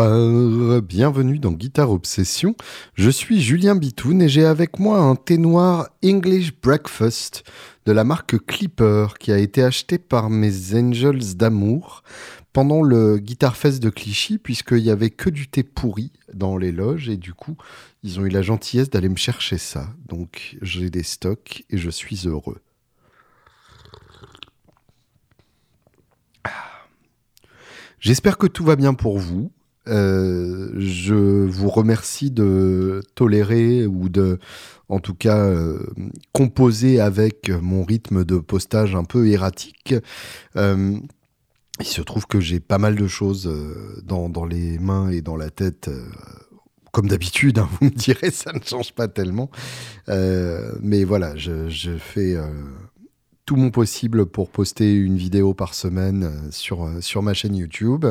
Bienvenue 0.00 1.38
dans 1.38 1.52
Guitare 1.52 1.90
Obsession. 1.90 2.54
Je 2.94 3.10
suis 3.10 3.42
Julien 3.42 3.76
Bitoun 3.76 4.22
et 4.22 4.30
j'ai 4.30 4.46
avec 4.46 4.78
moi 4.78 4.98
un 4.98 5.14
thé 5.14 5.36
noir 5.36 5.90
English 6.02 6.58
Breakfast 6.58 7.44
de 7.84 7.92
la 7.92 8.02
marque 8.02 8.38
Clipper 8.46 9.08
qui 9.18 9.30
a 9.30 9.36
été 9.36 9.62
acheté 9.62 9.98
par 9.98 10.30
mes 10.30 10.74
Angels 10.74 11.36
d'amour 11.36 12.02
pendant 12.54 12.82
le 12.82 13.18
Guitar 13.18 13.58
Fest 13.58 13.82
de 13.82 13.90
Clichy 13.90 14.38
puisqu'il 14.38 14.78
y 14.78 14.90
avait 14.90 15.10
que 15.10 15.28
du 15.28 15.48
thé 15.48 15.62
pourri 15.62 16.12
dans 16.32 16.56
les 16.56 16.72
loges 16.72 17.10
et 17.10 17.18
du 17.18 17.34
coup 17.34 17.58
ils 18.02 18.18
ont 18.18 18.24
eu 18.24 18.30
la 18.30 18.40
gentillesse 18.40 18.88
d'aller 18.88 19.10
me 19.10 19.16
chercher 19.16 19.58
ça. 19.58 19.90
Donc 20.08 20.56
j'ai 20.62 20.88
des 20.88 21.02
stocks 21.02 21.64
et 21.68 21.76
je 21.76 21.90
suis 21.90 22.26
heureux. 22.26 22.62
J'espère 27.98 28.38
que 28.38 28.46
tout 28.46 28.64
va 28.64 28.76
bien 28.76 28.94
pour 28.94 29.18
vous. 29.18 29.52
Euh, 29.90 30.70
je 30.78 31.14
vous 31.14 31.68
remercie 31.68 32.30
de 32.30 33.02
tolérer 33.14 33.86
ou 33.86 34.08
de, 34.08 34.38
en 34.88 35.00
tout 35.00 35.14
cas, 35.14 35.38
euh, 35.38 35.84
composer 36.32 37.00
avec 37.00 37.50
mon 37.50 37.84
rythme 37.84 38.24
de 38.24 38.38
postage 38.38 38.94
un 38.94 39.04
peu 39.04 39.28
erratique. 39.28 39.94
Euh, 40.56 40.96
il 41.80 41.86
se 41.86 42.02
trouve 42.02 42.26
que 42.26 42.40
j'ai 42.40 42.60
pas 42.60 42.78
mal 42.78 42.94
de 42.94 43.06
choses 43.06 43.50
dans, 44.04 44.44
les 44.44 44.78
mains 44.78 45.08
et 45.08 45.22
dans 45.22 45.36
la 45.36 45.50
tête. 45.50 45.90
comme 46.92 47.08
d'habitude, 47.08 47.58
hein, 47.58 47.68
vous 47.80 47.86
me 47.86 47.90
direz, 47.90 48.30
ça 48.30 48.52
ne 48.52 48.60
change 48.62 48.92
pas 48.92 49.08
tellement. 49.08 49.50
mais 50.08 51.04
voilà, 51.04 51.36
je, 51.36 51.96
fais 51.98 52.36
tout 53.46 53.56
mon 53.56 53.70
possible 53.70 54.26
pour 54.26 54.50
poster 54.50 54.94
une 54.94 55.16
vidéo 55.16 55.54
par 55.54 55.72
semaine 55.72 56.30
sur 56.50 57.22
ma 57.22 57.32
chaîne 57.32 57.56
YouTube. 57.56 58.04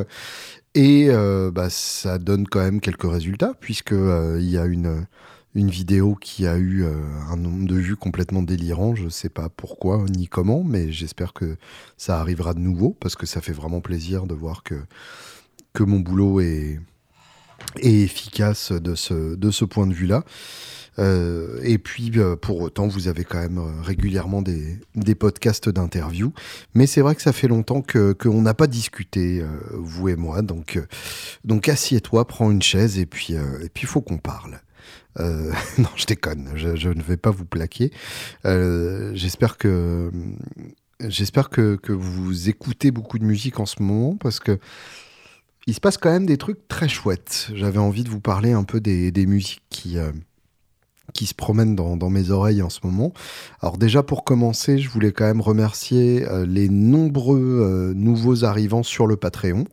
Et 0.75 1.07
euh, 1.09 1.51
bah, 1.51 1.69
ça 1.69 2.17
donne 2.19 2.47
quand 2.47 2.59
même 2.59 2.79
quelques 2.79 3.09
résultats, 3.09 3.53
puisqu'il 3.59 4.37
il 4.39 4.49
y 4.49 4.57
a 4.57 4.65
une, 4.65 5.05
une 5.55 5.69
vidéo 5.69 6.15
qui 6.15 6.45
a 6.45 6.57
eu 6.57 6.85
un 6.85 7.35
nombre 7.35 7.67
de 7.67 7.75
vues 7.75 7.95
complètement 7.95 8.43
délirant. 8.43 8.95
Je 8.95 9.05
ne 9.05 9.09
sais 9.09 9.29
pas 9.29 9.49
pourquoi 9.49 10.05
ni 10.09 10.27
comment, 10.27 10.63
mais 10.63 10.91
j'espère 10.91 11.33
que 11.33 11.57
ça 11.97 12.19
arrivera 12.19 12.53
de 12.53 12.59
nouveau, 12.59 12.95
parce 12.99 13.15
que 13.15 13.25
ça 13.25 13.41
fait 13.41 13.53
vraiment 13.53 13.81
plaisir 13.81 14.27
de 14.27 14.35
voir 14.35 14.63
que, 14.63 14.75
que 15.73 15.83
mon 15.83 15.99
boulot 15.99 16.39
est, 16.39 16.79
est 17.77 18.01
efficace 18.01 18.71
de 18.71 18.95
ce, 18.95 19.35
de 19.35 19.51
ce 19.51 19.65
point 19.65 19.87
de 19.87 19.93
vue-là. 19.93 20.23
Euh, 20.97 21.59
et 21.63 21.77
puis, 21.77 22.11
euh, 22.15 22.35
pour 22.35 22.59
autant, 22.61 22.87
vous 22.87 23.07
avez 23.07 23.23
quand 23.23 23.39
même 23.39 23.59
euh, 23.59 23.81
régulièrement 23.81 24.41
des, 24.41 24.77
des 24.95 25.15
podcasts 25.15 25.69
d'interviews. 25.69 26.33
Mais 26.73 26.87
c'est 26.87 27.01
vrai 27.01 27.15
que 27.15 27.21
ça 27.21 27.33
fait 27.33 27.47
longtemps 27.47 27.81
qu'on 27.81 28.41
n'a 28.41 28.53
pas 28.53 28.67
discuté, 28.67 29.43
vous 29.71 30.09
et 30.09 30.15
moi. 30.15 30.41
Donc, 30.41 30.79
donc 31.43 31.69
assieds-toi, 31.69 32.27
prends 32.27 32.51
une 32.51 32.61
chaise 32.61 32.99
et 32.99 33.05
puis 33.05 33.33
et 33.33 33.69
puis 33.73 33.85
faut 33.85 34.01
qu'on 34.01 34.17
parle. 34.17 34.59
non, 35.19 35.89
je 35.95 36.05
déconne, 36.05 36.51
je, 36.55 36.89
ne 36.89 37.01
vais 37.01 37.17
pas 37.17 37.31
vous 37.31 37.45
plaquer. 37.45 37.91
J'espère 38.45 39.57
que 39.57 40.11
que, 40.99 41.75
que, 41.75 41.91
vous 41.91 42.49
écoutez 42.49 42.91
beaucoup 42.91 43.19
de 43.19 43.25
musique 43.25 43.59
en 43.59 43.65
ce 43.65 43.81
moment 43.81 44.15
parce 44.15 44.39
que 44.39 44.59
il 45.67 45.73
se 45.73 45.79
passe 45.79 45.97
quand 45.97 46.11
même 46.11 46.25
des 46.25 46.37
trucs 46.37 46.67
très 46.67 46.87
chouettes. 46.87 47.49
J'avais 47.53 47.79
envie 47.79 48.03
de 48.03 48.09
vous 48.09 48.21
parler 48.21 48.53
un 48.53 48.63
peu 48.63 48.79
des, 48.79 49.11
des 49.11 49.25
musiques 49.25 49.63
qui 49.69 49.97
qui 51.13 51.25
se 51.25 51.33
promènent 51.33 51.75
dans, 51.75 52.09
mes 52.09 52.31
oreilles 52.31 52.61
en 52.61 52.69
ce 52.69 52.79
moment. 52.83 53.13
Alors 53.61 53.77
déjà 53.77 54.03
pour 54.03 54.23
commencer, 54.23 54.79
je 54.79 54.89
voulais 54.89 55.11
quand 55.11 55.25
même 55.25 55.41
remercier 55.41 56.27
euh, 56.27 56.45
les 56.45 56.69
nombreux 56.69 57.39
euh, 57.39 57.93
nouveaux 57.93 58.45
arrivants 58.45 58.83
sur 58.83 59.07
le 59.07 59.15
Patreon. 59.15 59.65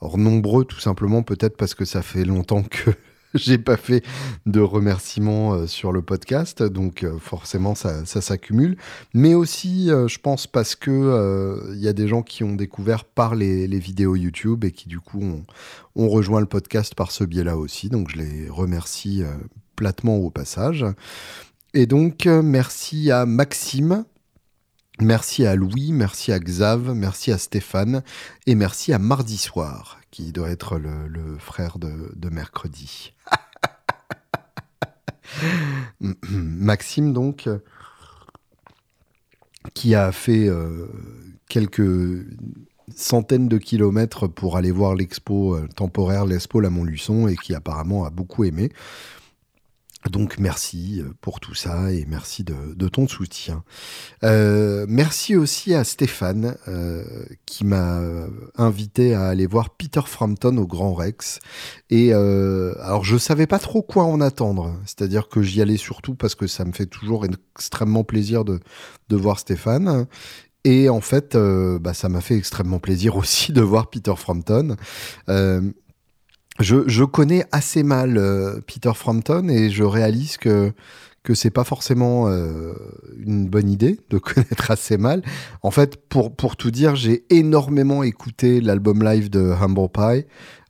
Alors 0.00 0.18
nombreux 0.18 0.64
tout 0.64 0.80
simplement 0.80 1.22
peut-être 1.22 1.56
parce 1.56 1.74
que 1.74 1.84
ça 1.84 2.02
fait 2.02 2.24
longtemps 2.24 2.62
que 2.62 2.90
j'ai 3.34 3.58
pas 3.58 3.76
fait 3.76 4.02
de 4.46 4.60
remerciements 4.60 5.54
euh, 5.54 5.66
sur 5.66 5.92
le 5.92 6.00
podcast, 6.00 6.62
donc 6.62 7.06
forcément 7.18 7.74
ça, 7.74 8.04
s'accumule. 8.04 8.76
Mais 9.12 9.34
aussi, 9.34 9.88
je 9.88 10.18
pense 10.18 10.46
parce 10.46 10.74
que 10.74 11.72
il 11.72 11.80
y 11.80 11.88
a 11.88 11.92
des 11.92 12.08
gens 12.08 12.22
qui 12.22 12.44
ont 12.44 12.54
découvert 12.54 13.04
par 13.04 13.34
les, 13.34 13.66
vidéos 13.78 14.16
YouTube 14.16 14.64
et 14.64 14.72
qui 14.72 14.88
du 14.88 15.00
coup 15.00 15.22
ont, 15.22 16.08
rejoint 16.08 16.40
le 16.40 16.46
podcast 16.46 16.94
par 16.94 17.10
ce 17.10 17.24
biais-là 17.24 17.56
aussi. 17.56 17.88
Donc 17.88 18.10
je 18.10 18.18
les 18.18 18.48
remercie 18.48 19.22
platement 19.74 20.16
au 20.16 20.30
passage. 20.30 20.84
Et 21.72 21.86
donc, 21.86 22.26
euh, 22.26 22.42
merci 22.42 23.10
à 23.10 23.26
Maxime, 23.26 24.04
merci 25.00 25.44
à 25.44 25.56
Louis, 25.56 25.92
merci 25.92 26.30
à 26.32 26.38
Xav, 26.38 26.94
merci 26.94 27.32
à 27.32 27.38
Stéphane, 27.38 28.02
et 28.46 28.54
merci 28.54 28.92
à 28.92 28.98
Mardi 28.98 29.38
Soir, 29.38 29.98
qui 30.10 30.32
doit 30.32 30.50
être 30.50 30.78
le, 30.78 31.36
frère 31.38 31.78
de, 31.78 32.28
mercredi. 32.28 33.12
Maxime, 36.00 37.12
donc, 37.12 37.48
qui 39.74 39.94
a 39.96 40.12
fait 40.12 40.48
euh, 40.48 40.86
quelques 41.48 42.24
centaines 42.94 43.48
de 43.48 43.58
kilomètres 43.58 44.26
pour 44.26 44.56
aller 44.56 44.70
voir 44.70 44.94
l'expo 44.94 45.54
euh, 45.54 45.66
temporaire, 45.74 46.26
l'expo 46.26 46.60
La 46.60 46.70
Montluçon, 46.70 47.28
et 47.28 47.36
qui 47.36 47.54
apparemment 47.54 48.04
a 48.04 48.10
beaucoup 48.10 48.44
aimé. 48.44 48.70
Donc 50.10 50.38
merci 50.38 51.00
euh, 51.00 51.12
pour 51.20 51.40
tout 51.40 51.54
ça 51.54 51.90
et 51.90 52.04
merci 52.06 52.44
de, 52.44 52.88
ton 52.88 53.08
soutien. 53.08 53.64
Euh, 54.22 54.84
merci 54.88 55.34
aussi 55.34 55.74
à 55.74 55.84
Stéphane 55.84 56.56
euh, 56.68 57.04
qui 57.46 57.64
m'a 57.64 58.00
invité 58.56 59.14
à 59.14 59.26
aller 59.26 59.46
voir 59.46 59.70
Peter 59.70 60.02
Frampton 60.04 60.56
au 60.58 60.66
Grand 60.66 60.92
Rex. 60.92 61.40
Et 61.90 62.12
alors 62.12 63.04
je 63.04 63.16
savais 63.16 63.46
pas 63.46 63.58
trop 63.58 63.82
quoi 63.82 64.04
en 64.04 64.20
attendre, 64.20 64.76
c'est-à-dire 64.84 65.28
que 65.28 65.42
j'y 65.42 65.62
allais 65.62 65.76
surtout 65.76 66.14
parce 66.14 66.34
que 66.34 66.46
ça 66.46 66.64
me 66.64 66.72
fait 66.72 66.86
toujours 66.86 67.24
extrêmement 67.24 68.04
plaisir 68.04 68.44
de, 68.44 68.60
de 69.08 69.16
voir 69.16 69.38
Stéphane. 69.38 70.06
Et 70.64 70.88
en 70.88 71.00
fait, 71.00 71.36
bah, 71.36 71.94
ça 71.94 72.08
m'a 72.08 72.20
fait 72.20 72.36
extrêmement 72.36 72.78
plaisir 72.78 73.16
aussi 73.18 73.52
de 73.52 73.62
voir 73.62 73.88
Peter 73.88 74.14
Frampton 74.16 74.76
je, 76.60 77.04
connais 77.04 77.44
assez 77.52 77.82
mal 77.82 78.16
euh, 78.16 78.60
Peter 78.66 78.92
Frampton 78.94 79.48
et 79.48 79.70
je 79.70 79.84
réalise 79.84 80.36
que 80.36 80.72
que 81.24 81.32
c'est 81.32 81.50
pas 81.50 81.64
forcément 81.64 82.28
euh, 82.28 82.74
une 83.18 83.48
bonne 83.48 83.70
idée 83.70 83.98
de 84.10 84.18
connaître 84.18 84.70
assez 84.70 84.98
mal. 84.98 85.22
En 85.62 85.70
fait, 85.70 85.96
pour 86.08 86.36
pour 86.36 86.56
tout 86.56 86.70
dire, 86.70 86.96
j'ai 86.96 87.24
énormément 87.30 88.02
écouté 88.02 88.60
l'album 88.60 89.02
live 89.02 89.30
de 89.30 89.40
Humble 89.40 89.88
Pie. 89.88 90.26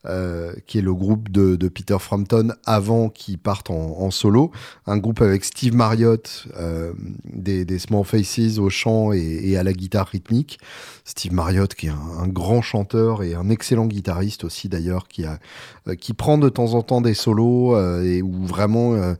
Euh, 0.07 0.53
qui 0.67 0.77
est 0.77 0.81
le 0.81 0.93
groupe 0.93 1.29
de, 1.29 1.67
Peter 1.67 1.97
Frampton 1.99 2.53
avant 2.65 3.09
qu'il 3.09 3.39
parte 3.39 3.71
en, 3.71 4.11
solo. 4.11 4.51
Un 4.85 4.97
groupe 4.97 5.21
avec 5.21 5.43
Steve 5.43 5.73
Marriott, 5.73 6.47
euh, 6.57 6.93
des, 7.25 7.79
Small 7.79 8.05
Faces 8.05 8.59
au 8.59 8.69
chant 8.69 9.13
et, 9.13 9.57
à 9.57 9.63
la 9.63 9.73
guitare 9.73 10.07
rythmique. 10.07 10.59
Steve 11.05 11.33
Marriott 11.33 11.73
qui 11.73 11.87
est 11.87 11.93
un, 12.19 12.27
grand 12.27 12.61
chanteur 12.61 13.23
et 13.23 13.33
un 13.33 13.49
excellent 13.49 13.87
guitariste 13.87 14.43
aussi 14.43 14.69
d'ailleurs, 14.69 15.07
qui, 15.07 15.25
a, 15.25 15.39
euh, 15.87 15.95
qui 15.95 16.13
prend 16.13 16.37
de 16.37 16.49
temps 16.49 16.75
en 16.75 16.83
temps 16.83 17.01
des 17.01 17.15
solos 17.15 17.75
et 18.01 18.21
où 18.21 18.45
vraiment... 18.45 19.15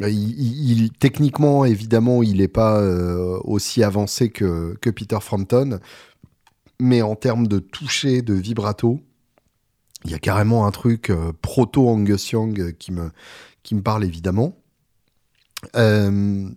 Il, 0.00 0.90
techniquement, 0.98 1.64
évidemment, 1.64 2.22
il 2.22 2.38
n'est 2.38 2.48
pas 2.48 2.80
aussi 3.44 3.84
avancé 3.84 4.30
que, 4.30 4.76
que 4.80 4.90
Peter 4.90 5.18
Frampton, 5.20 5.78
mais 6.80 7.02
en 7.02 7.14
termes 7.14 7.46
de 7.46 7.58
toucher, 7.58 8.22
de 8.22 8.34
vibrato, 8.34 9.00
il 10.04 10.10
y 10.10 10.14
a 10.14 10.18
carrément 10.18 10.66
un 10.66 10.70
truc 10.70 11.10
euh, 11.10 11.32
proto 11.42 11.88
Angus 11.88 12.30
Young 12.30 12.60
euh, 12.60 12.72
qui 12.72 12.92
me, 12.92 13.10
qui 13.62 13.74
me 13.74 13.82
parle 13.82 14.04
évidemment. 14.04 14.56
Euh, 15.76 16.48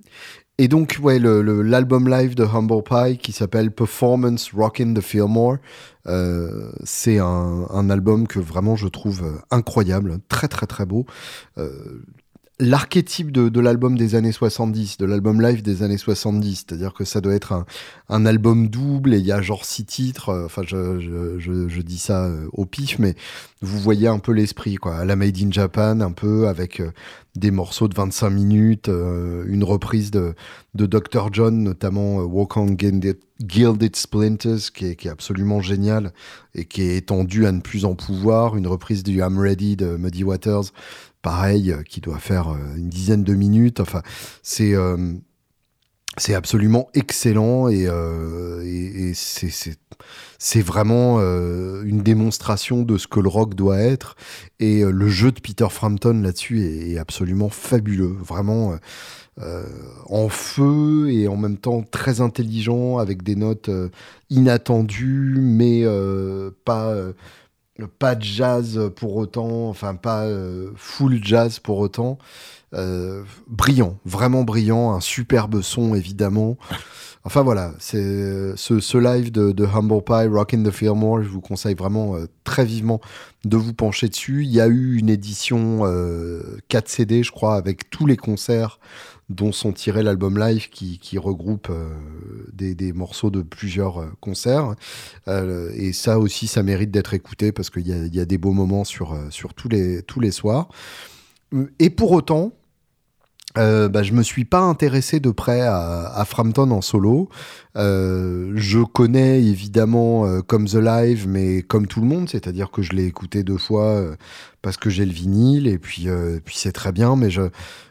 et 0.57 0.69
donc, 0.69 0.97
ouais, 1.01 1.19
l'album 1.19 2.07
live 2.07 2.33
de 2.33 2.45
Humble 2.45 2.81
Pie 2.81 3.17
qui 3.17 3.33
s'appelle 3.33 3.71
Performance 3.71 4.51
Rockin' 4.53 4.93
the 4.93 5.01
Fillmore, 5.01 5.57
c'est 6.85 7.19
un, 7.19 7.67
un, 7.69 7.89
album 7.89 8.25
que 8.25 8.39
vraiment 8.39 8.77
je 8.77 8.87
trouve 8.87 9.41
incroyable, 9.51 10.19
très 10.29 10.47
très 10.47 10.65
très 10.65 10.85
beau 10.85 11.05
l'archétype 12.59 13.31
de, 13.31 13.59
l'album 13.59 13.97
des 13.97 14.15
années 14.15 14.31
70, 14.31 14.97
de 14.97 15.05
l'album 15.05 15.41
live 15.41 15.61
des 15.61 15.83
années 15.83 15.97
70. 15.97 16.65
C'est-à-dire 16.67 16.93
que 16.93 17.03
ça 17.03 17.19
doit 17.19 17.33
être 17.33 17.65
un, 18.09 18.25
album 18.25 18.69
double 18.69 19.13
et 19.13 19.17
il 19.17 19.25
y 19.25 19.31
a 19.31 19.41
genre 19.41 19.65
six 19.65 19.85
titres. 19.85 20.29
Euh, 20.29 20.45
enfin, 20.45 20.61
je, 20.65 21.81
dis 21.81 21.97
ça 21.97 22.25
euh, 22.25 22.47
au 22.53 22.65
pif, 22.65 22.97
mais 22.97 23.15
vous 23.61 23.79
voyez 23.79 24.07
un 24.07 24.19
peu 24.19 24.31
l'esprit, 24.31 24.75
quoi. 24.75 25.03
la 25.05 25.15
Made 25.15 25.37
in 25.37 25.51
Japan, 25.51 25.99
un 25.99 26.11
peu 26.11 26.47
avec 26.47 26.79
euh, 26.79 26.91
des 27.35 27.51
morceaux 27.51 27.89
de 27.89 27.95
25 27.95 28.29
minutes, 28.29 28.87
une 28.87 29.65
reprise 29.65 30.09
de, 30.09 30.35
de 30.73 30.85
Dr. 30.85 31.33
John, 31.33 31.63
notamment 31.63 32.19
Walk 32.19 32.55
on 32.55 32.77
Gilded, 32.77 33.95
Splinters, 33.97 34.71
qui 34.73 34.85
est, 34.85 34.95
qui 34.95 35.09
est 35.09 35.11
absolument 35.11 35.59
génial 35.59 36.13
et 36.53 36.63
qui 36.63 36.83
est 36.83 36.95
étendu 36.95 37.45
à 37.45 37.51
ne 37.51 37.59
plus 37.59 37.83
en 37.83 37.93
pouvoir, 37.93 38.55
une 38.55 38.67
reprise 38.67 39.03
du 39.03 39.17
I'm 39.19 39.37
Ready 39.37 39.75
de 39.75 39.97
Muddy 39.97 40.23
Waters 40.23 40.71
pareil, 41.25 41.71
euh, 41.71 41.81
qui 41.81 42.01
doit 42.01 42.19
faire 42.19 42.49
euh, 42.49 42.77
une 42.77 42.87
dizaine 42.87 43.23
de 43.23 43.33
minutes. 43.33 43.79
Enfin, 43.79 44.03
c'est 44.43 44.75
euh, 44.75 44.95
c'est 46.17 46.35
absolument 46.35 46.87
excellent 46.93 47.67
et, 47.67 47.89
c'est 50.37 50.61
vraiment 50.61 51.19
une 51.19 52.01
démonstration 52.03 52.83
de 52.83 52.97
ce 52.97 53.07
que 53.07 53.19
le 53.19 53.27
rock 53.27 53.53
doit 53.53 53.79
être. 53.79 54.15
Et 54.61 54.83
le 54.83 55.09
jeu 55.09 55.33
de 55.33 55.41
Peter 55.41 55.67
Frampton 55.69 56.21
là-dessus 56.21 56.61
est, 56.63 56.97
absolument 56.97 57.49
fabuleux. 57.49 58.15
Vraiment 58.17 58.77
en 60.09 60.29
feu 60.29 61.09
et 61.11 61.27
en 61.27 61.35
même 61.35 61.57
temps 61.57 61.83
très 61.83 62.21
intelligent 62.21 62.97
avec 62.97 63.21
des 63.21 63.35
notes 63.35 63.69
inattendues 64.29 65.35
mais 65.41 65.83
pas 66.63 66.95
pas 67.99 68.15
de 68.15 68.23
jazz 68.23 68.91
pour 68.95 69.15
autant, 69.15 69.69
enfin 69.69 69.95
pas 69.95 70.27
full 70.75 71.19
jazz 71.23 71.59
pour 71.59 71.79
autant. 71.79 72.17
Euh, 72.75 73.23
brillant, 73.47 73.97
vraiment 74.05 74.43
brillant, 74.43 74.91
un 74.91 74.99
superbe 74.99 75.61
son 75.61 75.95
évidemment. 75.95 76.57
Enfin 77.23 77.41
voilà, 77.41 77.73
c'est 77.79 78.55
ce, 78.57 78.79
ce, 78.79 78.97
live 78.97 79.31
de, 79.31 79.51
de, 79.51 79.65
Humble 79.65 80.03
Pie, 80.03 80.27
Rock 80.27 80.53
in 80.53 80.63
the 80.63 80.71
Fillmore, 80.71 81.23
je 81.23 81.29
vous 81.29 81.41
conseille 81.41 81.73
vraiment 81.73 82.15
euh, 82.15 82.27
très 82.43 82.65
vivement 82.65 82.99
de 83.45 83.55
vous 83.55 83.73
pencher 83.73 84.09
dessus. 84.09 84.43
Il 84.43 84.51
y 84.51 84.59
a 84.59 84.67
eu 84.67 84.97
une 84.97 85.09
édition 85.09 85.81
euh, 85.83 86.57
4 86.67 86.89
CD, 86.89 87.23
je 87.23 87.31
crois, 87.31 87.55
avec 87.55 87.89
tous 87.89 88.05
les 88.05 88.17
concerts 88.17 88.79
dont 89.29 89.51
sont 89.51 89.73
tirés 89.73 90.03
l'album 90.03 90.37
live 90.37 90.69
qui, 90.69 90.99
qui 90.99 91.17
regroupe 91.17 91.69
euh, 91.69 91.95
des, 92.53 92.75
des, 92.75 92.93
morceaux 92.93 93.31
de 93.31 93.41
plusieurs 93.41 94.01
euh, 94.01 94.11
concerts. 94.21 94.75
et 95.27 95.93
ça 95.93 96.19
aussi, 96.19 96.47
ça 96.47 96.63
mérite 96.63 96.91
d'être 96.91 97.13
écouté 97.13 97.51
parce 97.51 97.69
qu'il 97.69 97.87
y 97.87 97.93
a, 97.93 98.05
y 98.05 98.19
a, 98.19 98.25
des 98.25 98.37
beaux 98.37 98.53
moments 98.53 98.83
sur, 98.83 99.17
sur 99.31 99.53
tous, 99.53 99.69
les, 99.69 100.03
tous 100.03 100.19
les 100.19 100.31
soirs. 100.31 100.69
Et 101.79 101.89
pour 101.89 102.11
autant, 102.11 102.53
euh, 103.57 103.89
bah, 103.89 104.03
je 104.03 104.13
me 104.13 104.23
suis 104.23 104.45
pas 104.45 104.59
intéressé 104.59 105.19
de 105.19 105.31
près 105.31 105.61
à, 105.61 106.11
à 106.13 106.25
Frampton 106.25 106.71
en 106.71 106.81
solo. 106.81 107.29
Euh, 107.77 108.53
je 108.55 108.79
connais 108.79 109.43
évidemment 109.43 110.25
euh, 110.25 110.41
comme 110.41 110.65
The 110.65 110.75
Live, 110.75 111.27
mais 111.27 111.61
comme 111.61 111.87
tout 111.87 112.01
le 112.01 112.07
monde, 112.07 112.29
c'est-à-dire 112.29 112.71
que 112.71 112.81
je 112.81 112.93
l'ai 112.93 113.05
écouté 113.05 113.43
deux 113.43 113.57
fois 113.57 113.85
euh, 113.85 114.15
parce 114.61 114.77
que 114.77 114.89
j'ai 114.89 115.05
le 115.05 115.11
vinyle 115.11 115.67
et 115.67 115.77
puis 115.77 116.07
euh, 116.07 116.39
puis 116.43 116.55
c'est 116.57 116.71
très 116.71 116.91
bien, 116.91 117.15
mais 117.15 117.29
je 117.29 117.41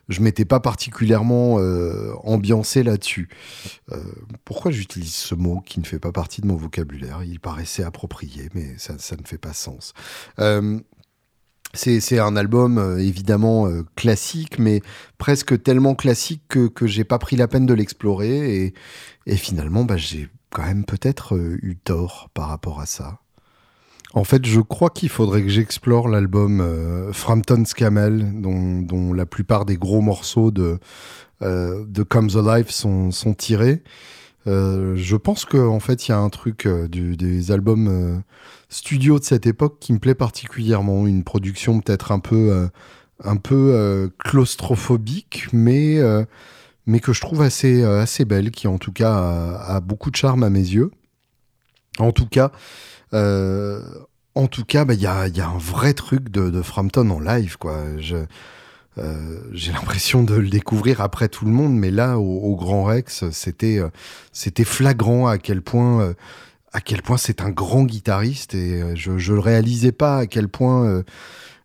je 0.09 0.21
m'étais 0.21 0.45
pas 0.45 0.61
particulièrement 0.61 1.55
ambiancé 2.25 2.83
là-dessus. 2.83 3.31
pourquoi 4.45 4.71
j'utilise 4.71 5.15
ce 5.15 5.35
mot 5.35 5.63
qui 5.65 5.81
ne 5.81 5.87
fait 5.87 5.99
pas 5.99 6.13
partie 6.13 6.43
de 6.43 6.47
mon 6.47 6.57
vocabulaire? 6.57 7.23
Il 7.25 7.41
paraissait 7.41 7.85
approprié, 7.85 8.51
mais 8.55 8.75
ça, 8.77 8.97
ça 8.99 9.17
ne 9.17 9.27
fait 9.27 9.39
pas 9.39 9.55
sens. 9.55 9.95
C'est 11.75 12.19
un 12.19 12.37
album 12.37 12.79
euh, 12.79 12.99
évidemment 12.99 13.67
euh, 13.67 13.83
classique, 13.97 14.59
mais 14.59 14.81
presque 15.19 15.63
tellement 15.63 15.95
classique 15.95 16.43
que, 16.49 16.69
que 16.69 16.87
j'ai 16.87 17.05
pas 17.05 17.19
pris 17.19 17.37
la 17.37 17.49
peine 17.49 17.67
de 17.67 17.75
l'explorer. 17.75 18.65
Et, 18.65 18.75
et, 19.27 19.37
finalement, 19.37 19.85
bah, 19.85 19.97
j'ai 19.97 20.29
quand 20.51 20.65
même 20.65 20.85
peut-être 20.85 21.35
euh, 21.35 21.59
eu 21.63 21.77
tort 21.77 22.31
par 22.33 22.49
rapport 22.49 22.81
à 22.81 22.87
ça. 22.87 23.19
En 24.15 24.23
fait, 24.23 24.47
je 24.47 24.61
crois 24.61 24.91
qu'il 24.91 25.09
faudrait 25.09 25.43
que 25.43 25.49
j'explore 25.49 26.09
l'album 26.09 26.61
euh, 26.61 27.13
Frampton's 27.13 27.75
Camel, 27.75 28.41
dont, 28.41 28.81
dont, 28.81 29.13
la 29.13 29.27
plupart 29.27 29.65
des 29.65 29.77
gros 29.77 30.01
morceaux 30.01 30.53
de, 30.53 30.79
euh, 31.43 31.85
de 31.87 32.03
Comes 32.05 32.31
Alive 32.37 32.71
sont, 32.71 33.11
sont 33.11 33.35
tirés. 33.35 33.83
Euh, 34.47 34.95
je 34.97 35.17
pense 35.17 35.45
qu'en 35.45 35.69
en 35.69 35.81
fait, 35.81 36.07
il 36.07 36.11
y 36.11 36.15
a 36.15 36.19
un 36.19 36.29
truc 36.29 36.69
du, 36.69 37.17
des 37.17 37.51
albums 37.51 38.23
studio 38.69 39.19
de 39.19 39.25
cette 39.25 39.47
époque 39.47 39.79
qui 39.81 39.93
me 39.93 39.99
plaît 39.99 40.15
particulièrement. 40.15 41.07
Une 41.07 41.25
production 41.25 41.81
peut-être 41.81 42.13
un 42.13 42.19
peu, 42.19 42.53
euh, 42.53 42.69
un 43.23 43.37
peu 43.37 43.73
euh, 43.75 44.09
claustrophobique, 44.19 45.47
mais, 45.53 45.99
euh, 45.99 46.25
mais 46.87 47.01
que 47.01 47.13
je 47.13 47.21
trouve 47.21 47.43
assez, 47.43 47.83
euh, 47.83 48.01
assez 48.01 48.25
belle, 48.25 48.51
qui 48.51 48.67
en 48.67 48.79
tout 48.79 48.93
cas 48.93 49.15
a, 49.15 49.81
beaucoup 49.81 50.11
de 50.11 50.17
charme 50.17 50.43
à 50.43 50.51
mes 50.51 50.59
yeux. 50.59 50.91
En 51.99 52.13
tout 52.13 52.27
cas, 52.27 52.51
euh, 53.13 53.81
en 54.35 54.49
tout 54.49 54.65
cas, 54.65 54.83
il 54.83 54.87
bah, 54.87 54.95
y, 54.95 55.07
a, 55.07 55.29
y, 55.29 55.41
a, 55.41 55.49
un 55.49 55.59
vrai 55.59 55.95
truc 55.95 56.31
de, 56.31 56.63
Frampton 56.63 57.09
en 57.11 57.21
live, 57.21 57.57
quoi. 57.59 57.85
J'ai 59.53 59.73
l'impression 59.73 60.23
de 60.23 60.35
le 60.35 60.49
découvrir 60.49 61.01
après 61.01 61.29
tout 61.29 61.45
le 61.45 61.51
monde, 61.51 61.75
mais 61.75 61.91
là, 61.91 62.19
au, 62.19 62.39
au 62.39 62.57
Grand 62.57 62.85
Rex, 62.85 63.29
c'était 63.31 63.81
c'était 64.33 64.65
flagrant 64.65 65.27
à 65.27 65.39
quel 65.39 65.63
point 65.63 66.15
à 66.75 66.81
quel 66.81 67.03
point 67.03 67.17
c'est 67.17 67.41
un 67.41 67.51
grand 67.51 67.85
guitariste 67.85 68.55
et 68.55 68.83
euh, 68.83 68.95
je 68.97 69.13
ne 69.13 69.35
le 69.35 69.39
réalisais 69.39 69.93
pas 69.93 70.19
à 70.19 70.27
quel 70.27 70.49
point 70.49 70.85
euh, 70.85 71.03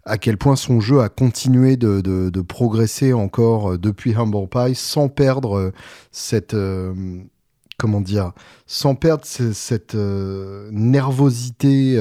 à 0.05 0.17
quel 0.17 0.37
point 0.37 0.55
son 0.55 0.79
jeu 0.79 1.01
a 1.01 1.09
continué 1.09 1.77
de, 1.77 1.99
de, 1.99 2.29
de 2.29 2.41
progresser 2.41 3.11
encore 3.11 3.73
euh, 3.73 3.77
depuis 3.77 4.15
Humble 4.15 4.47
Pie 4.47 4.75
sans 4.75 5.09
perdre 5.09 5.73
cette 6.11 6.55
comment 7.79 8.01
dire 8.01 8.33
sans 8.67 8.93
perdre 8.93 9.23
cette 9.25 9.95
nervosité 10.71 11.99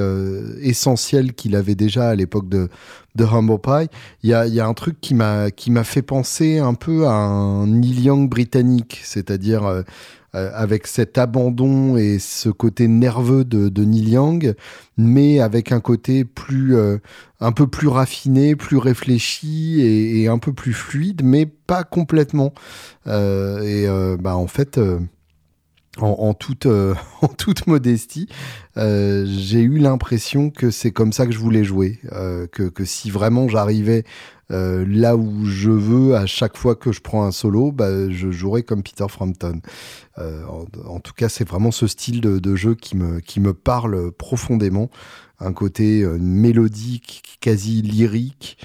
essentielle 0.61 1.33
qu'il 1.33 1.55
avait 1.55 1.73
déjà 1.73 2.09
à 2.09 2.15
l'époque 2.15 2.47
de, 2.47 2.69
de 3.15 3.23
Humble 3.23 3.59
Pie. 3.59 3.89
Il 4.21 4.29
y 4.29 4.35
a, 4.35 4.45
y 4.45 4.59
a 4.59 4.67
un 4.67 4.75
truc 4.75 5.01
qui 5.01 5.15
m'a 5.15 5.49
fait 5.83 6.03
penser 6.03 6.59
un 6.59 6.75
peu 6.75 7.07
à 7.07 7.13
un 7.13 7.65
Neil 7.65 8.01
Young 8.01 8.29
britannique, 8.29 9.01
c'est-à-dire 9.03 9.83
euh, 10.35 10.51
avec 10.53 10.85
cet 10.85 11.17
abandon 11.17 11.97
et 11.97 12.19
ce 12.19 12.49
côté 12.49 12.87
nerveux 12.87 13.43
de, 13.43 13.67
de 13.67 13.83
Neil 13.83 14.11
Young, 14.11 14.53
mais 14.95 15.39
avec 15.39 15.71
un 15.71 15.79
côté 15.79 16.23
plus, 16.23 16.75
euh, 16.75 16.99
un 17.39 17.51
peu 17.51 17.65
plus 17.65 17.87
raffiné, 17.87 18.55
plus 18.55 18.77
réfléchi 18.77 19.81
et, 19.81 20.27
un 20.27 20.37
peu 20.37 20.53
plus 20.53 20.73
fluide, 20.73 21.23
mais 21.23 21.47
pas 21.47 21.83
complètement. 21.83 22.53
Euh, 23.07 23.61
et 23.63 23.87
euh, 23.87 24.17
bah, 24.19 24.35
en 24.35 24.47
fait. 24.47 24.79
En, 26.01 26.15
en, 26.19 26.33
toute, 26.33 26.65
euh, 26.65 26.95
en 27.21 27.27
toute 27.27 27.67
modestie, 27.67 28.27
euh, 28.77 29.25
j'ai 29.27 29.61
eu 29.61 29.77
l'impression 29.77 30.49
que 30.49 30.71
c'est 30.71 30.91
comme 30.91 31.13
ça 31.13 31.25
que 31.25 31.31
je 31.31 31.39
voulais 31.39 31.63
jouer, 31.63 31.99
euh, 32.11 32.47
que, 32.47 32.63
que 32.63 32.85
si 32.85 33.09
vraiment 33.09 33.47
j'arrivais 33.47 34.03
euh, 34.51 34.83
là 34.87 35.15
où 35.15 35.45
je 35.45 35.69
veux 35.69 36.15
à 36.15 36.25
chaque 36.25 36.57
fois 36.57 36.75
que 36.75 36.91
je 36.91 37.01
prends 37.01 37.23
un 37.23 37.31
solo, 37.31 37.71
bah, 37.71 38.09
je 38.09 38.31
jouerai 38.31 38.63
comme 38.63 38.81
Peter 38.81 39.05
Frampton. 39.07 39.61
Euh, 40.17 40.43
en, 40.45 40.65
en, 40.87 40.99
tout 40.99 41.13
cas, 41.13 41.29
c'est 41.29 41.47
vraiment 41.47 41.71
ce 41.71 41.85
style 41.87 42.19
de, 42.19 42.39
de, 42.39 42.55
jeu 42.55 42.73
qui 42.73 42.97
me, 42.97 43.19
qui 43.19 43.39
me 43.39 43.53
parle 43.53 44.11
profondément. 44.11 44.89
Un 45.39 45.53
côté 45.53 46.01
euh, 46.01 46.17
mélodique, 46.19 47.37
quasi 47.41 47.81
lyrique, 47.81 48.57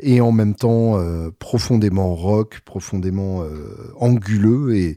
et 0.00 0.22
en 0.22 0.32
même 0.32 0.54
temps 0.54 0.98
profondément 1.38 2.14
rock, 2.14 2.60
profondément 2.64 3.44
anguleux. 4.00 4.74
Et 4.74 4.96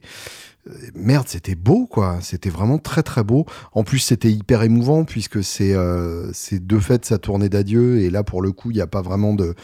merde, 0.94 1.28
c'était 1.28 1.56
beau, 1.56 1.88
quoi. 1.88 2.20
C'était 2.22 2.50
vraiment 2.50 2.78
très 2.78 3.04
très 3.04 3.24
beau. 3.24 3.46
En 3.74 3.84
plus, 3.84 4.00
c'était 4.00 4.32
hyper 4.32 4.62
émouvant 4.62 5.06
puisque 5.06 5.44
c'est 5.44 5.74
euh, 5.74 6.32
c'est 6.34 6.66
de 6.66 6.80
fait 6.80 7.04
sa 7.06 7.18
tournée 7.18 7.50
d'adieu 7.50 8.00
et 8.00 8.10
là 8.10 8.24
pour 8.24 8.42
le 8.42 8.52
coup, 8.52 8.72
il 8.72 8.76
n'y 8.76 8.82
a 8.82 8.88
pas 8.88 9.02
vraiment 9.02 9.34
de 9.34 9.56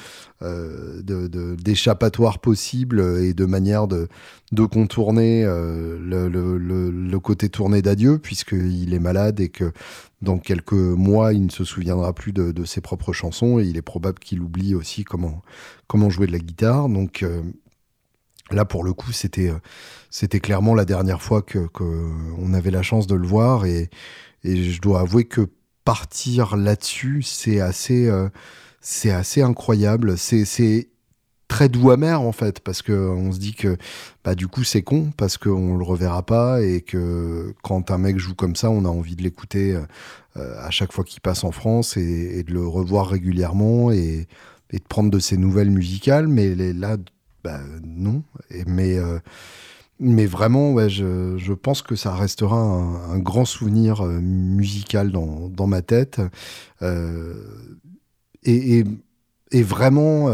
euh, 0.41 1.55
d'échappatoire 1.55 2.39
possible 2.39 2.99
et 3.21 3.33
de 3.33 3.45
manière 3.45 3.87
de 3.87 4.07
de 4.51 4.65
contourner 4.65 5.43
euh, 5.43 5.97
le, 5.99 6.29
le, 6.29 6.57
le, 6.57 6.89
le, 6.89 7.19
côté 7.19 7.49
tournée 7.49 7.81
d'adieu 7.81 8.17
puisqu'il 8.17 8.93
est 8.93 8.99
malade 8.99 9.39
et 9.41 9.49
que 9.49 9.73
dans 10.21 10.37
quelques 10.37 10.71
mois, 10.73 11.33
il 11.33 11.45
ne 11.45 11.51
se 11.51 11.63
souviendra 11.63 12.13
plus 12.13 12.31
de, 12.31 12.51
de 12.51 12.65
ses 12.65 12.81
propres 12.81 13.13
chansons 13.13 13.59
et 13.59 13.65
il 13.65 13.77
est 13.77 13.81
probable 13.81 14.19
qu'il 14.19 14.41
oublie 14.41 14.73
aussi 14.73 15.03
comment 15.03 15.41
comment 15.87 16.09
jouer 16.09 16.27
de 16.27 16.31
la 16.31 16.39
guitare. 16.39 16.89
Donc 16.89 17.23
euh, 17.23 17.41
Là, 18.51 18.65
pour 18.65 18.83
le 18.83 18.93
coup, 18.93 19.11
c'était 19.11 19.49
euh, 19.49 19.59
c'était 20.09 20.39
clairement 20.39 20.73
la 20.73 20.85
dernière 20.85 21.21
fois 21.21 21.41
que, 21.41 21.67
que, 21.67 21.83
on 22.37 22.53
avait 22.53 22.71
la 22.71 22.81
chance 22.81 23.07
de 23.07 23.15
le 23.15 23.27
voir 23.27 23.65
et, 23.65 23.89
et 24.43 24.63
je 24.71 24.81
dois 24.81 25.01
avouer 25.01 25.25
que 25.25 25.49
partir 25.83 26.55
là-dessus, 26.57 27.21
c'est 27.23 27.59
assez 27.61 28.07
euh, 28.07 28.29
c'est 28.81 29.11
assez 29.11 29.41
incroyable. 29.41 30.17
C'est 30.17 30.89
très 31.47 31.69
doux 31.69 31.91
amer 31.91 32.21
en 32.21 32.31
fait 32.33 32.59
parce 32.59 32.81
que 32.81 32.91
on 32.91 33.31
se 33.31 33.39
dit 33.39 33.53
que 33.53 33.77
bah 34.23 34.35
du 34.35 34.47
coup 34.47 34.65
c'est 34.65 34.81
con 34.81 35.11
parce 35.15 35.37
qu'on 35.37 35.77
le 35.77 35.83
reverra 35.83 36.25
pas 36.25 36.61
et 36.61 36.81
que 36.81 37.53
quand 37.63 37.89
un 37.91 37.97
mec 37.97 38.17
joue 38.19 38.35
comme 38.35 38.55
ça, 38.55 38.69
on 38.69 38.85
a 38.85 38.89
envie 38.89 39.15
de 39.15 39.23
l'écouter 39.23 39.75
euh, 40.37 40.61
à 40.61 40.71
chaque 40.71 40.91
fois 40.91 41.03
qu'il 41.03 41.21
passe 41.21 41.43
en 41.43 41.51
France 41.51 41.97
et, 41.97 42.43
de 42.43 42.53
le 42.53 42.67
revoir 42.67 43.07
régulièrement 43.07 43.91
et, 43.91 44.27
et 44.71 44.77
de 44.77 44.83
prendre 44.87 45.09
de 45.09 45.19
ses 45.19 45.37
nouvelles 45.37 45.71
musicales. 45.71 46.27
Mais 46.27 46.53
là 46.55 46.97
bah, 47.47 47.61
non. 47.85 48.23
Euh, 48.51 49.19
mais 49.99 50.25
vraiment, 50.25 50.87
je, 50.89 51.53
pense 51.53 51.81
que 51.81 51.95
ça 51.95 52.13
restera 52.13 52.57
un, 52.57 53.19
grand 53.19 53.45
souvenir 53.45 54.05
euh, 54.05 54.19
musical 54.19 55.11
dans, 55.13 55.67
ma 55.67 55.81
tête. 55.81 56.19
Euh, 56.81 57.35
et, 58.43 58.83
vraiment, 59.63 60.27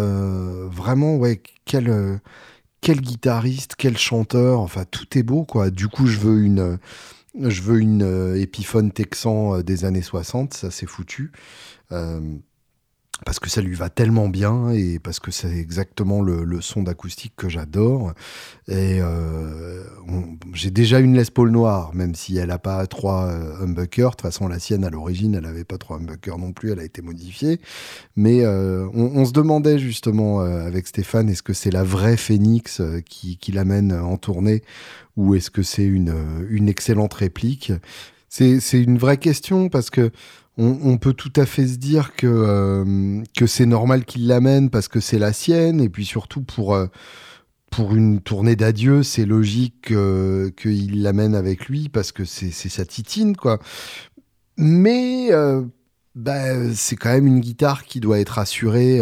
vraiment, 0.68 1.18
ouais, 1.18 1.42
quel, 1.66 2.20
quel 2.82 3.00
guitariste, 3.00 3.76
quel 3.78 3.96
chanteur. 3.96 4.60
Enfin, 4.60 4.86
tout 4.90 5.16
est 5.16 5.24
beau, 5.24 5.44
quoi. 5.44 5.70
Du 5.70 5.88
coup, 5.88 6.08
je 6.08 6.18
veux 6.18 6.42
une. 6.42 6.80
Je 7.40 7.64
veux 7.64 7.80
une 7.80 8.36
épiphone 8.36 8.92
texan 8.92 9.62
des 9.62 9.86
années 9.86 10.04
60, 10.04 10.54
ça 10.54 10.70
c'est 10.70 10.86
foutu. 10.86 11.32
Parce 13.26 13.40
que 13.40 13.50
ça 13.50 13.62
lui 13.62 13.76
va 13.76 13.90
tellement 13.90 14.28
bien 14.28 14.72
et 14.72 15.00
parce 15.00 15.20
que 15.20 15.32
c'est 15.32 15.56
exactement 15.56 16.22
le, 16.22 16.62
son 16.62 16.84
d'acoustique 16.84 17.34
que 17.38 17.48
j'adore. 17.48 18.14
Et 18.68 19.00
euh, 19.02 19.84
j'ai 20.54 20.72
déjà 20.72 21.00
une 21.00 21.16
Les 21.16 21.26
Paul 21.26 21.52
noire, 21.52 21.94
même 21.94 22.16
si 22.16 22.38
elle 22.38 22.50
n'a 22.50 22.58
pas 22.58 22.86
trois 22.88 23.28
euh, 23.28 23.64
humbuckers. 23.64 24.12
De 24.12 24.16
toute 24.16 24.22
façon, 24.22 24.48
la 24.48 24.60
sienne 24.60 24.84
à 24.84 24.90
l'origine, 24.90 25.36
elle 25.36 25.44
n'avait 25.44 25.64
pas 25.64 25.78
trois 25.78 25.98
humbuckers 25.98 26.38
non 26.38 26.52
plus, 26.52 26.72
elle 26.72 26.80
a 26.80 26.84
été 26.84 27.02
modifiée. 27.02 27.62
Mais 28.16 28.44
euh, 28.44 28.88
on, 28.94 29.24
se 29.26 29.32
demandait 29.32 29.80
justement 29.80 30.42
avec 30.42 30.88
Stéphane, 30.88 31.30
est-ce 31.30 31.44
que 31.44 31.54
c'est 31.54 31.72
la 31.72 31.84
vraie 31.84 32.18
Phoenix 32.18 32.82
qui, 33.06 33.38
qui 33.38 33.52
l'amène 33.52 33.94
en 33.94 34.18
tournée 34.18 34.64
ou 35.16 35.36
est-ce 35.36 35.50
que 35.50 35.64
c'est 35.64 35.86
une, 35.86 36.14
une 36.50 36.68
excellente 36.68 37.14
réplique? 37.14 37.72
C'est 38.30 38.60
une 38.74 38.98
vraie 38.98 39.18
question 39.18 39.70
parce 39.70 39.92
que 39.92 40.12
on, 40.58 40.98
peut 40.98 41.14
tout 41.14 41.34
à 41.36 41.46
fait 41.46 41.68
se 41.68 41.78
dire 41.78 42.16
que, 42.16 42.28
euh, 42.28 43.24
que 43.36 43.48
c'est 43.48 43.66
normal 43.66 44.06
qu'il 44.06 44.28
l'amène 44.28 44.70
parce 44.70 44.88
que 44.88 45.00
c'est 45.00 45.18
la 45.18 45.34
sienne, 45.34 45.82
et 45.82 45.90
puis 45.90 46.06
surtout 46.06 46.42
pour, 46.42 46.76
euh, 46.76 46.88
pour 47.72 47.96
une 47.96 48.22
tournée 48.22 48.56
d'adieu, 48.56 49.02
c'est 49.02 49.26
logique 49.26 49.88
qu'il 49.88 51.02
l'amène 51.02 51.34
avec 51.34 51.66
lui 51.66 51.90
parce 51.90 52.12
que 52.12 52.24
c'est 52.24 52.52
sa 52.52 52.86
titine, 52.86 53.36
quoi. 53.36 53.60
Mais 54.58 55.30
euh, 55.32 55.64
bah, 56.14 56.72
c'est 56.76 56.96
quand 56.98 57.10
même 57.10 57.26
une 57.26 57.40
guitare 57.40 57.84
qui 57.84 58.00
doit 58.00 58.20
être 58.20 58.38
assurée 58.38 59.02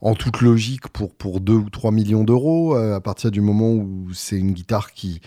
en 0.00 0.14
toute 0.14 0.40
logique 0.40 0.88
pour, 0.88 1.14
pour 1.14 1.40
2 1.40 1.52
ou 1.52 1.70
3 1.70 1.92
millions 1.92 2.24
d'euros, 2.24 2.74
à 2.74 3.00
partir 3.00 3.30
du 3.30 3.40
moment 3.40 3.72
où 3.72 4.08
c'est 4.12 4.38
une 4.38 4.52
guitare 4.52 4.92
qui 4.92 5.20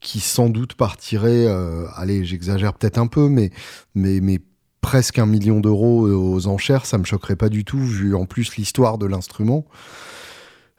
qui 0.00 0.20
sans 0.20 0.48
doute 0.48 0.72
partirait, 0.76 1.46
allez, 1.94 2.24
j'exagère 2.24 2.72
peut-être 2.72 2.96
un 2.96 3.06
peu, 3.06 3.28
mais, 3.28 3.50
mais 3.94 4.40
presque 4.80 5.18
un 5.18 5.26
million 5.26 5.60
d'euros 5.60 6.08
aux 6.08 6.46
enchères, 6.46 6.86
ça 6.86 6.98
me 6.98 7.04
choquerait 7.04 7.36
pas 7.36 7.48
du 7.48 7.64
tout, 7.64 7.78
vu 7.78 8.14
en 8.14 8.26
plus 8.26 8.56
l'histoire 8.56 8.98
de 8.98 9.06
l'instrument. 9.06 9.66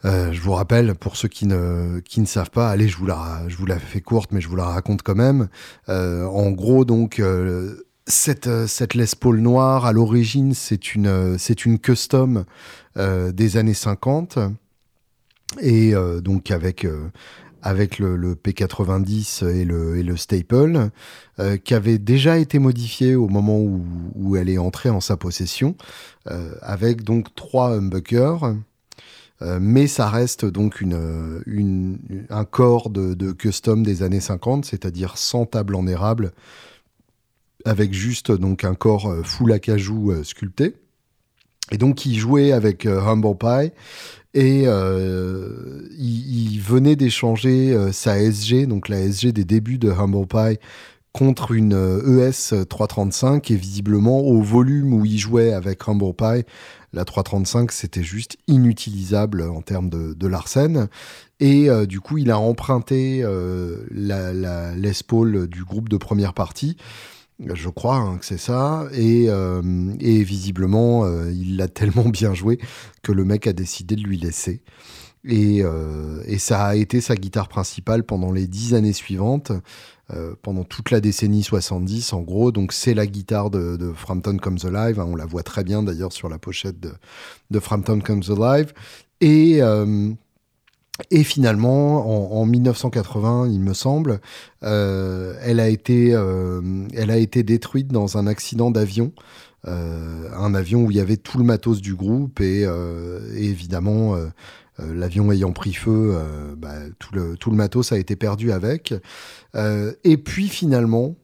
Euh, 0.05 0.31
je 0.31 0.41
vous 0.41 0.53
rappelle, 0.53 0.95
pour 0.95 1.15
ceux 1.15 1.27
qui 1.27 1.45
ne, 1.45 2.01
savent 2.25 2.49
pas, 2.49 2.69
allez, 2.69 2.87
je 2.87 2.97
vous, 2.97 3.05
la, 3.05 3.43
je 3.47 3.57
fais 3.79 4.01
courte, 4.01 4.31
mais 4.31 4.41
je 4.41 4.47
vous 4.47 4.55
la 4.55 4.65
raconte 4.65 5.03
quand 5.03 5.15
même. 5.15 5.47
Euh, 5.89 6.25
en 6.25 6.51
gros, 6.51 6.85
donc, 6.85 7.19
euh, 7.19 7.85
cette, 8.07 8.49
cette 8.67 8.95
Les 8.95 9.05
Paul 9.19 9.39
noire, 9.39 9.85
à 9.85 9.93
l'origine, 9.93 10.53
c'est 10.53 10.95
une, 10.95 11.37
c'est 11.37 11.65
une 11.65 11.79
custom 11.79 12.45
des 12.95 13.57
années 13.57 13.75
50. 13.75 14.39
Et 15.61 15.93
donc, 16.21 16.49
avec, 16.49 16.85
avec 17.61 17.99
le, 17.99 18.35
P90 18.35 19.47
et 19.47 19.65
le, 19.65 20.17
Staple, 20.17 20.89
euh, 21.39 21.57
qui 21.57 21.73
avait 21.73 21.97
déjà 21.97 22.37
été 22.37 22.59
modifié 22.59 23.15
au 23.15 23.27
moment 23.27 23.59
où, 23.59 24.35
elle 24.35 24.49
est 24.49 24.57
entrée 24.57 24.89
en 24.89 25.01
sa 25.01 25.17
possession, 25.17 25.75
euh, 26.29 26.53
avec 26.61 27.03
donc 27.03 27.33
trois 27.35 27.75
humbuckers. 27.75 28.55
Euh, 29.41 29.57
mais 29.59 29.87
ça 29.87 30.07
reste 30.07 30.45
donc 30.45 30.83
un 32.29 32.45
corps 32.45 32.89
de, 32.89 33.13
de, 33.15 33.31
custom 33.31 33.83
des 33.83 34.03
années 34.03 34.19
50, 34.19 34.65
c'est-à-dire 34.65 35.17
sans 35.17 35.45
table 35.45 35.75
en 35.75 35.87
érable, 35.87 36.31
avec 37.65 37.93
juste 37.93 38.31
donc 38.31 38.63
un 38.63 38.75
corps 38.75 39.15
full 39.23 39.51
acajou 39.51 40.13
sculpté. 40.23 40.75
Et 41.71 41.77
donc 41.77 42.05
il 42.05 42.17
jouait 42.17 42.51
avec 42.51 42.85
Humble 42.85 43.37
Pie 43.37 43.71
et 44.33 44.63
euh, 44.65 45.81
il, 45.97 46.59
venait 46.61 46.95
d'échanger 46.95 47.73
euh, 47.73 47.91
sa 47.91 48.17
SG, 48.19 48.65
donc 48.65 48.87
la 48.87 48.99
SG 49.01 49.33
des 49.33 49.43
débuts 49.43 49.77
de 49.77 49.89
Humble 49.89 50.25
Pie, 50.25 50.59
contre 51.11 51.51
une 51.51 51.73
ES 51.73 52.53
euh, 52.53 52.61
e 52.61 52.65
335 52.65 53.51
et 53.51 53.55
visiblement 53.55 54.21
au 54.21 54.41
volume 54.41 54.93
où 54.93 55.05
il 55.05 55.17
jouait 55.17 55.51
avec 55.51 55.87
Humble 55.87 56.13
Pie, 56.13 56.45
la 56.93 57.03
335 57.03 57.71
c'était 57.71 58.03
juste 58.03 58.37
inutilisable 58.47 59.41
en 59.41 59.61
termes 59.61 59.89
de, 59.89 60.13
de 60.13 60.27
Larsen 60.27 60.87
et 61.39 61.69
du 61.87 62.01
coup 62.01 62.17
il 62.17 62.29
a 62.31 62.37
emprunté 62.37 63.25
la, 63.89 64.73
du 65.47 65.63
groupe 65.63 65.87
de 65.87 65.97
première 65.97 66.33
partie 66.33 66.75
je 67.53 67.69
crois 67.69 67.95
hein, 67.95 68.17
que 68.17 68.25
c'est 68.25 68.37
ça. 68.37 68.87
Et, 68.93 69.25
euh, 69.29 69.61
visiblement, 69.99 71.05
euh, 71.05 71.31
il 71.31 71.57
l'a 71.57 71.67
tellement 71.69 72.09
bien 72.09 72.33
joué 72.33 72.59
que 73.01 73.11
le 73.11 73.25
mec 73.25 73.47
a 73.47 73.53
décidé 73.53 73.95
de 73.95 74.01
lui 74.01 74.17
laisser. 74.17 74.61
Et, 75.23 75.63
euh, 75.63 76.37
ça 76.39 76.65
a 76.65 76.75
été 76.75 77.01
sa 77.01 77.15
guitare 77.15 77.47
principale 77.47 78.03
pendant 78.03 78.31
les 78.31 78.47
dix 78.47 78.73
années 78.73 78.93
suivantes, 78.93 79.51
pendant 80.41 80.65
toute 80.65 80.91
la 80.91 80.99
décennie 80.99 81.41
70 81.41 82.11
en 82.11 82.19
gros. 82.21 82.51
Donc 82.51 82.73
c'est 82.73 82.93
la 82.93 83.07
guitare 83.07 83.49
de, 83.49 83.93
Frampton 83.95 84.35
Comes 84.37 84.57
Alive. 84.63 84.99
Hein, 84.99 85.07
on 85.07 85.15
la 85.15 85.25
voit 85.25 85.43
très 85.43 85.63
bien 85.63 85.83
d'ailleurs 85.83 86.11
sur 86.11 86.27
la 86.27 86.37
pochette 86.37 86.81
de, 86.81 86.91
de 87.49 87.59
Frampton 87.59 88.01
Comes 88.01 88.23
Alive. 88.27 88.73
Et 89.21 89.61
et 91.09 91.23
finalement, 91.23 92.35
en, 92.39 92.45
1980, 92.45 93.49
il 93.49 93.61
me 93.61 93.73
semble, 93.73 94.19
euh, 94.63 95.33
elle, 95.41 95.59
a 95.59 95.69
été, 95.69 96.13
euh, 96.13 96.61
elle 96.93 97.11
a 97.11 97.17
été 97.17 97.43
détruite 97.43 97.87
dans 97.87 98.17
un 98.17 98.27
accident 98.27 98.71
d'avion. 98.71 99.11
Euh, 99.67 100.29
un 100.35 100.55
avion 100.55 100.85
où 100.85 100.91
il 100.91 100.97
y 100.97 100.99
avait 100.99 101.17
tout 101.17 101.37
le 101.37 101.43
matos 101.43 101.81
du 101.81 101.95
groupe 101.95 102.41
et, 102.41 102.67
évidemment 103.35 104.15
l'avion 104.79 105.31
ayant 105.31 105.51
pris 105.51 105.73
feu, 105.73 106.17
bah, 106.57 106.75
tout, 106.97 107.13
le, 107.13 107.37
tout 107.37 107.51
le 107.51 107.57
matos 107.57 107.91
a 107.91 107.97
été 107.97 108.15
perdu 108.15 108.51
avec. 108.51 108.93
et 109.55 110.17
puis 110.17 110.47
finalement, 110.49 111.15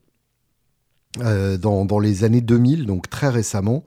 dans, 1.19 1.85
dans, 1.85 1.99
les 1.99 2.23
années 2.23 2.41
2000, 2.41 2.85
donc 2.85 3.09
très 3.09 3.29
récemment, 3.29 3.83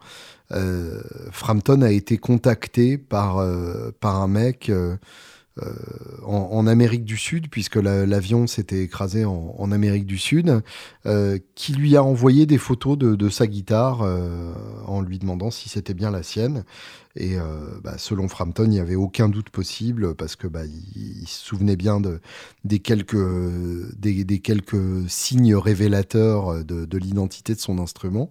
Frampton 1.31 1.83
a 1.83 1.91
été 1.91 2.19
contacté 2.19 2.99
par, 2.99 3.45
par 4.01 4.21
un 4.21 4.29
mec 4.29 4.71
euh, 5.63 5.73
en, 6.25 6.67
Amérique 6.67 7.05
du 7.05 7.17
Sud, 7.17 7.49
puisque 7.51 7.77
l'avion 7.77 8.47
s'était 8.47 8.83
écrasé 8.83 9.25
en, 9.25 9.73
Amérique 9.73 10.07
du 10.07 10.19
Sud, 10.19 10.63
euh, 11.07 11.39
qui 11.55 11.73
lui 11.73 11.97
a 11.97 12.05
envoyé 12.05 12.47
des 12.47 12.59
photos 12.59 12.97
de, 12.97 13.29
sa 13.29 13.47
guitare 13.47 14.03
euh, 14.03 14.53
en 14.87 15.01
lui 15.01 15.19
demandant 15.19 15.51
si 15.51 15.69
c'était 15.69 15.95
bien 15.95 16.11
la 16.11 16.23
sienne. 16.23 16.65
Et 17.17 17.37
bah, 17.83 17.99
selon 17.99 18.29
Frampton, 18.29 18.65
il 18.65 18.71
n'y 18.71 18.79
avait 18.79 18.95
aucun 18.95 19.29
doute 19.29 19.51
possible 19.51 20.15
parce 20.15 20.37
que 20.37 20.47
bah, 20.47 20.65
il, 20.65 21.27
se 21.27 21.45
souvenait 21.45 21.75
bien 21.75 22.01
des, 22.63 22.79
quelques 22.79 23.19
signes 25.09 25.57
révélateurs 25.57 26.65
de 26.65 26.99
l'identité 26.99 27.57
de 27.57 27.61
son 27.61 27.81
instrument. 27.81 28.31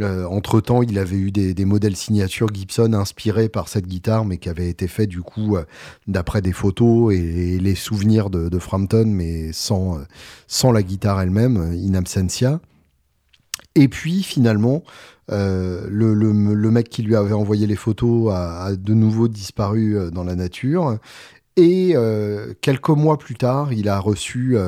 Euh, 0.00 0.24
entre-temps, 0.24 0.82
il 0.82 0.98
avait 0.98 1.16
eu 1.16 1.30
des, 1.30 1.64
modèles 1.64 1.96
signature 1.96 2.48
Gibson 2.52 2.94
inspirés 2.94 3.48
par 3.48 3.68
cette 3.68 3.86
guitare, 3.86 4.24
mais 4.24 4.38
qui 4.38 4.48
avaient 4.48 4.68
été 4.68 4.88
faits 4.88 5.08
du 5.08 5.20
coup 5.20 5.56
euh, 5.56 5.64
d'après 6.06 6.40
des 6.40 6.52
photos 6.52 7.12
et, 7.14 7.58
les 7.58 7.74
souvenirs 7.74 8.30
de, 8.30 8.58
Frampton, 8.58 9.04
mais 9.06 9.52
sans, 9.52 9.98
euh, 9.98 10.02
sans 10.46 10.72
la 10.72 10.82
guitare 10.82 11.20
elle-même, 11.20 11.56
in 11.56 11.94
absentia. 11.94 12.60
Et 13.74 13.88
puis 13.88 14.22
finalement, 14.22 14.82
le, 15.28 16.70
mec 16.70 16.88
qui 16.88 17.02
lui 17.02 17.16
avait 17.16 17.32
envoyé 17.32 17.66
les 17.66 17.76
photos 17.76 18.32
a, 18.32 18.74
de 18.76 18.94
nouveau 18.94 19.28
disparu 19.28 19.96
dans 20.12 20.24
la 20.24 20.34
nature. 20.34 20.98
Et 21.56 21.94
quelques 22.60 22.90
mois 22.90 23.18
plus 23.18 23.34
tard, 23.34 23.72
il 23.72 23.88
a 23.88 23.98
reçu 23.98 24.58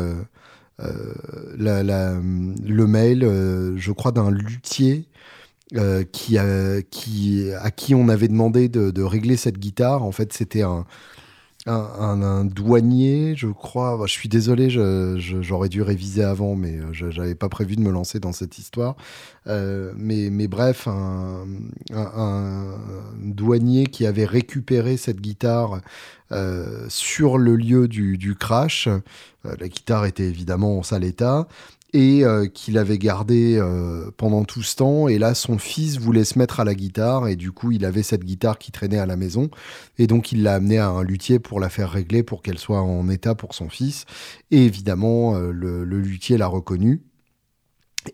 le 0.78 2.86
mail, 2.86 3.20
je 3.76 3.92
crois, 3.92 4.12
d'un 4.12 4.30
luthier 4.30 5.06
euh, 5.76 6.04
à 7.60 7.70
qui 7.70 7.94
on 7.94 8.08
avait 8.08 8.28
demandé 8.28 8.68
de, 8.68 8.90
de 8.90 9.02
régler 9.02 9.36
cette 9.36 9.58
guitare. 9.58 10.04
En 10.04 10.12
fait, 10.12 10.32
c'était 10.32 10.62
un, 10.62 10.84
un, 11.66 12.44
douanier, 12.44 13.34
je 13.36 13.46
crois. 13.48 13.98
je 14.06 14.12
suis 14.12 14.28
désolé, 14.28 14.68
j'aurais 14.70 15.68
dû 15.68 15.82
réviser 15.82 16.22
avant, 16.22 16.54
mais 16.54 16.78
euh, 16.78 16.92
je 16.92 17.06
n'avais 17.06 17.34
pas 17.34 17.48
prévu 17.48 17.76
de 17.76 17.80
me 17.80 17.90
lancer 17.90 18.20
dans 18.20 18.32
cette 18.32 18.58
histoire. 18.58 18.96
Euh, 19.46 19.92
mais, 19.96 20.28
mais, 20.30 20.46
bref, 20.46 20.86
un, 20.86 21.46
douanier 23.18 23.86
qui 23.86 24.06
avait 24.06 24.26
récupéré 24.26 24.96
cette 24.96 25.20
guitare 25.20 25.80
sur 26.88 27.38
le 27.38 27.54
lieu 27.54 27.86
du, 27.86 28.18
du 28.18 28.34
crash. 28.34 28.88
la 29.44 29.68
guitare 29.68 30.04
était 30.06 30.24
évidemment 30.24 30.78
en 30.78 30.82
sale 30.82 31.04
état 31.04 31.46
et 31.94 32.24
euh, 32.24 32.46
qu'il 32.46 32.76
avait 32.76 32.98
gardé 32.98 33.56
euh, 33.56 34.10
pendant 34.16 34.44
tout 34.44 34.62
ce 34.62 34.74
temps. 34.74 35.06
Et 35.06 35.16
là, 35.16 35.32
son 35.32 35.58
fils 35.58 35.96
voulait 35.96 36.24
se 36.24 36.38
mettre 36.38 36.58
à 36.58 36.64
la 36.64 36.74
guitare 36.74 37.28
et 37.28 37.36
du 37.36 37.52
coup, 37.52 37.70
il 37.70 37.84
avait 37.84 38.02
cette 38.02 38.24
guitare 38.24 38.58
qui 38.58 38.72
traînait 38.72 38.98
à 38.98 39.06
la 39.06 39.16
maison. 39.16 39.48
Et 39.96 40.08
donc, 40.08 40.32
il 40.32 40.42
l'a 40.42 40.54
amenée 40.54 40.78
à 40.78 40.88
un 40.88 41.04
luthier 41.04 41.38
pour 41.38 41.60
la 41.60 41.70
faire 41.70 41.90
régler 41.90 42.24
pour 42.24 42.42
qu'elle 42.42 42.58
soit 42.58 42.82
en 42.82 43.08
état 43.08 43.36
pour 43.36 43.54
son 43.54 43.68
fils. 43.68 44.06
Et 44.50 44.66
évidemment, 44.66 45.36
euh, 45.36 45.52
le, 45.52 45.84
luthier 45.84 46.36
l'a 46.36 46.48
reconnu. 46.48 47.00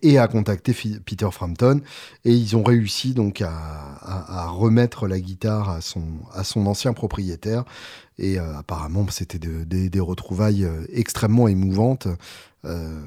et 0.03 0.19
a 0.19 0.29
contacté 0.29 0.75
Peter 1.05 1.29
Frampton 1.33 1.81
et 2.25 2.33
ils 2.33 2.57
ont 2.57 2.63
réussi 2.63 3.15
donc 3.15 3.41
à, 3.41 4.47
remettre 4.49 5.09
la 5.09 5.19
guitare 5.19 5.71
à 5.71 5.81
son, 5.81 6.67
ancien 6.67 6.93
propriétaire 6.93 7.65
et 8.17 8.39
apparemment 8.39 9.05
c'était 9.11 9.41
des 9.41 10.01
retrouvailles 10.01 10.69
extrêmement 10.93 11.49
émouvantes 11.49 12.07
euh, 12.65 13.01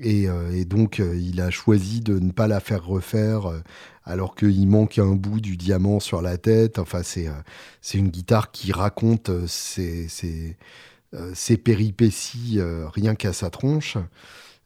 et, 0.00 0.64
donc 0.64 0.98
il 0.98 1.40
a 1.40 1.50
choisi 1.50 2.00
de 2.00 2.18
ne 2.18 2.30
pas 2.30 2.46
la 2.46 2.60
faire 2.60 2.84
refaire 2.84 3.50
alors 4.04 4.34
qu'il 4.34 4.66
manque 4.68 4.98
un 4.98 5.14
bout 5.14 5.40
du 5.40 5.56
diamant 5.56 6.00
sur 6.00 6.20
la 6.22 6.36
tête 6.36 6.78
enfin 6.78 7.02
c'est 7.02 7.28
une 7.94 8.08
guitare 8.08 8.50
qui 8.50 8.72
raconte 8.72 9.30
ses, 9.46 10.08
ses, 10.08 11.56
péripéties 11.56 12.60
rien 12.92 13.14
qu'à 13.14 13.32
sa 13.32 13.48
tronche 13.48 13.96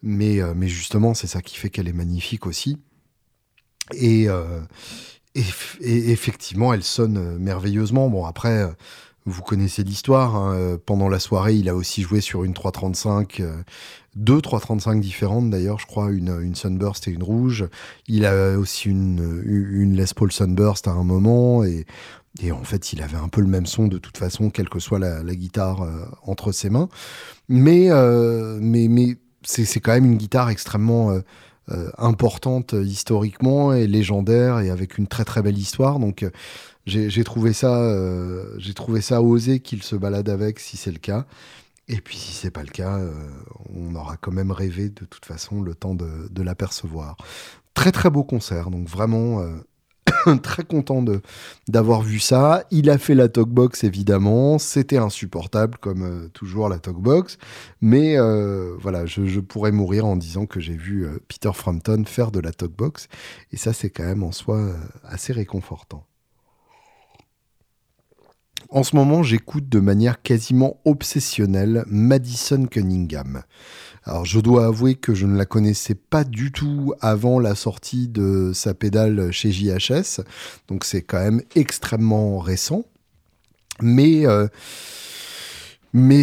mais, 0.03 0.41
euh, 0.41 0.55
mais 0.55 0.69
justement, 0.69 1.15
c'est 1.15 1.27
ça 1.27 1.43
qui 1.43 1.57
fait 1.57 1.71
qu'elle 1.71 1.89
est 1.89 1.93
magnifique 1.93 2.47
aussi. 2.47 2.79
Et, 3.95 4.29
euh, 4.29 4.61
effectivement, 5.81 6.73
elle 6.73 6.83
sonne 6.83 7.17
euh, 7.19 7.39
merveilleusement. 7.39 8.09
Bon, 8.09 8.25
après, 8.25 8.73
vous 9.27 9.43
connaissez 9.43 9.83
l'histoire. 9.85 10.37
Hein, 10.37 10.79
pendant 10.87 11.09
la 11.09 11.19
soirée, 11.19 11.55
il 11.57 11.69
a 11.69 11.75
aussi 11.75 12.03
joué 12.03 12.21
sur 12.21 12.45
une 12.45 12.55
335, 12.55 13.43
deux 14.15 14.41
335 14.41 15.01
différentes 15.01 15.51
d'ailleurs, 15.51 15.79
je 15.79 15.87
crois, 15.87 16.11
une, 16.11 16.55
Sunburst 16.55 17.09
et 17.09 17.11
une 17.11 17.23
rouge. 17.23 17.69
Il 18.09 18.25
a 18.25 18.57
aussi 18.57 18.89
une, 18.89 19.93
Les 19.95 20.05
Paul 20.15 20.33
Sunburst 20.33 20.89
à 20.89 20.93
un 20.93 21.05
moment. 21.05 21.65
Et, 21.65 21.85
en 22.51 22.65
fait, 22.65 22.93
il 22.93 23.03
avait 23.03 23.17
un 23.17 23.29
peu 23.29 23.41
le 23.41 23.49
même 23.49 23.67
son 23.67 23.89
de 23.89 23.99
toute 23.99 24.17
façon, 24.17 24.51
quelle 24.51 24.69
que 24.69 24.79
soit 24.79 24.99
la, 24.99 25.23
guitare 25.35 25.87
entre 26.23 26.53
ses 26.53 26.71
mains. 26.71 26.89
Mais, 27.49 27.91
mais 28.61 29.17
c'est 29.47 29.81
quand 29.81 29.93
même 29.93 30.05
une 30.05 30.17
guitare 30.17 30.51
extrêmement 30.51 31.11
euh, 31.11 31.21
euh, 31.71 31.91
importante 31.99 32.75
euh, 32.75 32.85
historiquement 32.85 33.73
et 33.73 33.87
légendaire 33.87 34.61
et 34.61 34.71
avec 34.71 34.99
une 34.99 35.07
très 35.07 35.25
très 35.25 35.43
belle 35.43 35.59
histoire. 35.59 35.99
Donc 35.99 36.25
j'ai 36.87 37.25
trouvé 37.25 37.53
ça, 37.53 37.95
j'ai 38.59 38.75
trouvé 38.75 39.01
ça 39.01 39.23
osé 39.23 39.61
qu'il 39.61 39.83
se 39.83 39.97
balade 39.97 40.29
avec 40.29 40.61
si 40.61 40.77
c'est 40.77 40.93
le 40.93 40.99
cas. 40.99 41.27
Et 41.89 42.01
puis 42.01 42.17
si 42.17 42.33
c'est 42.33 42.51
pas 42.51 42.63
le 42.63 42.71
cas, 42.71 43.01
on 43.75 43.95
aura 43.95 44.17
quand 44.17 44.33
même 44.33 44.51
rêvé 44.51 44.89
de 44.89 45.05
toute 45.05 45.25
façon 45.25 45.63
le 45.63 45.75
temps 45.75 45.95
de, 45.95 46.43
l'apercevoir. 46.43 47.17
Très 47.75 47.93
très 47.93 48.11
beau 48.11 48.25
concert, 48.25 48.71
donc 48.71 48.89
vraiment 48.89 49.43
très 50.43 50.65
content 50.65 51.05
d'avoir 51.69 52.03
vu 52.03 52.19
ça. 52.19 52.65
Il 52.71 52.91
a 52.91 52.99
fait 52.99 53.15
la 53.15 53.29
talkbox 53.29 53.85
évidemment, 53.85 54.59
c'était 54.59 54.99
insupportable 54.99 55.79
comme 55.79 56.03
euh, 56.03 56.29
toujours 56.29 56.69
la 56.69 56.79
talkbox, 56.79 57.39
mais 57.81 58.19
euh, 58.19 58.75
voilà, 58.79 59.07
je, 59.07 59.41
pourrais 59.41 59.73
mourir 59.73 60.07
en 60.07 60.17
disant 60.17 60.47
que 60.47 60.61
j'ai 60.61 60.77
vu 60.77 61.05
euh, 61.05 61.19
Peter 61.29 61.51
Frampton 61.53 62.05
faire 62.07 62.31
de 62.31 62.41
la 62.41 62.53
talkbox, 62.53 63.09
et 63.53 63.57
ça 63.57 63.73
c'est 63.73 63.91
quand 63.91 64.05
même 64.05 64.23
en 64.23 64.33
soi 64.33 64.61
assez 65.05 65.33
réconfortant. 65.33 66.05
En 68.69 68.83
ce 68.83 68.97
moment, 68.97 69.23
j'écoute 69.23 69.69
de 69.69 69.79
manière 69.79 70.23
quasiment 70.23 70.81
obsessionnelle 70.85 71.85
Madison 71.87 72.67
Cunningham. 72.67 73.43
Alors 74.05 74.25
je 74.25 74.41
dois 74.41 74.67
avouer 74.67 74.95
que 74.95 75.15
je 75.15 75.27
ne 75.27 75.37
la 75.37 75.47
connaissais 75.47 75.95
pas 75.95 76.25
du 76.25 76.53
tout 76.53 76.93
avant 77.01 77.39
la 77.39 77.55
sortie 77.55 78.09
de 78.09 78.53
sa 78.55 78.75
pédale 78.75 79.31
chez 79.33 79.53
JHS, 79.53 80.21
donc 80.69 80.85
c'est 80.85 81.03
quand 81.03 81.19
même 81.21 81.43
extrêmement 81.55 82.39
récent. 82.39 82.85
Mais 83.83 84.27
euh, 84.27 84.49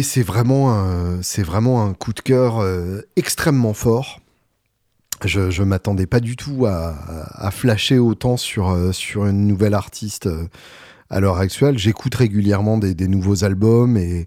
c'est 0.02 0.22
vraiment 0.22 0.70
un, 0.72 1.94
coup 1.94 2.12
de 2.12 2.20
cœur 2.20 2.60
euh, 2.60 3.02
extrêmement 3.16 3.74
fort. 3.74 4.20
Je, 5.24 5.40
ne 5.60 5.64
m'attendais 5.64 6.06
pas 6.06 6.20
du 6.20 6.36
tout 6.36 6.66
à, 6.66 7.50
flasher 7.50 7.98
autant 7.98 8.36
euh, 8.58 8.92
sur 8.92 9.26
une 9.26 9.46
nouvelle 9.46 9.74
artiste 9.74 10.28
à 11.14 11.20
l'heure 11.20 11.38
actuelle. 11.38 11.78
J'écoute 11.78 12.16
régulièrement 12.16 12.76
des, 12.76 13.06
nouveaux 13.06 13.44
albums 13.44 13.96
et, 13.96 14.26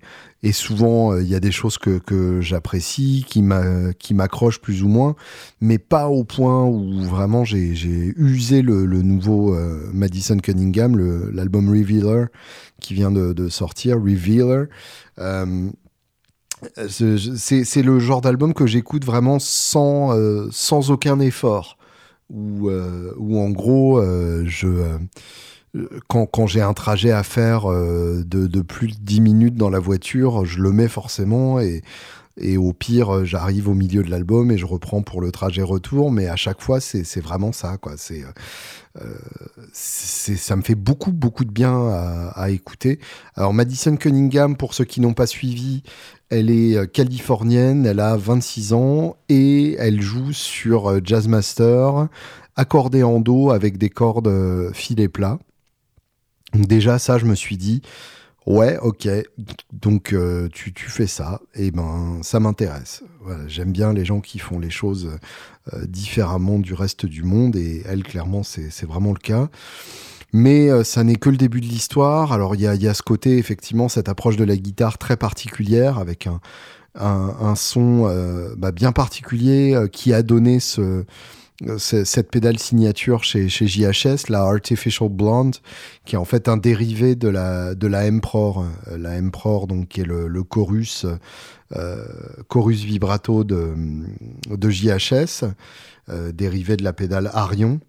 souvent 0.53 1.12
euh, 1.12 1.22
il 1.22 1.27
y 1.27 1.36
a 1.36 1.41
des 1.41 1.51
choses 1.51 1.77
que, 1.77 2.39
j'apprécie, 2.39 3.25
qui 3.27 4.13
m'accrochent 4.13 4.62
plus 4.62 4.84
ou 4.84 4.88
moins, 4.88 5.15
mais 5.60 5.79
pas 5.79 6.08
au 6.08 6.24
point 6.24 6.63
où 6.63 7.01
vraiment 7.01 7.44
j'ai 7.44 8.13
usé 8.15 8.62
le, 8.62 8.86
nouveau 9.01 9.53
euh, 9.53 9.89
Madison 9.94 10.38
Cunningham, 10.38 10.98
l'album 11.34 11.70
Revealer 11.70 12.27
qui 12.79 12.94
vient 12.94 13.12
de, 13.12 13.50
sortir, 13.50 13.98
Revealer. 13.98 14.67
Euh, 15.20 15.70
c'est 16.88 17.84
le 17.84 18.00
genre 18.00 18.22
d'album 18.22 18.53
que 18.53 18.65
j'écoute 18.65 19.03
vraiment 19.03 19.39
sans, 19.39 20.13
aucun 20.89 21.19
effort, 21.19 21.78
où 22.30 22.69
en 22.71 23.50
gros 23.50 24.02
je 24.45 24.97
quand, 26.08 26.47
j'ai 26.47 26.62
un 26.62 26.73
trajet 26.73 27.12
à 27.12 27.23
faire 27.23 27.71
euh, 27.71 28.23
de, 28.25 28.62
plus 28.62 28.88
de 28.88 28.95
10 29.01 29.21
minutes 29.21 29.56
dans 29.56 29.69
la 29.69 29.80
voiture, 29.80 30.45
je 30.45 30.62
le 30.62 30.71
mets 30.71 30.88
forcément 30.88 31.60
et, 31.60 31.84
au 32.58 32.71
pire, 32.71 33.25
j'arrive 33.25 33.67
au 33.67 33.73
milieu 33.73 34.03
de 34.03 34.12
l'album 34.12 34.51
et 34.51 34.60
je 34.60 34.65
reprends 34.67 35.01
pour 35.01 35.21
le 35.21 35.32
trajet 35.32 35.63
retour. 35.63 36.12
Mais 36.12 36.27
à 36.27 36.36
chaque 36.36 36.62
fois, 36.62 36.80
c'est 36.80 37.19
vraiment 37.19 37.51
ça. 37.51 37.77
Quoi. 37.77 37.93
Euh, 39.01 39.13
ça 39.73 40.56
me 40.56 40.62
fait 40.62 40.75
beaucoup, 40.75 41.12
beaucoup 41.12 41.45
de 41.45 41.51
bien 41.51 41.89
à, 42.36 42.51
écouter. 42.51 42.99
Alors, 43.36 43.56
Madison 43.56 43.95
Cunningham, 43.95 44.56
pour 44.56 44.75
ceux 44.75 44.86
qui 44.86 45.01
n'ont 45.01 45.15
pas 45.15 45.25
suivi, 45.25 45.82
elle 46.30 46.51
est 46.51 46.77
euh, 46.77 46.86
californienne, 46.86 47.88
elle 47.88 47.99
a 47.99 48.15
26 48.15 48.73
ans 48.73 49.17
et 49.30 49.73
elle 49.80 49.99
joue 49.99 50.32
sur 50.32 51.03
Jazzmaster, 51.03 52.08
accordé 52.56 53.01
en 53.01 53.19
do 53.19 53.49
avec 53.49 53.80
des 53.80 53.89
cordes 53.89 54.71
filets 54.73 55.10
plats. 55.10 55.39
Déjà, 56.53 56.97
ça, 56.97 57.17
je 57.17 57.25
me 57.25 57.36
suis 57.36 57.57
dit, 57.57 57.81
ouais, 58.47 58.77
ok, 58.81 59.07
donc 59.73 60.13
euh, 60.13 60.47
tu, 60.51 60.73
fais 60.88 61.05
ça, 61.05 61.41
et 61.53 61.71
ben 61.71 62.19
ça 62.23 62.39
m'intéresse. 62.39 63.03
J'aime 63.47 63.71
bien 63.71 63.93
les 63.93 64.05
gens 64.05 64.21
qui 64.21 64.39
font 64.39 64.57
les 64.57 64.69
choses 64.69 65.19
euh, 65.73 65.86
différemment 65.86 66.57
du 66.57 66.73
reste 66.73 67.05
du 67.05 67.23
monde, 67.23 67.55
et 67.57 67.83
elle, 67.86 68.03
clairement, 68.03 68.43
c'est 68.43 68.86
vraiment 68.86 69.12
le 69.12 69.19
cas. 69.19 69.49
Mais 70.33 70.69
euh, 70.69 70.83
ça 70.83 71.03
n'est 71.03 71.15
que 71.15 71.29
le 71.29 71.38
début 71.38 71.62
de 71.62 71.65
l'histoire. 71.65 72.33
Alors 72.33 72.55
il 72.55 72.62
y 72.62 72.67
a, 72.67 72.93
ce 72.93 73.01
côté, 73.01 73.38
effectivement, 73.38 73.89
cette 73.89 74.10
approche 74.10 74.38
de 74.38 74.43
la 74.43 74.55
guitare 74.55 74.97
très 74.97 75.17
particulière, 75.17 75.97
avec 75.97 76.27
un, 76.27 76.39
un, 76.95 77.55
son 77.55 78.03
bah, 78.57 78.71
bien 78.71 78.91
particulier 78.91 79.77
qui 79.91 80.13
a 80.13 80.23
donné 80.23 80.60
ce 80.60 81.05
cette 81.78 82.30
pédale 82.30 82.60
signature 82.60 83.24
chez, 83.24 83.50
chez 83.50 83.67
JHS, 83.67 84.30
la 84.30 84.41
Artificial 84.41 85.10
Blonde, 85.10 85.56
qui 86.06 86.15
est 86.15 86.17
en 86.17 86.26
fait 86.26 86.48
un 86.50 86.58
dérivé 86.58 87.15
de 87.15 87.28
la, 87.28 87.74
de 87.74 87.88
la 87.88 88.08
Emperor, 88.08 88.65
euh, 88.88 88.98
la 88.98 89.17
Emperor 89.17 89.65
donc 89.67 89.88
qui 89.88 90.02
est 90.02 90.06
le, 90.06 90.28
le 90.28 90.43
chorus, 90.43 91.06
euh, 91.76 92.06
chorus 92.48 92.84
vibrato 92.84 93.43
de, 93.43 93.74
de 94.50 94.70
JHS, 94.70 95.46
euh, 96.10 96.32
dérivé 96.32 96.78
de 96.78 96.84
la 96.84 96.93
pédale 96.93 97.32
Arion. 97.34 97.80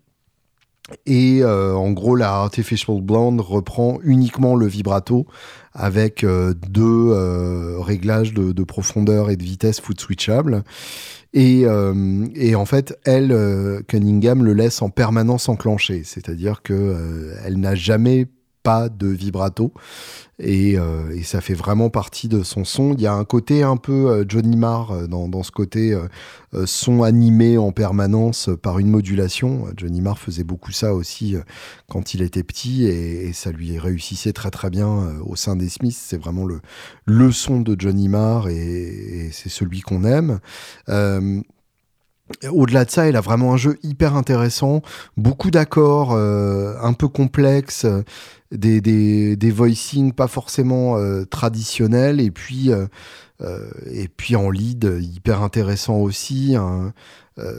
Et 1.04 1.44
en 1.44 1.90
gros, 1.90 2.16
la 2.16 2.30
Artificial 2.30 3.02
Blonde 3.02 3.42
reprend 3.42 3.98
uniquement 4.04 4.54
le 4.54 4.66
vibrato 4.66 5.26
avec 5.74 6.24
deux 6.24 7.12
réglages 7.78 8.32
de, 8.32 8.52
de, 8.52 8.62
profondeur 8.64 9.28
et 9.28 9.36
de 9.36 9.42
vitesse 9.42 9.82
foot 9.82 10.00
switchable. 10.00 10.64
Et, 11.34 11.66
euh, 11.66 12.26
et, 12.34 12.54
en 12.54 12.64
fait, 12.64 12.98
elle, 13.04 13.32
euh, 13.32 13.82
Cunningham, 13.86 14.44
le 14.44 14.54
laisse 14.54 14.80
en 14.80 14.88
permanence 14.88 15.48
enclenché, 15.48 16.02
c'est-à-dire 16.04 16.62
que 16.62 16.72
euh, 16.72 17.34
elle 17.44 17.60
n'a 17.60 17.74
jamais 17.74 18.26
de 18.90 19.08
vibrato 19.08 19.72
et, 20.38 20.74
et, 20.74 21.22
ça 21.24 21.40
fait 21.40 21.54
vraiment 21.54 21.90
partie 21.90 22.28
de 22.28 22.42
son 22.44 22.64
son. 22.64 22.92
Il 22.92 23.00
y 23.00 23.06
a 23.06 23.12
un 23.12 23.24
côté 23.24 23.64
un 23.64 23.76
peu 23.76 24.24
Johnny 24.28 24.56
Marr 24.56 25.08
dans, 25.08 25.28
dans 25.28 25.42
ce 25.42 25.50
côté 25.50 25.98
son 26.64 27.02
animé 27.02 27.58
en 27.58 27.72
permanence 27.72 28.48
par 28.62 28.78
une 28.78 28.88
modulation. 28.88 29.66
Johnny 29.76 30.00
Marr 30.00 30.18
faisait 30.18 30.44
beaucoup 30.44 30.70
ça 30.70 30.94
aussi 30.94 31.34
quand 31.88 32.14
il 32.14 32.22
était 32.22 32.44
petit 32.44 32.84
et, 32.84 33.32
ça 33.32 33.50
lui 33.50 33.78
réussissait 33.78 34.32
très 34.32 34.50
très 34.50 34.70
bien 34.70 35.18
au 35.26 35.34
sein 35.34 35.56
des 35.56 35.68
Smiths. 35.68 35.98
C'est 35.98 36.20
vraiment 36.20 36.46
le, 37.06 37.32
son 37.32 37.60
de 37.60 37.74
Johnny 37.76 38.08
Marr 38.08 38.48
et, 38.48 39.30
c'est 39.32 39.48
celui 39.48 39.80
qu'on 39.80 40.04
aime. 40.04 40.38
Au-delà 42.50 42.84
de 42.84 42.90
ça, 42.90 43.08
elle 43.08 43.16
a 43.16 43.20
vraiment 43.20 43.54
un 43.54 43.56
jeu 43.56 43.78
hyper 43.82 44.14
intéressant, 44.14 44.82
beaucoup 45.16 45.50
d'accords 45.50 46.12
euh, 46.12 46.74
un 46.82 46.92
peu 46.92 47.08
complexes, 47.08 47.86
des, 48.52 48.80
des, 48.80 49.36
des 49.36 49.50
voicings 49.50 50.12
pas 50.12 50.28
forcément 50.28 50.96
euh, 50.96 51.24
traditionnels, 51.24 52.20
et 52.20 52.30
puis, 52.30 52.70
euh, 52.70 52.86
et 53.90 54.08
puis 54.08 54.36
en 54.36 54.50
lead, 54.50 54.98
hyper 55.00 55.42
intéressant 55.42 55.96
aussi. 55.96 56.54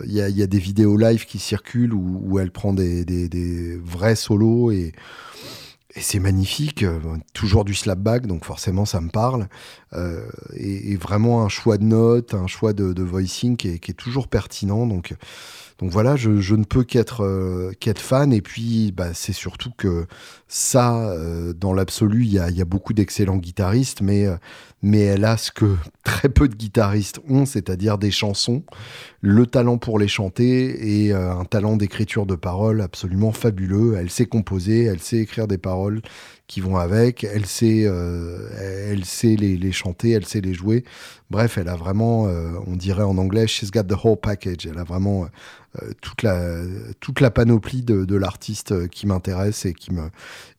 Il 0.06 0.12
y, 0.12 0.22
a, 0.22 0.28
y, 0.28 0.44
a, 0.44 0.48
des 0.48 0.60
vidéos 0.60 0.98
live 0.98 1.26
qui 1.26 1.40
circulent 1.40 1.94
où, 1.94 2.22
où 2.24 2.40
elle 2.40 2.52
prend 2.52 2.74
des, 2.74 3.06
des, 3.06 3.78
vrais 3.78 4.16
solos 4.16 4.72
et, 4.72 4.92
et 5.96 6.02
c'est 6.02 6.20
magnifique. 6.20 6.84
toujours 7.34 7.64
du 7.64 7.74
slapback, 7.74 8.28
donc 8.28 8.44
forcément 8.44 8.84
ça 8.86 9.00
me 9.00 9.10
parle. 9.10 9.48
et, 10.56 10.98
vraiment 10.98 11.46
un 11.46 11.50
choix 11.50 11.78
de 11.78 11.86
notes, 11.86 12.34
un 12.34 12.48
choix 12.48 12.74
de, 12.74 13.04
voicing 13.04 13.56
qui 13.56 13.70
est, 13.70 13.80
qui 13.80 13.92
est, 13.92 13.94
toujours 13.94 14.28
pertinent. 14.28 14.86
Donc 14.86 15.16
donc 15.80 15.92
voilà, 15.92 16.18
je, 16.18 16.56
ne 16.56 16.66
peux 16.66 16.84
qu'être 16.84 17.24
euh, 17.24 17.72
qu'être 17.80 18.00
fan. 18.00 18.34
Et 18.34 18.42
puis, 18.42 18.92
bah, 18.92 19.14
c'est 19.14 19.34
surtout 19.34 19.72
que 19.78 20.08
ça, 20.50 21.10
euh, 21.12 21.54
dans 21.54 21.74
l'absolu, 21.74 22.26
il 22.26 22.34
y 22.34 22.40
a, 22.40 22.66
beaucoup 22.66 22.94
d'excellents 22.94 23.38
guitaristes, 23.38 24.02
mais, 24.02 24.26
euh, 24.26 24.36
mais 24.82 25.02
elle 25.02 25.26
a 25.26 25.38
ce 25.38 25.52
que 25.52 25.76
très 26.04 26.30
peu 26.30 26.48
de 26.48 26.56
guitaristes 26.56 27.20
ont, 27.30 27.46
c'est-à-dire 27.46 27.98
des 27.98 28.12
chansons, 28.12 28.64
le 29.22 29.46
talent 29.46 29.78
pour 29.78 30.00
les 30.00 30.08
chanter 30.08 31.06
et 31.06 31.14
un 31.14 31.44
talent 31.46 31.76
d'écriture 31.76 32.26
de 32.26 32.36
paroles 32.36 32.82
absolument 32.82 33.32
fabuleux. 33.32 33.96
Elle 33.98 34.10
sait 34.10 34.26
composer, 34.26 34.84
elle 34.84 35.00
sait 35.00 35.18
écrire 35.18 35.48
des 35.48 35.58
paroles 35.58 36.02
qui 36.48 36.62
vont 36.62 36.78
avec, 36.78 37.24
elle 37.26 37.46
sait, 37.46 37.82
elle 37.82 39.04
sait 39.04 39.36
les, 39.36 39.72
chanter, 39.72 40.12
elle 40.12 40.26
sait 40.26 40.42
les 40.42 40.54
jouer. 40.54 40.86
Bref, 41.30 41.58
elle 41.58 41.68
a 41.68 41.76
vraiment, 41.76 42.24
on 42.66 42.76
dirait 42.76 43.04
en 43.04 43.18
anglais, 43.18 43.46
she's 43.46 43.72
got 43.72 43.84
the 43.84 43.98
whole 44.04 44.18
package. 44.18 44.66
Elle 44.66 44.80
a 44.80 44.86
vraiment 44.86 45.28
euh, 45.76 45.92
toute, 46.02 46.24
la, 46.24 46.64
toute 47.00 47.22
la 47.22 47.30
panoplie 47.30 47.84
de, 47.84 48.16
l'artiste 48.16 48.88
qui 48.90 49.06
m'intéresse 49.06 49.66
et, 49.66 49.74
qui 49.74 49.94
me, 49.94 50.10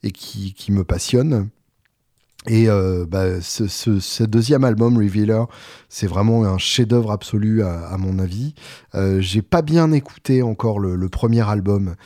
et 0.05 0.13
qui, 0.13 0.55
qui 0.55 0.71
me 0.71 0.85
passionne. 0.85 1.49
Et 2.49 2.71
euh, 2.71 3.05
bah, 3.07 3.41
ce, 3.43 4.23
deuxième 4.23 4.65
album, 4.65 4.97
Revealer, 4.97 5.47
c'est 5.89 6.07
vraiment 6.07 6.45
un 6.45 6.57
chef-d'œuvre 6.57 7.11
absolu 7.11 7.63
à, 7.63 7.97
mon 7.99 8.19
avis. 8.19 8.55
Euh, 8.95 9.21
j'ai 9.21 9.43
pas 9.43 9.61
bien 9.61 9.93
écouté 9.93 10.43
encore 10.43 10.79
le, 10.79 11.09
premier 11.09 11.49
album 11.49 11.97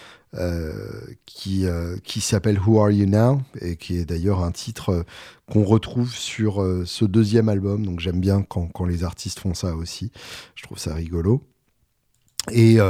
qui, 1.26 1.64
qui 2.02 2.20
s'appelle 2.20 2.58
Who 2.58 2.80
Are 2.80 2.90
You 2.90 3.06
Now 3.06 3.40
et 3.60 3.76
qui 3.76 3.98
est 3.98 4.04
d'ailleurs 4.04 4.42
un 4.42 4.50
titre 4.50 5.04
qu'on 5.48 5.62
retrouve 5.62 6.12
sur 6.12 6.66
ce 6.84 7.04
deuxième 7.04 7.48
album. 7.48 7.86
Donc 7.86 8.00
j'aime 8.00 8.18
bien 8.18 8.42
quand, 8.42 8.66
quand, 8.66 8.84
les 8.84 9.04
artistes 9.04 9.38
font 9.38 9.54
ça 9.54 9.76
aussi. 9.76 10.10
Je 10.56 10.64
trouve 10.64 10.78
ça 10.78 10.92
rigolo. 10.92 11.42
Et 12.50 12.80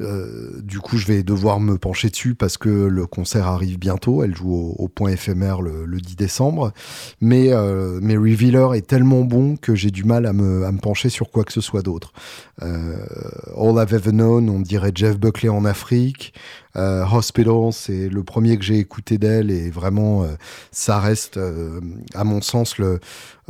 euh, 0.00 0.10
euh, 0.10 0.60
du 0.62 0.80
coup, 0.80 0.96
je 0.96 1.06
vais 1.06 1.22
devoir 1.22 1.60
me 1.60 1.78
pencher 1.78 2.10
dessus 2.10 2.34
parce 2.34 2.56
que 2.56 2.68
le 2.68 3.06
concert 3.06 3.46
arrive 3.46 3.78
bientôt. 3.78 4.22
Elle 4.22 4.34
joue 4.34 4.74
au, 4.76 4.88
point 4.88 5.10
éphémère 5.10 5.62
le, 5.62 5.86
10 6.00 6.16
décembre. 6.16 6.72
Mais, 7.20 7.52
euh, 7.52 7.98
mais 8.02 8.16
Revealer 8.16 8.74
est 8.74 8.86
tellement 8.86 9.22
bon 9.22 9.56
que 9.56 9.74
j'ai 9.74 9.90
du 9.90 10.04
mal 10.04 10.26
à 10.26 10.32
me, 10.32 10.64
à 10.64 10.72
me, 10.72 10.78
pencher 10.78 11.08
sur 11.08 11.30
quoi 11.30 11.44
que 11.44 11.52
ce 11.52 11.60
soit 11.60 11.82
d'autre. 11.82 12.12
All 12.60 13.74
I've 13.76 13.94
Ever 13.94 14.12
Known, 14.12 14.48
on 14.48 14.60
dirait 14.60 14.92
Jeff 14.94 15.18
Buckley 15.18 15.48
en 15.48 15.64
Afrique. 15.64 16.34
Euh, 16.76 17.04
Hospital, 17.04 17.72
c'est 17.72 18.08
le 18.08 18.22
premier 18.22 18.56
que 18.56 18.64
j'ai 18.64 18.78
écouté 18.78 19.18
d'elle 19.18 19.50
et 19.50 19.70
vraiment, 19.70 20.22
euh, 20.22 20.28
ça 20.70 21.00
reste, 21.00 21.36
euh, 21.36 21.80
à 22.14 22.22
mon 22.22 22.40
sens, 22.40 22.78
le, 22.78 23.00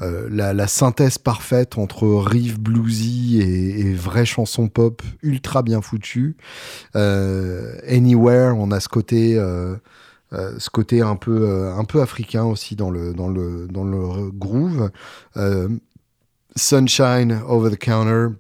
la, 0.00 0.66
synthèse 0.66 1.18
parfaite 1.18 1.78
entre 1.78 2.06
riff 2.08 2.58
bluesy 2.58 3.40
et, 3.40 3.94
vraie 3.94 4.24
chanson 4.24 4.68
pop 4.68 5.02
ultra 5.22 5.62
bien 5.62 5.82
foutue. 5.82 6.36
Anywhere, 6.94 8.56
on 8.56 8.70
a 8.70 8.80
ce 8.80 8.88
côté. 8.88 9.34
ce 10.32 10.70
côté 10.70 11.02
un 11.02 11.16
peu, 11.16 11.70
un 11.76 11.84
peu 11.84 12.00
africain 12.00 12.44
aussi 12.44 12.76
dans 12.76 12.90
le, 12.90 13.12
dans 13.12 13.28
le, 13.28 13.68
dans 13.68 13.84
le 13.84 14.30
groove. 14.30 14.90
Sunshine 16.56 17.40
Over 17.46 17.70
the 17.70 17.78
Counter, 17.78 18.34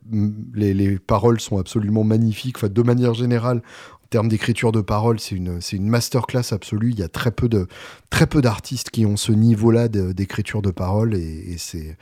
les, 0.54 0.74
les, 0.74 0.98
paroles 0.98 1.40
sont 1.40 1.58
absolument 1.58 2.04
magnifiques. 2.04 2.64
De 2.64 2.82
manière 2.82 3.14
générale, 3.14 3.62
termes 4.10 4.28
d'écriture 4.28 4.72
de 4.72 4.80
parole, 4.80 5.20
c'est 5.20 5.36
une, 5.36 5.60
c'est 5.60 5.76
une 5.76 5.88
masterclass 5.88 6.52
absolue. 6.52 6.90
Il 6.90 6.98
y 6.98 7.02
a 7.02 7.08
très 7.08 7.30
peu, 7.30 7.48
de, 7.48 7.68
très 8.10 8.26
peu 8.26 8.42
d'artistes 8.42 8.90
qui 8.90 9.06
ont 9.06 9.16
ce 9.16 9.32
niveau-là 9.32 9.88
d'écriture 9.88 10.62
de 10.62 10.70
parole 10.70 11.14
et, 11.14 11.56
c'est, 11.58 11.96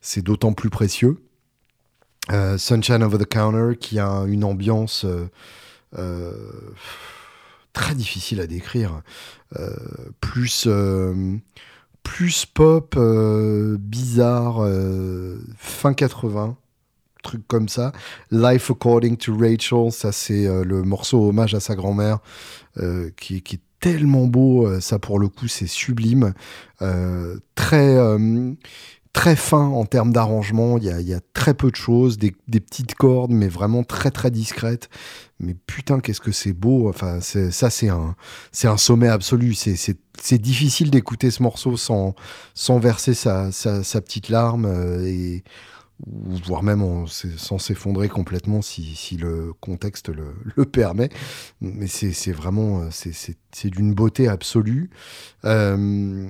c'est 0.00 0.22
d'autant 0.22 0.54
plus 0.54 0.70
précieux. 0.70 1.18
Euh, 2.30 2.56
Sunshine 2.56 3.02
Over 3.02 3.18
the 3.18 3.26
Counter, 3.26 3.76
qui 3.78 3.98
a 3.98 4.24
une 4.26 4.44
ambiance 4.44 5.04
euh, 5.04 5.28
euh, 5.98 6.32
très 7.72 7.94
difficile 7.94 8.40
à 8.40 8.46
décrire, 8.46 9.02
plus, 10.20 10.68
plus 12.02 12.46
pop, 12.46 12.98
bizarre, 13.78 14.66
fin 15.58 15.94
80 15.94 16.56
truc 17.22 17.46
comme 17.46 17.68
ça. 17.68 17.92
Life 18.30 18.70
According 18.70 19.16
to 19.16 19.36
Rachel, 19.36 19.90
ça 19.90 20.12
c'est 20.12 20.46
euh, 20.46 20.64
le 20.64 20.82
morceau 20.82 21.28
hommage 21.28 21.54
à 21.54 21.60
sa 21.60 21.74
grand-mère 21.74 22.18
euh, 22.78 23.10
qui, 23.16 23.36
est 23.36 23.60
tellement 23.80 24.26
beau, 24.26 24.66
euh, 24.66 24.80
ça 24.80 24.98
pour 24.98 25.18
le 25.18 25.28
coup 25.28 25.48
c'est 25.48 25.66
sublime, 25.66 26.34
très 27.54 27.96
très 29.12 29.36
fin 29.36 29.66
en 29.66 29.84
termes 29.84 30.10
d'arrangement, 30.10 30.78
il 30.78 30.84
y 30.84 31.12
a, 31.12 31.20
très 31.34 31.52
peu 31.52 31.70
de 31.70 31.76
choses, 31.76 32.16
des, 32.18 32.32
petites 32.48 32.94
cordes 32.94 33.30
mais 33.30 33.48
vraiment 33.48 33.84
très 33.84 34.10
très 34.10 34.30
discrètes. 34.30 34.88
Mais 35.38 35.54
putain 35.54 36.00
qu'est-ce 36.00 36.20
que 36.20 36.32
c'est 36.32 36.52
beau, 36.52 36.88
enfin 36.88 37.20
ça 37.20 37.70
c'est 37.70 37.88
un 37.88 38.14
c'est 38.52 38.68
un 38.68 38.76
sommet 38.76 39.08
absolu, 39.08 39.54
c'est 39.54 40.38
difficile 40.38 40.90
d'écouter 40.90 41.30
ce 41.30 41.42
morceau 41.42 41.76
sans 41.76 42.14
sans 42.54 42.78
verser 42.78 43.14
sa, 43.14 43.52
sa, 43.52 43.82
sa 43.82 44.00
petite 44.00 44.28
larme 44.28 44.66
et 45.04 45.44
voire 46.06 46.62
même 46.62 47.06
sans 47.06 47.58
s'effondrer 47.58 48.08
complètement 48.08 48.62
si, 48.62 49.16
le 49.20 49.52
contexte 49.60 50.08
le, 50.56 50.64
permet. 50.64 51.10
Mais 51.60 51.86
c'est 51.86 52.32
vraiment 52.32 52.88
c'est 52.90 53.70
d'une 53.70 53.94
beauté 53.94 54.28
absolue. 54.28 54.90
Euh, 55.44 56.28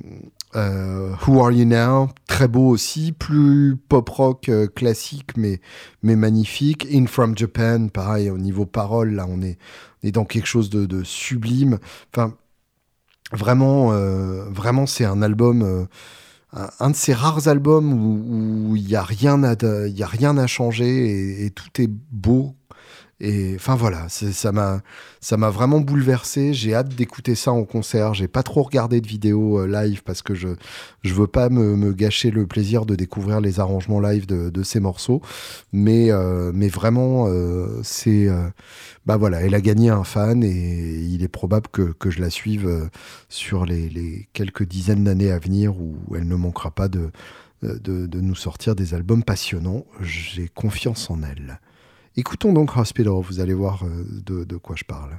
euh, 0.54 1.14
Who 1.26 1.42
Are 1.42 1.50
You 1.50 1.64
Now, 1.64 2.11
très 2.28 2.48
beau 2.48 2.68
aussi, 2.68 3.12
plus 3.12 3.76
pop 3.76 4.08
rock 4.11 4.50
euh, 4.50 4.66
classique 4.66 5.37
mais, 5.37 5.61
mais 6.02 6.16
magnifique. 6.16 6.87
In 6.92 7.06
From 7.06 7.37
Japan, 7.37 7.88
pareil 7.88 8.30
au 8.30 8.38
niveau 8.38 8.66
parole, 8.66 9.14
là 9.14 9.26
on 9.28 9.40
est, 9.40 9.58
est 10.02 10.12
dans 10.12 10.24
quelque 10.24 10.46
chose 10.46 10.68
de, 10.68 11.02
sublime. 11.04 11.78
Enfin, 12.12 12.35
vraiment, 13.32 13.92
vraiment 14.50 14.87
c'est 14.87 15.06
un 15.06 15.22
album 15.22 15.87
un, 16.53 16.91
de 16.91 16.97
ces 16.97 17.15
rares 17.15 17.49
albums 17.49 17.93
où 17.93 18.77
il 18.77 18.85
n'y 18.85 18.95
a, 18.95 19.03
rien 19.03 19.43
à, 19.43 19.53
a 19.53 20.07
rien 20.07 20.37
à 20.37 20.47
changer 20.47 21.45
et, 21.45 21.51
tout 21.51 21.81
est 21.81 21.88
beau. 21.88 22.55
Et 23.24 23.52
enfin 23.54 23.76
voilà, 23.76 24.08
ça 24.08 24.50
m'a 24.50 24.82
ça 25.20 25.37
m'a 25.37 25.48
vraiment 25.48 25.78
bouleversé. 25.78 26.52
J'ai 26.54 26.74
hâte 26.74 26.88
d'écouter 26.88 27.37
ça 27.37 27.52
en 27.52 27.62
concert. 27.62 28.14
J'ai 28.14 28.26
pas 28.26 28.42
trop 28.42 28.62
regardé 28.64 29.00
de 29.00 29.06
vidéos 29.06 29.61
euh, 29.61 29.66
live 29.68 30.02
parce 30.02 30.22
que 30.22 30.35
je 30.35 30.48
je 31.02 31.14
veux 31.14 31.28
pas 31.28 31.48
me, 31.48 31.92
gâcher 31.92 32.32
le 32.32 32.48
plaisir 32.48 32.85
de 32.85 32.96
découvrir 32.96 33.40
les 33.40 33.61
arrangements 33.61 34.00
live 34.00 34.26
de, 34.26 34.62
ces 34.64 34.80
morceaux. 34.80 35.22
Mais 35.72 36.11
euh, 36.11 36.50
mais 36.52 36.66
vraiment 36.66 37.26
euh, 37.28 37.80
c'est 37.85 38.28
bah 39.06 39.16
voilà, 39.16 39.40
elle 39.40 39.54
a 39.54 39.61
gagné 39.61 39.88
un 39.90 40.02
fan 40.02 40.42
et 40.42 40.50
il 40.50 41.22
est 41.22 41.28
probable 41.28 41.68
que, 41.68 41.94
je 42.11 42.20
la 42.20 42.30
suive 42.30 42.90
sur 43.28 43.64
les, 43.66 44.28
quelques 44.32 44.64
dizaines 44.64 45.04
d'années 45.04 45.30
à 45.30 45.38
venir 45.38 45.76
où 45.80 45.94
elle 46.16 46.26
ne 46.26 46.35
manquera 46.35 46.72
pas 46.72 46.88
de, 46.88 47.12
de 47.62 48.20
nous 48.20 48.35
sortir 48.35 48.74
des 48.74 48.94
albums 48.94 49.22
passionnants. 49.22 49.85
J'ai 50.00 50.48
confiance 50.48 51.08
en 51.08 51.22
elle. 51.22 51.61
Écoutons 52.14 52.53
donc 52.53 52.77
Hospital, 52.77 53.14
vous 53.22 53.40
allez 53.40 53.55
voir 53.55 53.85
euh, 53.85 54.05
de, 54.44 54.57
quoi 54.57 54.77
je 54.77 54.85
parle. 54.85 55.18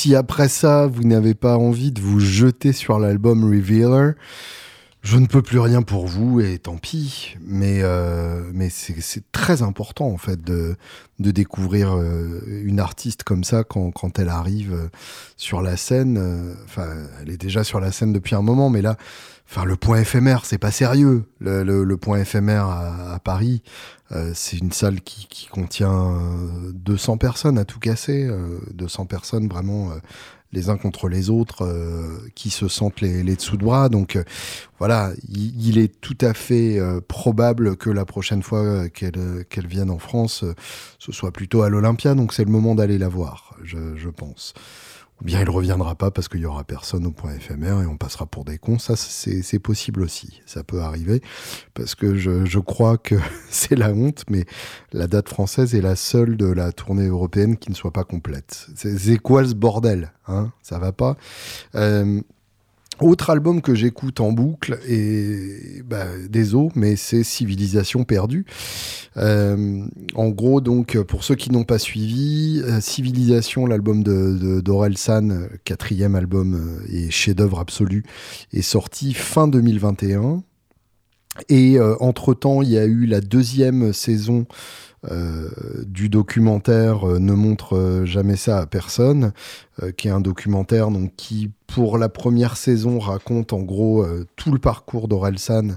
Si 0.00 0.14
après 0.14 0.48
ça, 0.48 0.86
vous 0.86 1.04
n'avez 1.04 1.34
pas 1.34 1.58
envie 1.58 1.92
de 1.92 2.00
vous 2.00 2.20
jeter 2.20 2.72
sur 2.72 2.98
l'album 2.98 3.44
Revealer, 3.44 4.14
je 5.02 5.18
ne 5.18 5.26
peux 5.26 5.42
plus 5.42 5.58
rien 5.58 5.82
pour 5.82 6.06
vous 6.06 6.40
et 6.40 6.58
tant 6.58 6.78
pis. 6.78 7.36
Mais, 7.42 7.80
euh, 7.82 8.50
mais 8.54 8.70
c'est 8.70 9.30
très 9.30 9.60
important 9.60 10.06
en 10.06 10.16
fait 10.16 10.42
de, 10.42 10.74
de 11.18 11.30
découvrir 11.30 11.94
euh, 11.94 12.40
une 12.64 12.80
artiste 12.80 13.24
comme 13.24 13.44
ça 13.44 13.62
quand, 13.62 13.90
quand 13.90 14.18
elle 14.18 14.30
arrive 14.30 14.72
euh, 14.72 14.88
sur 15.36 15.60
la 15.60 15.76
scène. 15.76 16.18
Enfin, 16.64 16.88
elle 17.20 17.28
est 17.28 17.36
déjà 17.36 17.62
sur 17.62 17.78
la 17.78 17.92
scène 17.92 18.14
depuis 18.14 18.34
un 18.34 18.42
moment, 18.42 18.70
mais 18.70 18.80
là, 18.80 18.96
enfin, 19.50 19.64
le 19.64 19.76
point 19.76 20.00
éphémère, 20.00 20.44
c'est 20.44 20.58
pas 20.58 20.70
sérieux. 20.70 21.24
Le, 21.40 21.62
le- 21.64 21.84
le 21.84 21.96
point 21.96 22.18
éphémère 22.20 22.66
à, 22.66 23.14
à 23.14 23.18
Paris, 23.18 23.62
euh, 24.12 24.32
c'est 24.34 24.58
une 24.58 24.72
salle 24.72 25.00
qui, 25.00 25.26
qui 25.28 25.46
contient 25.46 25.92
euh, 26.16 26.72
200 26.74 27.16
personnes 27.18 27.58
à 27.58 27.64
tout 27.64 27.78
casser, 27.80 28.24
euh, 28.26 28.58
200 28.74 29.06
personnes 29.06 29.48
vraiment 29.48 29.90
euh, 29.90 29.94
les 30.52 30.68
uns 30.68 30.76
contre 30.76 31.08
les 31.08 31.30
autres, 31.30 31.64
euh, 31.64 32.18
qui 32.34 32.50
se 32.50 32.66
sentent 32.66 33.00
les, 33.00 33.22
les 33.22 33.36
dessous 33.36 33.56
de 33.56 33.64
bras. 33.64 33.88
Donc 33.88 34.16
euh, 34.16 34.24
voilà, 34.78 35.12
il, 35.28 35.64
il 35.68 35.78
est 35.78 36.00
tout 36.00 36.18
à 36.20 36.34
fait 36.34 36.78
euh, 36.78 37.00
probable 37.06 37.76
que 37.76 37.90
la 37.90 38.04
prochaine 38.04 38.42
fois 38.42 38.60
euh, 38.60 38.88
qu'elle 38.88 39.12
euh, 39.16 39.44
qu'elle 39.48 39.66
vienne 39.68 39.90
en 39.90 39.98
France, 39.98 40.42
euh, 40.44 40.54
ce 40.98 41.12
soit 41.12 41.30
plutôt 41.32 41.62
à 41.62 41.68
l'Olympia. 41.68 42.14
Donc 42.16 42.32
c'est 42.32 42.44
le 42.44 42.50
moment 42.50 42.74
d'aller 42.74 42.98
la 42.98 43.08
voir, 43.08 43.56
je, 43.62 43.78
je 43.96 44.08
pense. 44.08 44.54
Ou 45.20 45.24
bien 45.24 45.40
il 45.40 45.50
reviendra 45.50 45.94
pas 45.94 46.10
parce 46.10 46.28
qu'il 46.28 46.40
y 46.40 46.46
aura 46.46 46.64
personne 46.64 47.06
au 47.06 47.10
point 47.10 47.34
éphémère 47.34 47.80
et 47.82 47.86
on 47.86 47.96
passera 47.96 48.26
pour 48.26 48.44
des 48.44 48.58
cons. 48.58 48.78
Ça, 48.78 48.96
c'est 48.96 49.58
possible 49.58 50.02
aussi. 50.02 50.40
Ça 50.46 50.64
peut 50.64 50.80
arriver 50.80 51.20
parce 51.74 51.94
que 51.94 52.14
je, 52.16 52.58
crois 52.58 52.96
que 52.96 53.16
c'est 53.50 53.76
la 53.76 53.90
honte, 53.90 54.24
mais 54.30 54.44
la 54.92 55.06
date 55.06 55.28
française 55.28 55.74
est 55.74 55.82
la 55.82 55.96
seule 55.96 56.36
de 56.36 56.46
la 56.46 56.72
tournée 56.72 57.06
européenne 57.06 57.56
qui 57.56 57.70
ne 57.70 57.74
soit 57.74 57.92
pas 57.92 58.04
complète. 58.04 58.68
C'est 58.74 59.18
quoi 59.18 59.44
ce 59.46 59.54
bordel 59.54 60.12
hein? 60.26 60.52
Ça 60.62 60.78
va 60.78 60.92
pas? 60.92 61.16
Euh, 61.74 62.20
autre 63.00 63.30
album 63.30 63.60
que 63.62 63.74
j'écoute 63.74 64.20
en 64.20 64.32
boucle, 64.32 64.78
et 64.88 65.82
bah, 65.84 66.06
désolé, 66.28 66.68
mais 66.74 66.96
c'est 66.96 67.22
Civilisation 67.24 68.04
perdue. 68.04 68.44
Euh, 69.16 69.84
en 70.14 70.28
gros, 70.28 70.60
donc, 70.60 70.98
pour 71.02 71.24
ceux 71.24 71.34
qui 71.34 71.50
n'ont 71.50 71.64
pas 71.64 71.78
suivi, 71.78 72.62
euh, 72.64 72.80
Civilisation, 72.80 73.66
l'album 73.66 74.02
de, 74.02 74.60
de- 74.60 74.96
San, 74.96 75.30
euh, 75.30 75.48
quatrième 75.64 76.14
album 76.14 76.54
euh, 76.54 76.86
et 76.92 77.10
chef-d'œuvre 77.10 77.60
absolu, 77.60 78.04
est 78.52 78.62
sorti 78.62 79.14
fin 79.14 79.48
2021. 79.48 80.42
Et 81.48 81.78
euh, 81.78 81.94
entre-temps, 82.00 82.62
il 82.62 82.70
y 82.70 82.78
a 82.78 82.84
eu 82.84 83.06
la 83.06 83.20
deuxième 83.20 83.92
saison 83.92 84.46
du 85.06 86.08
documentaire 86.10 87.08
euh, 87.08 87.18
Ne 87.18 87.32
montre 87.32 87.76
euh, 87.76 88.04
jamais 88.04 88.36
ça 88.36 88.58
à 88.58 88.66
personne, 88.66 89.32
euh, 89.82 89.92
qui 89.92 90.08
est 90.08 90.10
un 90.10 90.20
documentaire 90.20 90.90
donc, 90.90 91.12
qui, 91.16 91.50
pour 91.66 91.96
la 91.96 92.08
première 92.08 92.56
saison, 92.56 92.98
raconte 92.98 93.52
en 93.52 93.60
gros 93.60 94.02
euh, 94.02 94.26
tout 94.36 94.52
le 94.52 94.58
parcours 94.58 95.08
d'Orelsan 95.08 95.76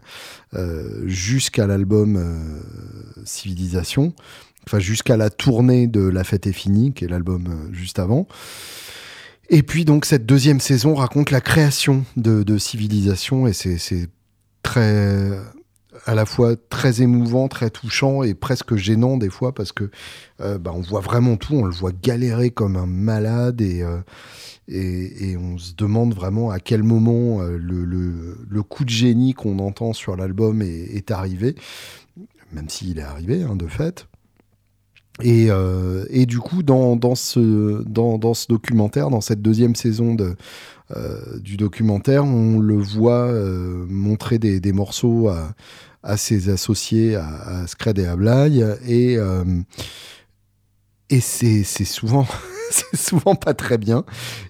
euh, 0.53 1.07
jusqu'à 1.07 1.67
l'album 1.67 2.17
euh, 2.17 3.23
Civilisation, 3.23 4.13
enfin 4.67 4.79
jusqu'à 4.79 5.15
la 5.15 5.29
tournée 5.29 5.87
de 5.87 6.01
La 6.01 6.23
fête 6.23 6.47
est 6.47 6.53
finie, 6.53 6.93
qui 6.93 7.05
est 7.05 7.09
l'album 7.09 7.47
euh, 7.47 7.73
juste 7.73 7.99
avant. 7.99 8.27
Et 9.49 9.63
puis 9.63 9.85
donc 9.85 10.05
cette 10.05 10.25
deuxième 10.25 10.59
saison 10.59 10.95
raconte 10.95 11.31
la 11.31 11.41
création 11.41 12.05
de, 12.17 12.43
de 12.43 12.57
Civilisation 12.57 13.47
et 13.47 13.53
c'est 13.53 14.07
très 14.63 15.29
à 16.05 16.15
la 16.15 16.25
fois 16.25 16.55
très 16.69 17.01
émouvant, 17.01 17.47
très 17.47 17.69
touchant 17.69 18.23
et 18.23 18.33
presque 18.33 18.75
gênant 18.75 19.17
des 19.17 19.29
fois 19.29 19.53
parce 19.53 19.71
que 19.71 19.89
euh, 20.41 20.57
bah, 20.57 20.71
on 20.75 20.81
voit 20.81 20.99
vraiment 21.01 21.37
tout, 21.37 21.55
on 21.55 21.65
le 21.65 21.73
voit 21.73 21.91
galérer 21.91 22.49
comme 22.49 22.75
un 22.75 22.85
malade 22.85 23.61
et, 23.61 23.83
euh, 23.83 23.99
et, 24.67 25.37
on 25.37 25.57
se 25.57 25.73
demande 25.75 26.13
vraiment 26.13 26.49
à 26.49 26.59
quel 26.59 26.83
moment 26.83 27.41
euh, 27.41 27.57
le, 27.57 27.85
le- 27.85 28.63
coup 28.63 28.85
de 28.85 28.89
génie 28.89 29.33
qu'on 29.33 29.59
entend 29.59 29.93
sur 29.93 30.15
l'album 30.15 30.61
est, 30.61 31.11
arrivé, 31.11 31.55
même 32.51 32.69
s'il 32.69 32.97
est 32.97 33.03
arrivé 33.03 33.43
hein, 33.43 33.55
de 33.55 33.67
fait. 33.67 34.07
Et, 35.21 35.49
et 36.09 36.25
du 36.25 36.39
coup, 36.39 36.63
dans, 36.63 36.95
dans, 36.95 37.13
ce, 37.13 37.83
dans, 37.83 38.17
dans 38.17 38.33
ce 38.33 38.47
documentaire, 38.47 39.11
dans 39.11 39.21
cette 39.21 39.43
deuxième 39.43 39.75
saison 39.75 40.15
de, 40.15 40.35
du 41.39 41.55
documentaire, 41.55 42.25
on 42.25 42.57
le 42.57 42.77
voit 42.77 43.31
montrer 43.87 44.39
des, 44.39 44.59
des 44.59 44.71
morceaux 44.71 45.27
à, 45.27 45.53
à 46.03 46.17
ses 46.17 46.49
associés, 46.49 47.15
à, 47.15 47.27
à 47.27 47.67
Scred 47.67 47.97
et 47.97 48.05
à 48.05 48.15
Blaye. 48.15 48.65
Et, 48.85 49.17
euh, 49.17 49.43
et 51.09 51.19
c'est 51.19 51.63
c'est 51.63 51.85
souvent, 51.85 52.27
c'est 52.71 52.97
souvent 52.97 53.35
pas 53.35 53.53
très 53.53 53.77
bien. 53.77 54.03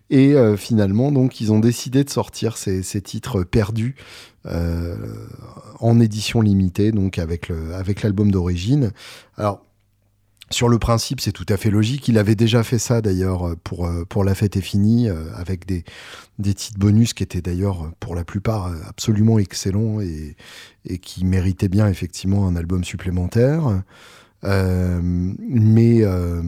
Et 0.10 0.34
euh, 0.34 0.58
finalement, 0.58 1.12
donc, 1.12 1.40
ils 1.42 1.52
ont 1.52 1.60
décidé 1.60 2.04
de 2.04 2.10
sortir 2.10 2.58
ces, 2.58 2.84
ces 2.84 3.02
titres 3.02 3.44
perdus 3.44 3.96
euh, 4.46 4.96
en 5.80 6.00
édition 6.00 6.42
limitée, 6.42 6.92
donc 6.92 7.18
avec 7.20 7.48
le, 7.48 7.74
avec 7.76 8.02
l'album 8.02 8.32
d'origine. 8.32 8.92
Alors. 9.38 9.66
Sur 10.54 10.70
le 10.70 10.78
principe, 10.78 11.20
c'est 11.20 11.32
tout 11.32 11.48
à 11.50 11.58
fait 11.58 11.72
logique. 11.72 12.08
Il 12.08 12.20
avait 12.20 12.36
déjà 12.36 12.62
fait 12.62 12.78
ça 12.78 13.02
d'ailleurs 13.02 13.56
pour, 13.64 13.88
euh, 13.88 14.06
pour 14.06 14.24
La 14.24 14.36
fête 14.36 14.56
est 14.56 14.62
finie, 14.62 15.10
euh, 15.10 15.34
avec 15.34 15.66
des, 15.66 15.84
des 16.38 16.54
titres 16.54 16.78
bonus 16.78 17.16
qui 17.16 17.24
étaient 17.24 17.42
d'ailleurs 17.42 17.92
pour 18.00 18.14
la 18.14 18.24
plupart 18.24 18.68
euh, 18.68 18.76
absolument 18.88 19.40
excellents 19.40 20.00
et, 20.00 20.36
qui 21.00 21.26
méritaient 21.26 21.70
bien 21.70 21.88
effectivement 21.88 22.48
un 22.48 22.56
album 22.56 22.84
supplémentaire. 22.84 23.82
Euh, 24.44 25.02
mais, 25.02 26.04
euh, 26.04 26.44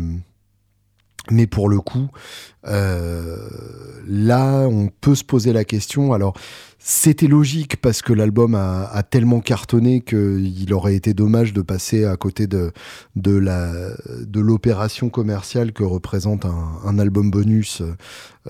pour 1.50 1.68
le 1.68 1.80
coup, 1.80 2.08
euh, 2.08 2.55
là, 2.66 4.68
on 4.68 4.88
peut 4.88 5.16
se 5.16 5.24
poser 5.24 5.54
la 5.54 5.64
question. 5.64 6.14
Alors, 6.14 6.36
c'était 6.88 7.26
logique 7.26 7.78
parce 7.78 8.04
que 8.04 8.14
l'album 8.14 8.54
a, 8.54 9.02
tellement 9.10 9.40
cartonné 9.40 10.02
qu'il 10.02 10.72
aurait 10.72 10.94
été 10.94 11.16
dommage 11.16 11.52
de 11.52 11.64
passer 11.64 12.06
à 12.06 12.16
côté 12.16 12.46
de, 12.46 12.72
l'opération 14.36 15.10
commerciale 15.10 15.74
que 15.74 15.84
représente 15.84 16.46
un, 16.46 17.00
album 17.00 17.32
bonus 17.32 17.82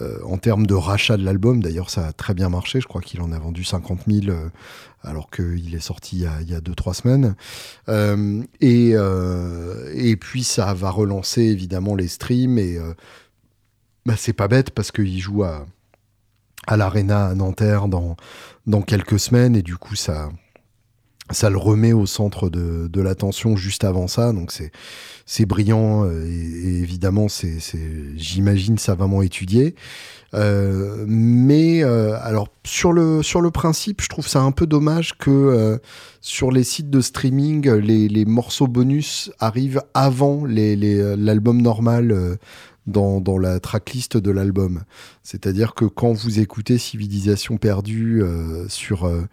euh, 0.01 0.17
en 0.25 0.37
termes 0.37 0.67
de 0.67 0.73
rachat 0.73 1.15
de 1.15 1.23
l'album. 1.23 1.63
D'ailleurs, 1.63 1.89
ça 1.89 2.07
a 2.07 2.11
très 2.11 2.33
bien 2.33 2.49
marché. 2.49 2.81
Je 2.81 2.87
crois 2.87 2.99
qu'il 2.99 3.21
en 3.21 3.31
a 3.31 3.39
vendu 3.39 3.63
50 3.63 4.01
000 4.05 4.27
euh, 4.27 4.49
alors 5.05 5.29
qu'il 5.29 5.73
est 5.75 5.79
sorti 5.79 6.17
il 6.17 6.21
y 6.23 6.25
a, 6.25 6.41
il 6.41 6.49
y 6.49 6.55
a 6.55 6.61
deux 6.61 6.75
trois 6.75 6.93
semaines. 6.93 7.35
Euh, 7.89 8.41
et 8.61 8.91
euh, 8.93 9.91
et 9.93 10.15
puis 10.15 10.43
ça 10.43 10.73
va 10.73 10.89
relancer 10.89 11.41
évidemment 11.41 11.95
les 11.95 12.07
streams 12.07 12.57
et 12.57 12.77
euh, 12.77 12.93
bah, 14.05 14.15
c'est 14.17 14.33
pas 14.33 14.47
bête 14.47 14.71
parce 14.71 14.91
qu'il 14.91 15.19
joue 15.19 15.43
à 15.43 15.65
à 16.67 16.77
l'Arena 16.77 17.27
à 17.27 17.35
Nanterre 17.35 17.87
dans, 17.87 18.81
quelques 18.81 19.19
semaines 19.19 19.55
et 19.55 19.61
du 19.61 19.77
coup 19.77 19.95
ça, 19.95 20.29
ça 21.31 21.49
le 21.49 21.57
remet 21.57 21.93
au 21.93 22.05
centre 22.05 22.49
de, 22.49 23.01
l'attention 23.01 23.55
juste 23.55 23.83
avant 23.83 24.07
ça. 24.07 24.33
Donc 24.33 24.51
c'est 25.25 25.45
brillant 25.45 26.05
euh, 26.05 26.25
et, 26.25 26.81
évidemment 26.81 27.27
c'est 27.29 27.59
j'imagine 28.15 28.77
savamment 28.77 29.21
étudié 29.21 29.75
euh, 30.33 31.05
mais 31.07 31.83
euh, 31.83 32.17
alors 32.21 32.49
sur 32.65 32.91
le 32.91 33.49
principe 33.51 34.01
je 34.01 34.09
trouve 34.09 34.27
ça 34.27 34.41
un 34.41 34.51
peu 34.51 34.67
dommage 34.67 35.17
que 35.17 35.29
euh, 35.29 35.77
sur 36.19 36.51
les 36.51 36.63
sites 36.63 36.89
de 36.89 36.99
streaming 36.99 37.69
les, 37.71 38.25
morceaux 38.25 38.67
bonus 38.67 39.31
arrivent 39.39 39.81
avant 39.93 40.43
les 40.43 40.75
l'album 41.15 41.61
normal 41.61 42.11
euh, 42.11 42.35
dans, 42.87 43.21
dans 43.21 43.37
la 43.37 43.59
tracklist 43.59 44.17
de 44.17 44.31
l'album. 44.31 44.83
C'est-à-dire 45.23 45.73
que 45.73 45.85
quand 45.85 46.13
vous 46.13 46.39
écoutez 46.39 46.77
Civilisation 46.77 47.57
perdue 47.57 48.21
euh, 48.21 48.67
sur, 48.69 49.05
euh, 49.05 49.23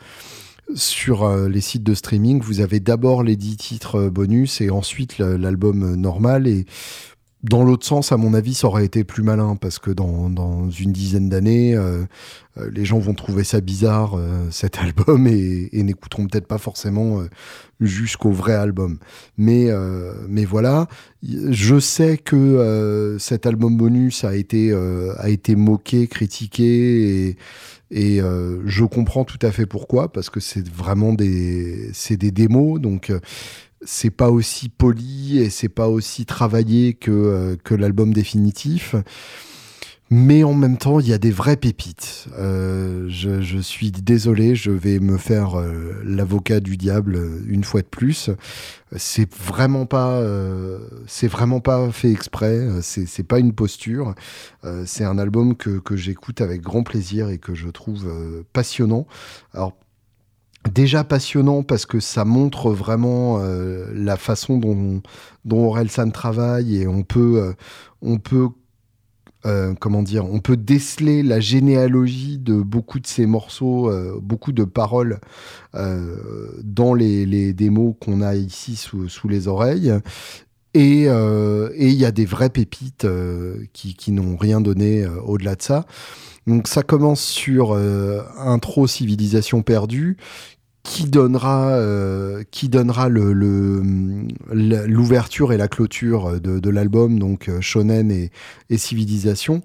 sur 0.75 1.25
euh, 1.25 1.49
les 1.49 1.61
sites 1.61 1.83
de 1.83 1.95
streaming, 1.95 2.41
vous 2.41 2.61
avez 2.61 2.81
d'abord 2.81 3.23
les 3.23 3.37
10 3.37 3.57
titres 3.57 4.09
bonus 4.09 4.61
et 4.61 4.71
ensuite 4.71 5.19
l'album 5.19 5.95
normal. 5.97 6.47
Et 6.47 6.67
dans 7.42 7.64
l'autre 7.64 7.85
sens, 7.85 8.12
à 8.12 8.16
mon 8.16 8.35
avis, 8.35 8.55
ça 8.55 8.68
aurait 8.68 8.85
été 8.85 9.02
plus 9.02 9.22
malin 9.22 9.57
parce 9.57 9.78
que 9.78 9.90
dans, 9.90 10.70
une 10.70 10.92
dizaine 10.92 11.28
d'années, 11.28 11.74
euh, 11.74 12.05
euh, 12.59 12.70
les 12.70 12.85
gens 12.85 12.98
vont 12.98 13.14
trouver 13.14 13.44
ça 13.44 13.61
bizarre, 13.61 14.14
euh, 14.16 14.48
cet 14.50 14.78
album, 14.78 15.26
et, 15.26 15.68
n'écouteront 15.72 16.26
peut-être 16.26 16.46
pas 16.46 16.59
forcément 16.59 17.20
euh, 17.20 17.28
jusqu'au 17.81 18.31
vrai 18.31 18.55
album. 18.55 18.98
Mais, 19.38 19.70
mais 20.28 20.44
voilà, 20.44 20.87
je 21.22 21.81
sais 21.81 22.16
que 22.16 23.16
cet 23.18 23.46
album 23.46 23.76
bonus 23.76 24.24
a 24.24 24.37
été, 24.37 24.72
a 24.72 25.28
été 25.28 25.57
moqué, 25.57 26.07
critiqué, 26.07 27.37
et, 27.90 28.20
je 28.20 28.85
comprends 28.85 29.24
tout 29.24 29.38
à 29.42 29.50
fait 29.50 29.66
pourquoi, 29.66 30.12
parce 30.12 30.31
que 30.31 30.38
c'est 30.38 30.68
vraiment 30.68 31.12
des, 31.12 31.90
c'est 31.92 32.16
des 32.16 32.31
démos, 32.31 32.81
donc 32.81 33.12
c'est 33.85 34.11
pas 34.11 34.31
aussi 34.31 34.68
poli 34.68 35.38
et 35.38 35.51
c'est 35.51 35.68
pas 35.68 35.88
aussi 35.88 36.27
travaillé 36.27 36.95
que, 36.95 37.11
euh, 37.11 37.57
que 37.62 37.75
l'album 37.75 38.12
définitif. 38.12 38.95
Mais 40.14 40.45
en 40.45 40.53
même 40.53 40.77
temps, 40.77 41.01
il 41.01 41.09
y 41.09 41.14
a 41.14 41.18
des 41.18 41.31
vraies 41.31 41.57
pépites. 41.57 42.27
Euh, 42.38 43.07
je, 43.09 43.59
suis 43.62 43.90
désolé, 43.90 44.55
je 44.55 44.71
vais 44.71 44.99
me 44.99 45.16
faire 45.16 45.59
euh, 45.59 46.03
l'avocat 46.05 46.61
du 46.61 46.77
diable 46.77 47.18
une 47.47 47.64
fois 47.64 47.81
de 47.81 47.87
plus. 47.87 48.29
C'est 48.95 49.33
vraiment 49.35 49.87
pas, 49.87 50.23
c'est 51.07 51.29
vraiment 51.29 51.61
pas 51.61 51.90
fait 51.92 52.11
exprès. 52.11 52.61
C'est 52.83 53.27
pas 53.27 53.38
une 53.38 53.55
posture. 53.55 54.14
C'est 54.85 55.05
un 55.05 55.16
album 55.16 55.57
que, 55.57 55.79
que 55.79 55.97
j'écoute 55.97 56.42
avec 56.42 56.61
grand 56.61 56.83
plaisir 56.83 57.31
et 57.31 57.38
que 57.38 57.55
je 57.55 57.71
trouve 57.71 58.07
passionnant. 58.53 59.07
Alors 59.55 59.73
déjà 60.70 61.05
passionnant 61.05 61.62
parce 61.62 61.87
que 61.87 62.01
ça 62.01 62.25
montre 62.25 62.70
vraiment 62.70 63.38
euh, 63.40 63.90
la 63.94 64.16
façon 64.16 64.59
dont 64.59 65.03
dont 65.44 65.66
Orelsan 65.66 66.11
travaille 66.11 66.77
et 66.77 66.87
on 66.87 67.03
peut 67.03 67.42
euh, 67.42 67.53
on 68.01 68.18
peut 68.18 68.48
euh, 69.44 69.75
comment 69.75 70.05
dire, 70.05 70.25
on 70.25 70.38
peut 70.38 70.57
déceler 70.57 71.25
la 71.25 71.40
généalogie 71.40 72.38
de 72.38 72.62
beaucoup 72.62 73.01
de 73.01 73.09
ces 73.09 73.27
morceaux, 73.27 73.90
beaucoup 74.20 74.53
de 74.53 74.62
paroles 74.62 75.18
dans 75.75 76.94
les, 76.94 77.27
les 77.27 77.53
démos 77.53 77.96
qu'on 78.01 78.20
a 78.20 78.37
ici 78.37 78.77
sous 78.77 79.29
les 79.29 79.48
oreilles. 79.48 79.92
Et 80.75 81.05
euh, 81.07 81.69
et 81.75 81.89
il 81.89 81.99
y 81.99 82.07
a 82.07 82.13
des 82.13 82.25
vraies 82.25 82.49
pépites 82.49 83.05
euh, 83.05 83.57
qui, 83.73 84.11
n'ont 84.11 84.37
rien 84.37 84.61
donné 84.61 85.03
euh, 85.03 85.21
au-delà 85.25 85.55
de 85.55 85.63
ça. 85.63 85.85
Donc 86.47 86.67
ça 86.67 86.83
commence 86.83 87.21
sur 87.21 87.75
intro 87.75 88.89
civilisation 88.89 89.63
perdue 89.63 90.17
qui 90.83 91.05
donnera 91.05 91.79
qui 92.51 92.69
donnera 92.69 93.09
l'ouverture 93.09 95.53
et 95.53 95.57
la 95.57 95.69
clôture 95.69 96.41
de, 96.41 96.69
l'album 96.69 97.21
donc 97.21 97.49
shonen 97.61 98.11
et, 98.11 98.33
civilisation 98.77 99.63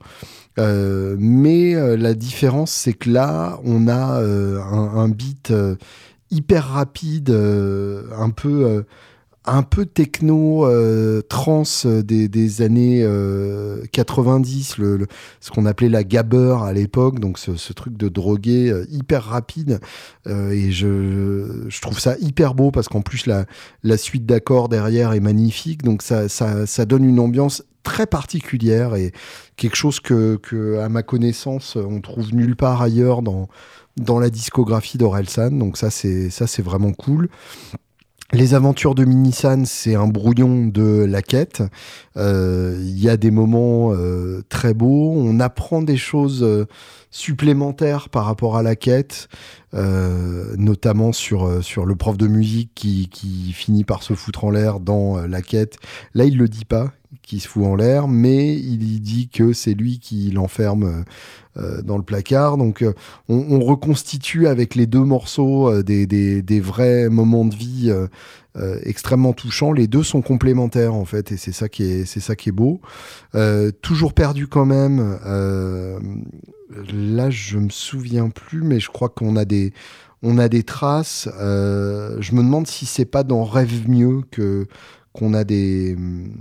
mais 0.59 1.73
la 1.97 2.13
différence 2.13 2.69
c'est 2.69 2.93
que 2.93 3.09
là 3.09 3.59
on 3.63 3.87
a 3.87 4.21
un, 4.21 5.09
beat 5.09 5.51
hyper 6.29 6.67
rapide 6.67 7.31
un 7.31 8.29
peu 8.29 8.85
un 9.47 9.63
peu 9.63 9.85
techno 9.85 10.65
euh, 10.65 11.21
trans 11.29 11.63
euh, 11.85 12.03
des, 12.03 12.27
des 12.27 12.61
années 12.61 13.01
euh, 13.03 13.81
90 13.93 14.77
le, 14.77 14.97
le- 14.97 15.07
ce 15.39 15.51
qu'on 15.51 15.65
appelait 15.65 15.89
la 15.89 16.03
gabber 16.03 16.57
à 16.63 16.73
l'époque 16.73 17.19
donc 17.19 17.39
ce, 17.39 17.55
ce 17.55 17.73
truc 17.73 17.97
de 17.97 18.09
drogué 18.09 18.69
euh, 18.69 18.85
hyper 18.89 19.23
rapide. 19.23 19.79
Euh, 20.27 20.51
et 20.51 20.71
je, 20.71 21.65
je 21.69 21.81
trouve 21.81 21.99
ça 21.99 22.15
hyper 22.19 22.53
beau 22.55 22.71
parce 22.71 22.87
qu'en 22.89 23.01
plus 23.01 23.25
la, 23.25 23.45
la 23.83 23.97
suite 23.97 24.25
d'accords 24.25 24.69
derrière 24.69 25.13
est 25.13 25.19
magnifique. 25.21 25.81
Donc 25.83 26.01
ça, 26.01 26.29
ça, 26.29 26.65
ça 26.67 26.85
donne 26.85 27.05
une 27.05 27.19
ambiance 27.19 27.63
très 27.83 28.05
particulière 28.05 28.95
et 28.95 29.13
quelque 29.55 29.77
chose 29.77 30.01
que, 30.01 30.35
que 30.43 30.77
à 30.79 30.89
ma 30.89 31.03
connaissance 31.03 31.77
on 31.77 32.01
trouve 32.01 32.33
nulle 32.35 32.55
part 32.57 32.81
ailleurs 32.81 33.21
dans 33.21 33.47
dans 33.95 34.19
la 34.19 34.29
discographie 34.29 34.97
d'Orelsan. 34.97 35.51
Donc 35.57 35.77
ça 35.77 35.89
c'est 35.89 36.29
ça 36.29 36.47
c'est 36.47 36.61
vraiment 36.61 36.91
cool 36.91 37.29
les 38.33 38.53
aventures 38.53 38.93
de 38.93 39.05
Minisan, 39.05 39.63
c'est 39.65 39.95
un 39.95 40.07
brouillon 40.07 40.67
de 40.67 41.05
la 41.07 41.21
quête. 41.21 41.63
Euh, 42.17 42.75
Il 42.81 42.99
y 42.99 43.09
a 43.09 43.15
des 43.15 43.31
moments 43.31 43.93
euh, 43.93 44.43
très 44.49 44.73
beaux. 44.73 45.13
On 45.15 45.39
apprend 45.39 45.81
des 45.81 45.95
choses 45.95 46.43
euh, 46.43 46.65
supplémentaires 47.09 48.09
par 48.09 48.25
rapport 48.25 48.57
à 48.57 48.63
la 48.63 48.75
quête, 48.75 49.29
euh, 49.73 50.53
notamment 50.57 51.13
sur, 51.13 51.45
euh, 51.45 51.61
sur 51.61 51.85
le 51.85 51.95
prof 51.95 52.17
de 52.17 52.27
musique 52.27 52.71
qui, 52.75 53.07
qui 53.07 53.53
finit 53.53 53.85
par 53.85 54.03
se 54.03 54.13
foutre 54.13 54.43
en 54.43 54.51
l'air 54.51 54.81
dans 54.81 55.17
euh, 55.17 55.27
la 55.27 55.41
quête. 55.41 55.77
Là, 56.13 56.25
il 56.25 56.37
le 56.37 56.49
dit 56.49 56.65
pas 56.65 56.91
qui 57.21 57.39
se 57.39 57.47
fout 57.47 57.65
en 57.65 57.75
l'air, 57.75 58.07
mais 58.07 58.55
il 58.55 59.01
dit 59.01 59.29
que 59.29 59.53
c'est 59.53 59.73
lui 59.73 59.99
qui 59.99 60.31
l'enferme 60.31 61.03
euh, 61.57 61.81
dans 61.81 61.97
le 61.97 62.03
placard. 62.03 62.57
Donc, 62.57 62.81
euh, 62.81 62.93
on, 63.29 63.35
on 63.49 63.59
reconstitue 63.59 64.47
avec 64.47 64.75
les 64.75 64.85
deux 64.85 65.03
morceaux 65.03 65.69
euh, 65.69 65.83
des, 65.83 66.59
vrais 66.59 67.09
moments 67.09 67.45
de 67.45 67.55
vie 67.55 67.89
euh, 67.89 68.07
euh, 68.57 68.79
extrêmement 68.83 69.33
touchants. 69.33 69.71
Les 69.71 69.87
deux 69.87 70.03
sont 70.03 70.21
complémentaires 70.21 70.93
en 70.93 71.05
fait, 71.05 71.31
et 71.31 71.37
c'est 71.37 71.51
ça 71.51 71.69
qui 71.69 71.83
est, 71.83 72.51
beau. 72.51 72.81
Euh, 73.35 73.71
toujours 73.81 74.13
perdu 74.13 74.47
quand 74.47 74.65
même. 74.65 75.17
euh, 75.25 75.99
là, 76.93 77.29
je 77.29 77.57
me 77.57 77.69
souviens 77.69 78.29
plus, 78.29 78.61
mais 78.61 78.79
je 78.79 78.89
crois 78.89 79.09
qu'on 79.09 79.35
a 79.35 79.45
des, 79.45 79.73
on 80.23 80.37
a 80.37 80.49
des 80.49 80.63
traces. 80.63 81.29
Euh, 81.39 82.17
je 82.19 82.33
me 82.33 82.41
demande 82.41 82.67
si 82.67 82.85
c'est 82.85 83.05
pas 83.05 83.23
dans 83.23 83.43
Rêve 83.43 83.89
mieux 83.89 84.21
que 84.31 84.67
qu'on 85.17 85.33
a 85.33 85.43
des. 85.43 85.95
hum, 85.95 86.31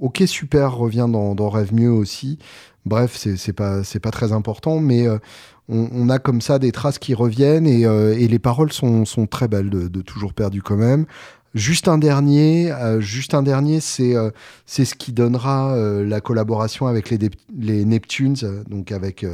Ok, 0.00 0.22
super 0.26 0.76
revient 0.76 1.08
dans, 1.10 1.34
dans 1.34 1.48
Rêve 1.50 1.74
mieux 1.74 1.90
aussi. 1.90 2.38
Bref, 2.86 3.16
c'est 3.16 3.52
pas 3.52 3.82
pas 4.02 4.10
très 4.12 4.32
important, 4.32 4.78
mais 4.80 5.08
euh, 5.08 5.18
on, 5.68 5.88
on 5.92 6.08
a 6.08 6.18
comme 6.18 6.40
ça 6.40 6.58
des 6.58 6.72
traces 6.72 6.98
qui 6.98 7.14
reviennent 7.14 7.66
et, 7.66 7.84
euh, 7.84 8.14
les 8.14 8.38
paroles 8.38 8.72
sont, 8.72 9.04
très 9.28 9.48
belles 9.48 9.70
de, 9.70 10.00
toujours 10.02 10.34
perdu 10.34 10.62
quand 10.62 10.76
même. 10.76 11.06
juste 11.54 11.88
un 11.88 11.98
dernier, 11.98 12.70
euh, 12.72 13.00
juste 13.00 13.34
un 13.34 13.42
dernier, 13.42 13.80
c'est 13.80 14.14
euh, 14.14 14.30
ce 14.66 14.82
qui 14.94 15.12
donnera 15.12 15.74
euh, 15.74 16.04
la 16.04 16.20
collaboration 16.20 16.86
avec 16.86 17.10
les, 17.10 17.18
les 17.58 17.84
Neptunes, 17.84 18.36
euh, 18.44 18.62
donc 18.68 18.92
avec 18.92 19.26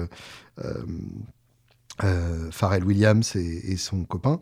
euh, 2.03 2.49
Pharrell 2.51 2.84
Williams 2.84 3.36
et, 3.36 3.72
et 3.72 3.76
son 3.76 4.05
copain. 4.05 4.40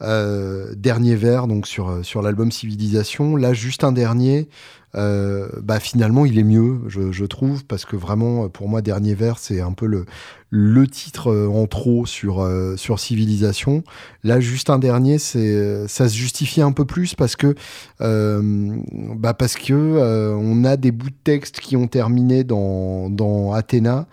Euh, 0.00 0.74
dernier 0.76 1.16
vers 1.16 1.48
donc 1.48 1.66
sur 1.66 1.88
euh, 1.88 2.02
sur 2.02 2.22
l'album 2.22 2.50
Civilisation. 2.52 3.36
Là, 3.36 3.52
juste 3.52 3.84
un 3.84 3.92
dernier. 3.92 4.48
euh, 4.94 5.48
bah 5.62 5.80
finalement, 5.80 6.24
il 6.24 6.38
est 6.38 6.44
mieux, 6.44 6.80
je, 6.88 7.12
je 7.12 7.24
trouve, 7.26 7.64
parce 7.66 7.84
que 7.84 7.94
vraiment, 7.96 8.48
pour 8.48 8.68
moi, 8.68 8.80
dernier 8.80 9.14
vers, 9.14 9.38
c'est 9.38 9.60
un 9.60 9.72
peu 9.72 9.86
le 9.86 10.06
le 10.50 10.86
titre 10.86 11.30
euh, 11.30 11.46
en 11.46 11.66
trop 11.66 12.06
sur 12.06 12.40
euh, 12.40 12.76
sur 12.76 12.98
Civilisation. 12.98 13.82
Là, 14.24 14.40
juste 14.40 14.70
un 14.70 14.78
dernier, 14.78 15.18
c'est 15.18 15.86
ça 15.88 16.08
se 16.08 16.14
justifie 16.16 16.62
un 16.62 16.72
peu 16.72 16.84
plus 16.84 17.14
parce 17.14 17.36
que 17.36 17.54
bah 18.00 19.34
parce 19.34 19.56
que 19.56 20.34
on 20.34 20.64
a 20.64 20.76
des 20.76 20.92
bouts 20.92 21.10
de 21.10 21.14
texte 21.24 21.60
qui 21.60 21.76
ont 21.76 21.88
terminé 21.88 22.44
dans 22.44 23.10
dans 23.10 23.52
Athéna. 23.52 24.06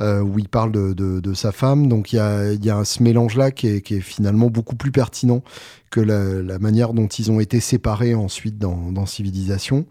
Euh, 0.00 0.20
où 0.20 0.38
il 0.38 0.48
parle 0.48 0.72
de, 0.72 0.92
de, 0.92 1.20
de 1.20 1.34
sa 1.34 1.52
femme. 1.52 1.88
Donc 1.88 2.12
il 2.12 2.16
y 2.16 2.20
a, 2.20 2.52
y 2.52 2.70
a 2.70 2.84
ce 2.84 3.02
mélange-là 3.02 3.50
qui 3.50 3.68
est, 3.68 3.80
qui 3.80 3.94
est 3.94 4.00
finalement 4.00 4.50
beaucoup 4.50 4.76
plus 4.76 4.92
pertinent 4.92 5.42
que 5.90 6.00
la, 6.00 6.42
la 6.42 6.58
manière 6.58 6.92
dont 6.92 7.06
ils 7.06 7.30
ont 7.30 7.40
été 7.40 7.60
séparés 7.60 8.14
ensuite 8.14 8.58
dans, 8.58 8.92
dans 8.92 9.06
Civilisation. 9.06 9.86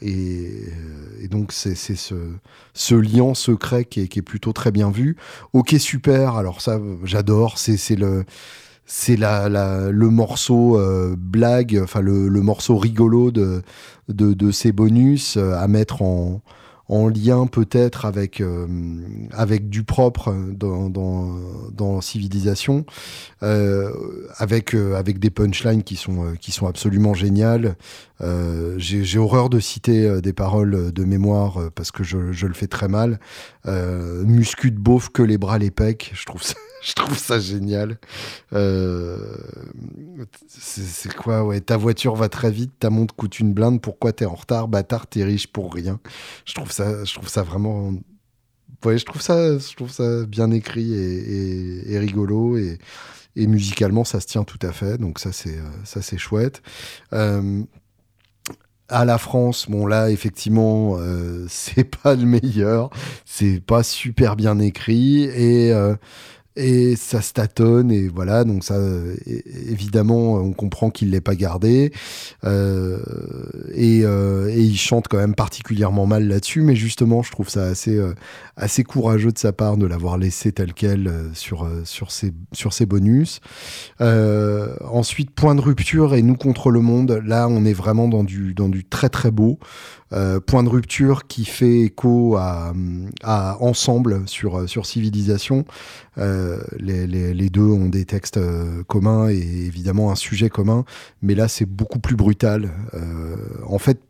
Et, 0.00 0.48
euh, 0.68 1.22
et 1.24 1.28
donc 1.28 1.52
c'est 1.52 1.74
ce, 1.74 2.14
ce 2.72 2.94
lien 2.94 3.34
secret 3.34 3.84
qui 3.84 4.00
est, 4.00 4.08
qui 4.08 4.20
est 4.20 4.22
plutôt 4.22 4.54
très 4.54 4.72
bien 4.72 4.90
vu. 4.90 5.16
Ok 5.52 5.74
super, 5.78 6.36
alors 6.36 6.62
ça 6.62 6.80
j'adore, 7.04 7.58
c'est 7.58 7.76
c'est 7.76 7.96
le 7.96 8.24
c'est 8.86 9.16
la, 9.16 9.50
la, 9.50 9.90
le 9.90 10.08
morceau 10.08 10.78
euh, 10.78 11.14
blague, 11.16 11.78
enfin 11.82 12.00
le, 12.00 12.28
le 12.28 12.40
morceau 12.40 12.78
rigolo 12.78 13.30
de, 13.30 13.62
de, 14.08 14.32
de 14.32 14.50
ces 14.50 14.72
bonus 14.72 15.36
euh, 15.36 15.54
à 15.54 15.68
mettre 15.68 16.00
en, 16.00 16.40
en 16.88 17.08
lien 17.08 17.46
peut-être 17.46 18.04
avec, 18.04 18.40
euh, 18.40 18.66
avec 19.32 19.68
du 19.68 19.84
propre 19.84 20.34
dans, 20.52 20.90
dans, 20.90 21.36
dans 21.72 22.00
Civilisation, 22.00 22.84
euh, 23.42 23.92
avec, 24.36 24.74
euh, 24.74 24.94
avec 24.94 25.18
des 25.18 25.30
punchlines 25.30 25.82
qui 25.82 25.96
sont, 25.96 26.34
qui 26.40 26.52
sont 26.52 26.66
absolument 26.66 27.14
géniales. 27.14 27.76
Euh, 28.22 28.74
J'ai 28.78 29.18
horreur 29.18 29.48
de 29.48 29.58
citer 29.60 30.06
euh, 30.06 30.20
des 30.20 30.32
paroles 30.32 30.92
de 30.92 31.04
mémoire 31.04 31.60
euh, 31.60 31.70
parce 31.74 31.90
que 31.90 32.04
je, 32.04 32.18
le 32.18 32.54
fais 32.54 32.66
très 32.66 32.88
mal. 32.88 33.18
Euh, 33.66 34.24
muscu 34.24 34.70
de 34.70 34.78
beauf 34.78 35.08
que 35.08 35.22
les 35.22 35.38
bras 35.38 35.58
les 35.58 35.70
pecs, 35.70 36.12
je 36.14 36.24
trouve 36.24 36.42
ça, 36.42 36.54
je 36.82 36.92
trouve 36.92 37.18
ça 37.18 37.38
génial. 37.38 37.98
Euh, 38.52 39.36
c'est 40.48 41.14
quoi 41.14 41.44
ouais 41.44 41.60
ta 41.60 41.76
voiture 41.76 42.14
va 42.14 42.28
très 42.28 42.50
vite 42.50 42.72
ta 42.78 42.90
montre 42.90 43.14
coûte 43.14 43.38
une 43.40 43.52
blinde 43.52 43.80
pourquoi 43.80 44.12
t'es 44.12 44.24
en 44.24 44.34
retard? 44.34 44.68
Bâtard 44.68 45.06
t'es 45.06 45.24
riche 45.24 45.46
pour 45.46 45.72
rien. 45.72 46.00
Je 46.44 46.54
trouve 46.54 46.72
ça 46.72 47.04
je 47.04 47.14
trouve 47.14 47.28
ça 47.28 47.42
vraiment 47.42 47.92
ouais 48.84 48.98
je 48.98 49.04
trouve 49.04 49.22
ça 49.22 49.58
je 49.58 49.74
trouve 49.74 49.90
ça 49.90 50.26
bien 50.26 50.50
écrit 50.50 50.92
et, 50.94 51.98
rigolo 51.98 52.56
et, 52.56 52.78
musicalement 53.36 54.04
ça 54.04 54.20
se 54.20 54.26
tient 54.26 54.44
tout 54.44 54.58
à 54.62 54.72
fait. 54.72 54.98
Donc 54.98 55.18
ça 55.18 55.32
c'est 55.32 55.58
euh, 55.58 56.18
chouette. 56.18 56.62
Euh, 57.12 57.62
à 58.92 59.04
la 59.04 59.18
France, 59.18 59.66
bon 59.68 59.86
là 59.86 60.10
effectivement 60.10 60.96
euh, 60.98 61.46
c'est 61.48 61.84
pas 61.84 62.14
le 62.14 62.26
meilleur, 62.26 62.90
c'est 63.24 63.60
pas 63.60 63.82
super 63.82 64.36
bien 64.36 64.58
écrit 64.58 65.24
et 65.24 65.72
euh, 65.72 65.96
et 66.56 66.96
ça 66.96 67.22
se 67.22 67.32
tâtonne 67.32 67.90
et 67.90 68.08
voilà 68.08 68.44
donc 68.44 68.62
ça 68.64 68.78
évidemment 69.68 70.34
on 70.34 70.52
comprend 70.52 70.90
qu'il 70.90 71.10
l'ait 71.10 71.20
pas 71.20 71.34
gardé. 71.34 71.92
Euh, 72.44 72.98
et, 73.74 74.02
euh, 74.04 74.48
et 74.48 74.60
il 74.60 74.76
chante 74.76 75.08
quand 75.08 75.16
même 75.16 75.34
particulièrement 75.34 76.06
mal 76.06 76.28
là-dessus 76.28 76.62
mais 76.62 76.76
justement 76.76 77.22
je 77.22 77.30
trouve 77.30 77.48
ça 77.48 77.64
assez 77.64 77.96
euh, 77.96 78.14
assez 78.56 78.84
courageux 78.84 79.32
de 79.32 79.38
sa 79.38 79.52
part 79.52 79.76
de 79.76 79.86
l'avoir 79.86 80.18
laissé 80.18 80.52
tel 80.52 80.74
quel 80.74 81.10
sur 81.34 81.68
sur 81.82 82.10
ses 82.10 82.86
bonus. 82.86 83.40
Ensuite 84.00 85.30
point 85.30 85.54
de 85.54 85.60
rupture 85.60 86.14
et 86.14 86.22
nous 86.22 86.36
contre 86.36 86.70
le 86.70 86.80
monde. 86.80 87.22
Là 87.24 87.48
on 87.48 87.64
est 87.64 87.72
vraiment 87.72 88.08
dans 88.08 88.24
du 88.24 88.54
dans 88.54 88.68
du 88.68 88.84
très 88.84 89.08
très 89.08 89.30
beau 89.30 89.58
euh, 90.12 90.40
point 90.40 90.62
de 90.62 90.68
rupture 90.68 91.26
qui 91.26 91.44
fait 91.44 91.80
écho 91.80 92.36
à, 92.36 92.72
ensemble 93.60 94.22
sur 94.26 94.68
sur 94.68 94.86
civilisation 94.86 95.64
euh, 96.18 96.58
les, 96.78 97.48
deux 97.48 97.62
ont 97.62 97.88
des 97.88 98.04
textes 98.04 98.36
euh, 98.36 98.82
communs 98.84 99.30
et 99.30 99.38
évidemment 99.38 100.10
un 100.10 100.14
sujet 100.14 100.50
commun, 100.50 100.84
mais 101.22 101.34
là 101.34 101.48
c'est 101.48 101.64
beaucoup 101.64 101.98
plus 101.98 102.16
brutal. 102.16 102.70
Euh, 102.94 103.36
en 103.66 103.78
fait, 103.78 104.00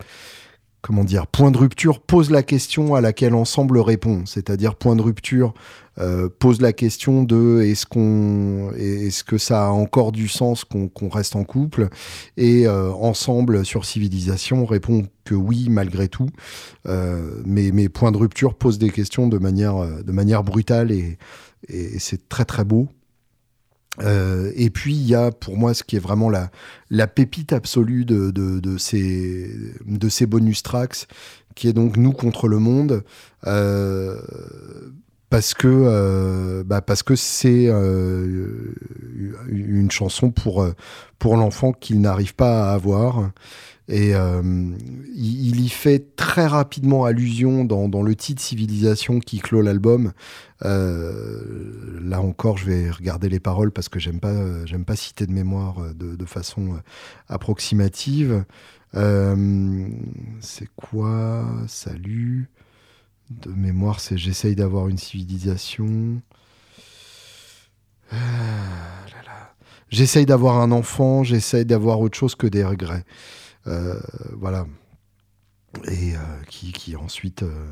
comment 0.82 1.04
dire, 1.04 1.28
point 1.28 1.52
de 1.52 1.58
rupture 1.58 2.00
pose 2.00 2.30
la 2.30 2.42
question 2.42 2.94
à 2.94 3.00
laquelle 3.00 3.34
ensemble 3.34 3.78
répond, 3.78 4.24
c'est-à-dire 4.26 4.74
point 4.74 4.96
de 4.96 5.02
rupture 5.02 5.54
euh, 5.98 6.28
pose 6.28 6.60
la 6.60 6.72
question 6.72 7.22
de 7.22 7.60
est-ce 7.62 7.86
qu'on 7.86 8.72
est-ce 8.76 9.22
que 9.22 9.38
ça 9.38 9.66
a 9.66 9.70
encore 9.70 10.10
du 10.10 10.26
sens 10.26 10.64
qu'on 10.64 11.08
reste 11.08 11.36
en 11.36 11.44
couple? 11.44 11.88
Et 12.36 12.66
euh, 12.66 12.90
ensemble 12.92 13.64
sur 13.64 13.84
civilisation 13.84 14.66
répond 14.66 15.06
que 15.24 15.34
oui 15.34 15.68
malgré 15.70 16.08
tout. 16.08 16.30
Euh, 16.86 17.42
mais 17.46 17.70
mais 17.72 17.88
point 17.88 18.10
de 18.10 18.16
rupture 18.16 18.54
pose 18.54 18.78
des 18.78 18.90
questions 18.90 19.28
de 19.28 19.38
manière 19.38 20.02
de 20.02 20.12
manière 20.12 20.42
brutale 20.42 20.90
et 20.90 21.18
et 21.68 21.98
c'est 21.98 22.28
très 22.28 22.44
très 22.44 22.64
beau. 22.64 22.88
Euh, 24.01 24.51
et 24.57 24.70
puis 24.70 24.95
il 24.95 25.07
y 25.07 25.14
a 25.14 25.30
pour 25.30 25.59
moi 25.59 25.74
ce 25.74 25.82
qui 25.82 25.97
est 25.97 26.01
vraiment 26.01 26.30
la, 26.30 26.51
la 26.88 27.07
pépite 27.07 27.53
absolue 27.53 28.07
de, 28.07 28.30
de, 28.30 28.59
de 28.59 28.78
ces, 28.78 29.51
de 29.84 30.09
ces 30.09 30.24
bonus 30.26 30.62
tracks, 30.62 31.07
qui 31.55 31.68
est 31.68 31.74
donc 31.74 31.99
Nous 31.99 32.12
contre 32.12 32.49
le 32.49 32.59
monde, 32.59 33.05
euh, 33.47 34.18
parce 35.28 35.53
que 35.55 35.68
euh, 35.68 36.62
bah 36.64 36.80
parce 36.80 37.03
que 37.03 37.16
c'est 37.16 37.66
euh, 37.68 38.74
une 39.49 39.90
chanson 39.90 40.30
pour, 40.30 40.62
euh, 40.62 40.74
pour 41.18 41.36
l'enfant 41.36 41.72
qu'il 41.72 42.01
n'arrive 42.01 42.34
pas 42.34 42.70
à 42.70 42.74
avoir. 42.74 43.30
Et 43.88 44.14
euh, 44.14 44.42
il, 45.14 45.60
y 45.60 45.68
fait 45.68 46.14
très 46.16 46.46
rapidement 46.46 47.04
allusion 47.04 47.64
dans, 47.64 48.02
le 48.02 48.14
titre 48.14 48.40
Civilisation 48.40 49.18
qui 49.18 49.38
clôt 49.38 49.60
l'album. 49.60 50.12
Euh, 50.64 52.00
là 52.00 52.20
encore, 52.20 52.58
je 52.58 52.66
vais 52.66 52.90
regarder 52.90 53.28
les 53.28 53.40
paroles 53.40 53.72
parce 53.72 53.88
que 53.88 53.98
j'aime 53.98 54.20
pas, 54.20 54.28
euh, 54.28 54.64
j'aime 54.66 54.84
pas 54.84 54.96
citer 54.96 55.26
de 55.26 55.32
mémoire 55.32 55.76
de, 55.94 56.24
façon 56.26 56.80
approximative. 57.28 58.44
C'est 58.94 60.68
quoi? 60.76 61.44
Salut. 61.66 62.48
De 63.30 63.50
mémoire, 63.50 63.98
c'est 63.98 64.18
j'essaye 64.18 64.54
d'avoir 64.54 64.88
une 64.88 64.98
civilisation. 64.98 66.20
Ah. 68.12 68.16
J'essaye 69.92 70.24
d'avoir 70.24 70.56
un 70.56 70.72
enfant, 70.72 71.22
j'essaye 71.22 71.66
d'avoir 71.66 72.00
autre 72.00 72.16
chose 72.16 72.34
que 72.34 72.46
des 72.46 72.64
regrets. 72.64 73.04
Euh, 73.66 73.98
voilà. 74.32 74.66
Et 75.88 76.14
euh, 76.14 76.18
qui, 76.48 76.72
qui 76.72 76.96
ensuite 76.96 77.42
euh, 77.42 77.66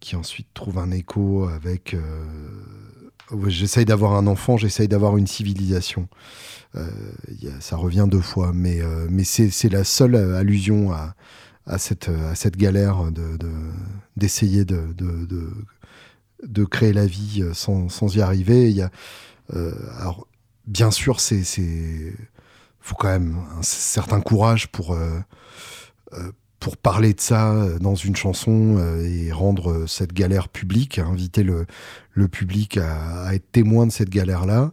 qui 0.00 0.16
ensuite 0.16 0.48
trouve 0.54 0.78
un 0.78 0.90
écho 0.90 1.48
avec 1.48 1.96
j'essaye 3.46 3.84
d'avoir 3.84 4.12
un 4.14 4.26
enfant, 4.26 4.56
j'essaye 4.56 4.88
d'avoir 4.88 5.16
une 5.16 5.26
civilisation. 5.26 6.08
Ça 7.60 7.76
revient 7.76 8.06
deux 8.08 8.20
fois, 8.20 8.52
mais, 8.54 8.80
mais 9.10 9.24
c'est 9.24 9.68
la 9.68 9.84
seule 9.84 10.14
allusion 10.14 10.92
à, 10.92 11.14
à, 11.66 11.78
cette, 11.78 12.08
à 12.08 12.34
cette 12.36 12.56
galère 12.56 13.10
de- 13.10 13.36
de- 13.36 13.72
d'essayer 14.16 14.64
de, 14.64 14.92
de, 14.94 15.26
de, 15.26 15.50
de 16.46 16.64
créer 16.64 16.92
la 16.92 17.06
vie 17.06 17.44
sans, 17.52 17.88
sans 17.88 18.14
y 18.14 18.20
arriver. 18.20 18.70
Y 18.70 18.82
a, 18.82 18.90
alors, 19.98 20.28
bien 20.66 20.90
sûr, 20.92 21.18
c'est 21.20 21.42
faut 22.88 22.96
quand 22.96 23.08
même 23.08 23.36
un 23.58 23.62
certain 23.62 24.20
courage 24.20 24.68
pour 24.68 24.92
euh, 24.92 25.18
euh, 26.14 26.32
pour 26.58 26.76
parler 26.76 27.12
de 27.12 27.20
ça 27.20 27.52
euh, 27.52 27.78
dans 27.78 27.94
une 27.94 28.16
chanson 28.16 28.78
et 29.04 29.30
rendre 29.30 29.86
cette 29.86 30.12
galère 30.12 30.48
publique, 30.48 30.98
inviter 30.98 31.42
le, 31.42 31.66
le 32.12 32.28
public 32.28 32.78
à, 32.78 33.34
être 33.34 33.52
témoin 33.52 33.86
de 33.86 33.92
cette 33.92 34.08
galère-là. 34.08 34.72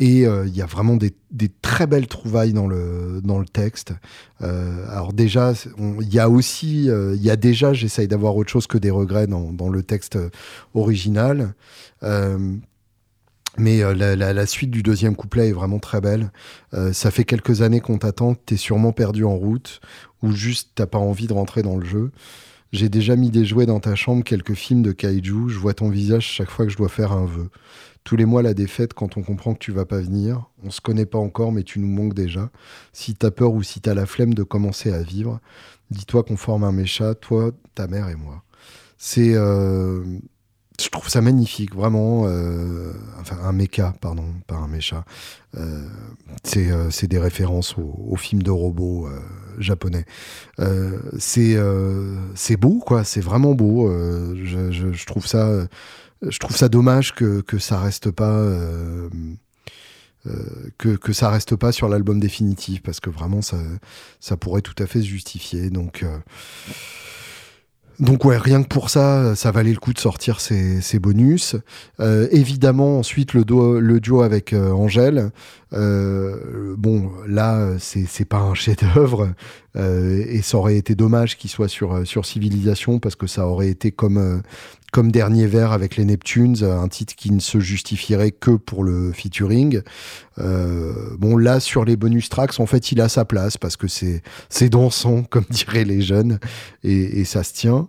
Et 0.00 0.20
il 0.20 0.54
y 0.54 0.62
a 0.62 0.66
vraiment 0.66 0.94
des, 0.94 1.12
très 1.60 1.88
belles 1.88 2.06
trouvailles 2.06 2.52
dans 2.52 2.68
le, 2.68 3.20
dans 3.24 3.40
le 3.40 3.46
texte. 3.46 3.94
Alors 4.38 5.12
déjà, 5.12 5.54
il 5.76 6.14
y 6.14 6.20
a 6.20 6.30
aussi, 6.30 6.84
il 6.84 7.20
y 7.20 7.30
a 7.30 7.34
déjà, 7.34 7.72
j'essaye 7.72 8.06
d'avoir 8.06 8.36
autre 8.36 8.48
chose 8.48 8.68
que 8.68 8.78
des 8.78 8.92
regrets 8.92 9.26
dans, 9.26 9.68
le 9.68 9.82
texte 9.82 10.16
original. 10.72 11.52
Mais 13.58 13.82
euh, 13.82 13.94
la, 13.94 14.46
suite 14.46 14.70
du 14.70 14.82
deuxième 14.82 15.16
couplet 15.16 15.48
est 15.48 15.52
vraiment 15.52 15.80
très 15.80 16.00
belle. 16.00 16.30
Euh, 16.74 16.92
ça 16.92 17.10
fait 17.10 17.24
quelques 17.24 17.62
années 17.62 17.80
qu'on 17.80 17.98
t'attend, 17.98 18.34
t'es 18.34 18.56
sûrement 18.56 18.92
perdu 18.92 19.24
en 19.24 19.36
route, 19.36 19.80
ou 20.22 20.32
juste 20.32 20.70
t'as 20.76 20.86
pas 20.86 20.98
envie 20.98 21.26
de 21.26 21.32
rentrer 21.32 21.62
dans 21.62 21.76
le 21.76 21.84
jeu. 21.84 22.12
J'ai 22.72 22.88
déjà 22.88 23.16
mis 23.16 23.30
des 23.30 23.44
jouets 23.44 23.66
dans 23.66 23.80
ta 23.80 23.94
chambre, 23.94 24.22
quelques 24.22 24.54
films 24.54 24.82
de 24.82 24.92
kaiju. 24.92 25.48
Je 25.48 25.58
vois 25.58 25.74
ton 25.74 25.88
visage 25.88 26.24
chaque 26.24 26.50
fois 26.50 26.66
que 26.66 26.72
je 26.72 26.76
dois 26.76 26.88
faire 26.88 27.12
un 27.12 27.24
vœu. 27.24 27.48
Tous 28.04 28.16
les 28.16 28.26
mois, 28.26 28.42
la 28.42 28.54
défaite, 28.54 28.94
quand 28.94 29.16
on 29.16 29.22
comprend 29.22 29.54
que 29.54 29.58
tu 29.58 29.72
vas 29.72 29.86
pas 29.86 30.00
venir. 30.00 30.50
On 30.62 30.70
se 30.70 30.80
connaît 30.80 31.06
pas 31.06 31.18
encore, 31.18 31.50
mais 31.50 31.62
tu 31.62 31.78
nous 31.80 31.88
manques 31.88 32.14
déjà. 32.14 32.50
Si 32.92 33.14
t'as 33.14 33.30
peur 33.30 33.52
ou 33.52 33.62
si 33.62 33.80
t'as 33.80 33.94
la 33.94 34.06
flemme 34.06 34.34
de 34.34 34.42
commencer 34.42 34.92
à 34.92 35.02
vivre, 35.02 35.40
dis-toi 35.90 36.22
qu'on 36.22 36.36
forme 36.36 36.64
un 36.64 36.72
mécha, 36.72 37.14
toi, 37.14 37.50
ta 37.74 37.86
mère 37.86 38.08
et 38.08 38.16
moi. 38.16 38.44
C'est. 38.98 39.34
euh, 39.34 40.04
je 40.80 40.88
trouve 40.90 41.08
ça 41.08 41.20
magnifique, 41.20 41.74
vraiment. 41.74 42.24
euh, 42.26 42.92
enfin, 43.20 43.36
un 43.42 43.52
méca, 43.52 43.94
pardon, 44.00 44.24
pas 44.46 44.54
un 44.56 44.68
mécha. 44.68 45.04
Euh, 45.56 45.88
c'est 46.44 46.70
euh, 46.70 46.90
c'est 46.90 47.08
des 47.08 47.18
références 47.18 47.74
aux, 47.78 48.16
films 48.16 48.42
de 48.42 48.50
robots 48.50 49.08
japonais. 49.58 50.04
C'est 51.18 51.56
c'est 52.34 52.56
beau, 52.56 52.78
quoi. 52.78 53.04
C'est 53.04 53.20
vraiment 53.20 53.54
beau. 53.54 53.90
Je, 54.36 54.70
je- 54.70 55.06
trouve 55.06 55.26
ça, 55.26 55.66
je 56.22 56.38
trouve 56.38 56.56
ça 56.56 56.68
dommage 56.68 57.14
que, 57.14 57.40
que 57.40 57.58
ça 57.58 57.80
reste 57.80 58.10
pas. 58.10 58.44
que, 60.78 60.96
que 60.96 61.12
ça 61.12 61.30
reste 61.30 61.56
pas 61.56 61.72
sur 61.72 61.88
l'album 61.88 62.20
définitif 62.20 62.82
parce 62.82 63.00
que 63.00 63.10
vraiment 63.10 63.40
ça, 63.42 63.56
ça 64.20 64.36
pourrait 64.36 64.62
tout 64.62 64.74
à 64.82 64.86
fait 64.86 65.00
se 65.00 65.06
justifier 65.06 65.70
donc 65.70 66.04
donc 68.00 68.24
ouais, 68.24 68.36
rien 68.36 68.62
que 68.62 68.68
pour 68.68 68.90
ça, 68.90 69.34
ça 69.34 69.50
valait 69.50 69.72
le 69.72 69.80
coup 69.80 69.92
de 69.92 69.98
sortir 69.98 70.40
ces, 70.40 70.98
bonus. 71.00 71.56
Euh, 71.98 72.28
évidemment, 72.30 72.98
ensuite 72.98 73.34
le, 73.34 73.44
duo- 73.44 74.22
avec 74.22 74.52
euh, 74.52 74.70
Angèle. 74.70 75.30
Euh, 75.72 76.74
bon, 76.78 77.10
là, 77.26 77.70
c'est 77.78 78.24
pas 78.24 78.38
un 78.38 78.54
chef-d'œuvre 78.54 79.30
et 79.76 80.42
ça 80.42 80.58
aurait 80.58 80.76
été 80.76 80.96
dommage 80.96 81.36
qu'il 81.36 81.50
soit 81.50 81.68
sur 81.68 82.04
sur 82.04 82.26
Civilisation 82.26 82.98
parce 82.98 83.14
que 83.14 83.28
ça 83.28 83.46
aurait 83.46 83.68
été 83.68 83.92
comme 83.92 84.42
comme 84.90 85.12
dernier 85.12 85.46
vers 85.46 85.70
avec 85.70 85.96
les 85.96 86.04
Neptunes, 86.04 86.64
un 86.64 86.88
titre 86.88 87.14
qui 87.14 87.30
ne 87.30 87.38
se 87.38 87.60
justifierait 87.60 88.32
que 88.32 88.52
pour 88.52 88.82
le 88.82 89.12
featuring. 89.12 89.82
Bon, 90.38 91.36
là, 91.36 91.60
sur 91.60 91.84
les 91.84 91.96
bonus 91.96 92.28
tracks, 92.28 92.58
en 92.58 92.66
fait, 92.66 92.90
il 92.90 93.00
a 93.00 93.08
sa 93.08 93.24
place 93.24 93.56
parce 93.56 93.76
que 93.76 93.86
c'est 93.86 94.22
c'est 94.48 94.70
dansant, 94.70 95.22
comme 95.30 95.44
diraient 95.50 95.84
les 95.84 96.00
jeunes, 96.00 96.40
et 96.82 97.24
ça 97.24 97.44
se 97.44 97.52
tient. 97.52 97.87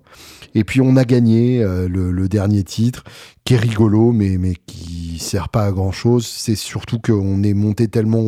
Et 0.56 0.64
puis, 0.64 0.82
on 0.82 0.96
a 0.96 1.06
gagné 1.06 1.64
euh, 1.64 1.88
le, 1.88 2.28
dernier 2.28 2.64
titre, 2.64 3.04
qui 3.44 3.54
est 3.54 3.58
rigolo, 3.58 4.12
mais, 4.12 4.38
mais 4.38 4.56
qui 4.66 5.20
sert 5.20 5.50
pas 5.50 5.66
à 5.66 5.72
grand 5.72 5.92
chose. 5.92 6.26
C'est 6.26 6.56
surtout 6.56 7.00
qu'on 7.00 7.44
est 7.44 7.54
monté 7.54 7.88
tellement 7.88 8.20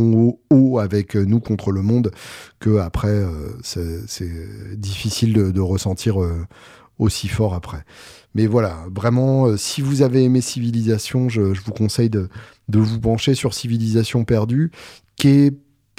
haut, 0.50 0.80
avec 0.80 1.16
euh, 1.16 1.26
nous 1.26 1.40
contre 1.40 1.72
le 1.72 1.82
monde 1.82 2.12
que 2.60 2.78
après, 2.78 3.10
euh, 3.10 3.58
c'est 3.64 4.30
difficile 4.76 5.34
de, 5.34 5.62
ressentir 5.62 6.18
aussi 6.98 7.28
fort 7.28 7.54
après. 7.54 7.84
Mais 8.34 8.48
voilà, 8.48 8.86
vraiment, 8.94 9.56
si 9.58 9.82
vous 9.82 10.02
avez 10.02 10.24
aimé 10.24 10.42
Civilisation, 10.42 11.30
je, 11.30 11.42
vous 11.42 11.72
conseille 11.72 12.10
de, 12.10 12.30
de 12.68 12.80
vous 12.80 13.00
pencher 13.00 13.36
sur 13.36 13.54
Civilisation 13.54 14.24
perdue, 14.24 14.72
qui 15.18 15.28
est 15.30 15.54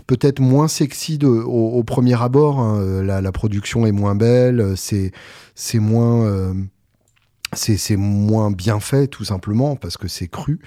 peut-être 0.06 0.40
moins 0.40 0.68
sexy 0.68 1.18
de, 1.18 1.28
au, 1.28 1.82
premier 1.84 2.20
abord. 2.20 2.58
hein. 2.58 3.02
La, 3.02 3.20
la 3.20 3.32
production 3.32 3.86
est 3.86 3.92
moins 3.92 4.14
belle, 4.14 4.74
c'est 4.76 5.12
c'est 5.54 5.78
moins 5.78 6.24
euh, 6.26 6.54
c'est 7.54 7.96
moins 7.96 8.50
bien 8.50 8.80
fait 8.80 9.06
tout 9.08 9.24
simplement 9.24 9.76
parce 9.76 9.96
que 9.98 10.08
c'est 10.08 10.28
cru. 10.28 10.58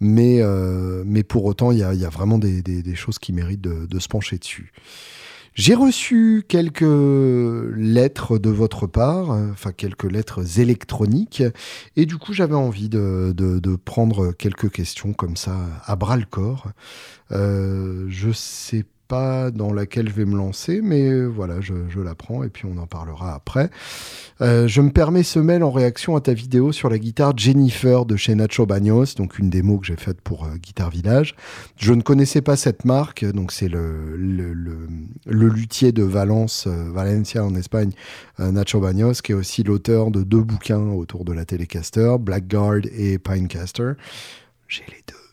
Mais 0.00 0.40
euh, 0.40 1.02
mais 1.06 1.24
pour 1.24 1.44
autant, 1.44 1.72
il 1.72 1.78
y 1.78 1.82
a, 1.82 1.94
y 1.94 2.04
a 2.04 2.08
vraiment 2.10 2.38
des, 2.38 2.62
des- 2.62 2.94
choses 2.94 3.18
qui 3.18 3.32
méritent 3.32 3.60
de, 3.60 3.98
se 3.98 4.08
pencher 4.08 4.38
dessus. 4.38 4.72
J'ai 5.54 5.74
reçu 5.74 6.44
quelques 6.46 6.82
lettres 7.76 8.38
de 8.38 8.50
votre 8.50 8.86
part, 8.86 9.30
enfin 9.30 9.72
quelques 9.72 10.10
lettres 10.10 10.60
électroniques, 10.60 11.42
et 11.96 12.06
du 12.06 12.16
coup 12.16 12.32
j'avais 12.32 12.54
envie 12.54 12.88
de, 12.88 13.32
de- 13.36 13.58
prendre 13.76 14.30
quelques 14.32 14.70
questions 14.70 15.12
comme 15.12 15.36
ça 15.36 15.56
à 15.84 15.96
bras 15.96 16.16
le 16.16 16.26
corps. 16.26 16.68
Euh, 17.32 18.06
je 18.08 18.30
sais 18.30 18.84
pas 19.08 19.50
dans 19.50 19.72
laquelle 19.72 20.08
je 20.08 20.14
vais 20.14 20.26
me 20.26 20.36
lancer, 20.36 20.80
mais 20.82 21.24
voilà, 21.24 21.60
je, 21.60 21.74
je 21.88 22.00
la 22.00 22.14
prends 22.14 22.44
et 22.44 22.50
puis 22.50 22.66
on 22.66 22.78
en 22.78 22.86
parlera 22.86 23.34
après. 23.34 23.70
Euh, 24.40 24.68
je 24.68 24.80
me 24.80 24.90
permets 24.90 25.22
ce 25.22 25.38
mail 25.38 25.64
en 25.64 25.70
réaction 25.70 26.14
à 26.14 26.20
ta 26.20 26.32
vidéo 26.32 26.70
sur 26.72 26.88
la 26.88 26.98
guitare 26.98 27.36
Jennifer 27.36 28.04
de 28.04 28.16
chez 28.16 28.34
Nacho 28.34 28.66
Bagnos, 28.66 29.14
donc 29.16 29.38
une 29.38 29.50
démo 29.50 29.78
que 29.78 29.86
j'ai 29.86 29.96
faite 29.96 30.20
pour 30.20 30.44
euh, 30.44 30.56
Guitar 30.56 30.90
Village. 30.90 31.34
Je 31.76 31.92
ne 31.92 32.02
connaissais 32.02 32.42
pas 32.42 32.56
cette 32.56 32.84
marque, 32.84 33.24
donc 33.24 33.50
c'est 33.50 33.68
le, 33.68 34.16
le, 34.16 35.48
luthier 35.48 35.92
de 35.92 36.02
Valence, 36.02 36.66
euh, 36.66 36.90
Valencia 36.92 37.44
en 37.44 37.54
Espagne, 37.54 37.90
euh, 38.40 38.52
Nacho 38.52 38.80
Bagnos, 38.80 39.14
qui 39.22 39.32
est 39.32 39.34
aussi 39.34 39.62
l'auteur 39.62 40.10
de 40.10 40.22
deux 40.22 40.42
bouquins 40.42 40.90
autour 40.90 41.24
de 41.24 41.32
la 41.32 41.44
Telecaster, 41.44 42.16
Blackguard 42.20 42.82
et 42.92 43.18
Pinecaster. 43.18 43.92
J'ai 44.68 44.84
les 44.88 45.02
deux. 45.06 45.27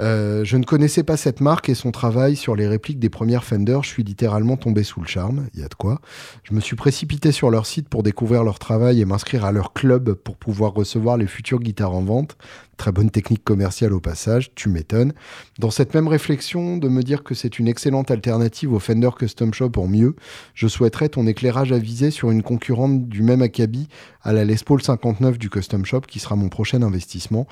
Euh, 0.00 0.44
je 0.44 0.56
ne 0.56 0.64
connaissais 0.64 1.02
pas 1.02 1.16
cette 1.16 1.40
marque 1.40 1.68
et 1.68 1.74
son 1.74 1.92
travail 1.92 2.36
sur 2.36 2.56
les 2.56 2.66
répliques 2.66 2.98
des 2.98 3.10
premières 3.10 3.44
Fender. 3.44 3.78
Je 3.82 3.88
suis 3.88 4.02
littéralement 4.02 4.56
tombé 4.56 4.82
sous 4.82 5.00
le 5.00 5.06
charme. 5.06 5.46
Il 5.54 5.60
y 5.60 5.64
a 5.64 5.68
de 5.68 5.74
quoi. 5.74 6.00
Je 6.42 6.54
me 6.54 6.60
suis 6.60 6.76
précipité 6.76 7.32
sur 7.32 7.50
leur 7.50 7.66
site 7.66 7.88
pour 7.88 8.02
découvrir 8.02 8.44
leur 8.44 8.58
travail 8.58 9.00
et 9.00 9.04
m'inscrire 9.04 9.44
à 9.44 9.52
leur 9.52 9.72
club 9.72 10.14
pour 10.14 10.36
pouvoir 10.36 10.74
recevoir 10.74 11.16
les 11.16 11.26
futures 11.26 11.60
guitares 11.60 11.94
en 11.94 12.02
vente. 12.02 12.36
Très 12.76 12.90
bonne 12.90 13.10
technique 13.10 13.44
commerciale 13.44 13.92
au 13.92 14.00
passage, 14.00 14.50
tu 14.56 14.68
m'étonnes. 14.68 15.12
Dans 15.60 15.70
cette 15.70 15.94
même 15.94 16.08
réflexion 16.08 16.76
de 16.76 16.88
me 16.88 17.02
dire 17.02 17.22
que 17.22 17.34
c'est 17.34 17.60
une 17.60 17.68
excellente 17.68 18.10
alternative 18.10 18.72
au 18.72 18.80
Fender 18.80 19.10
Custom 19.16 19.54
Shop 19.54 19.70
en 19.76 19.86
mieux, 19.86 20.16
je 20.54 20.66
souhaiterais 20.66 21.08
ton 21.08 21.26
éclairage 21.28 21.70
avisé 21.70 22.10
sur 22.10 22.32
une 22.32 22.42
concurrente 22.42 23.08
du 23.08 23.22
même 23.22 23.42
acabit 23.42 23.88
à 24.22 24.32
la 24.32 24.44
Les 24.44 24.56
Paul 24.56 24.82
59 24.82 25.38
du 25.38 25.50
Custom 25.50 25.84
Shop 25.84 26.00
qui 26.00 26.18
sera 26.18 26.34
mon 26.34 26.48
prochain 26.48 26.82
investissement. 26.82 27.46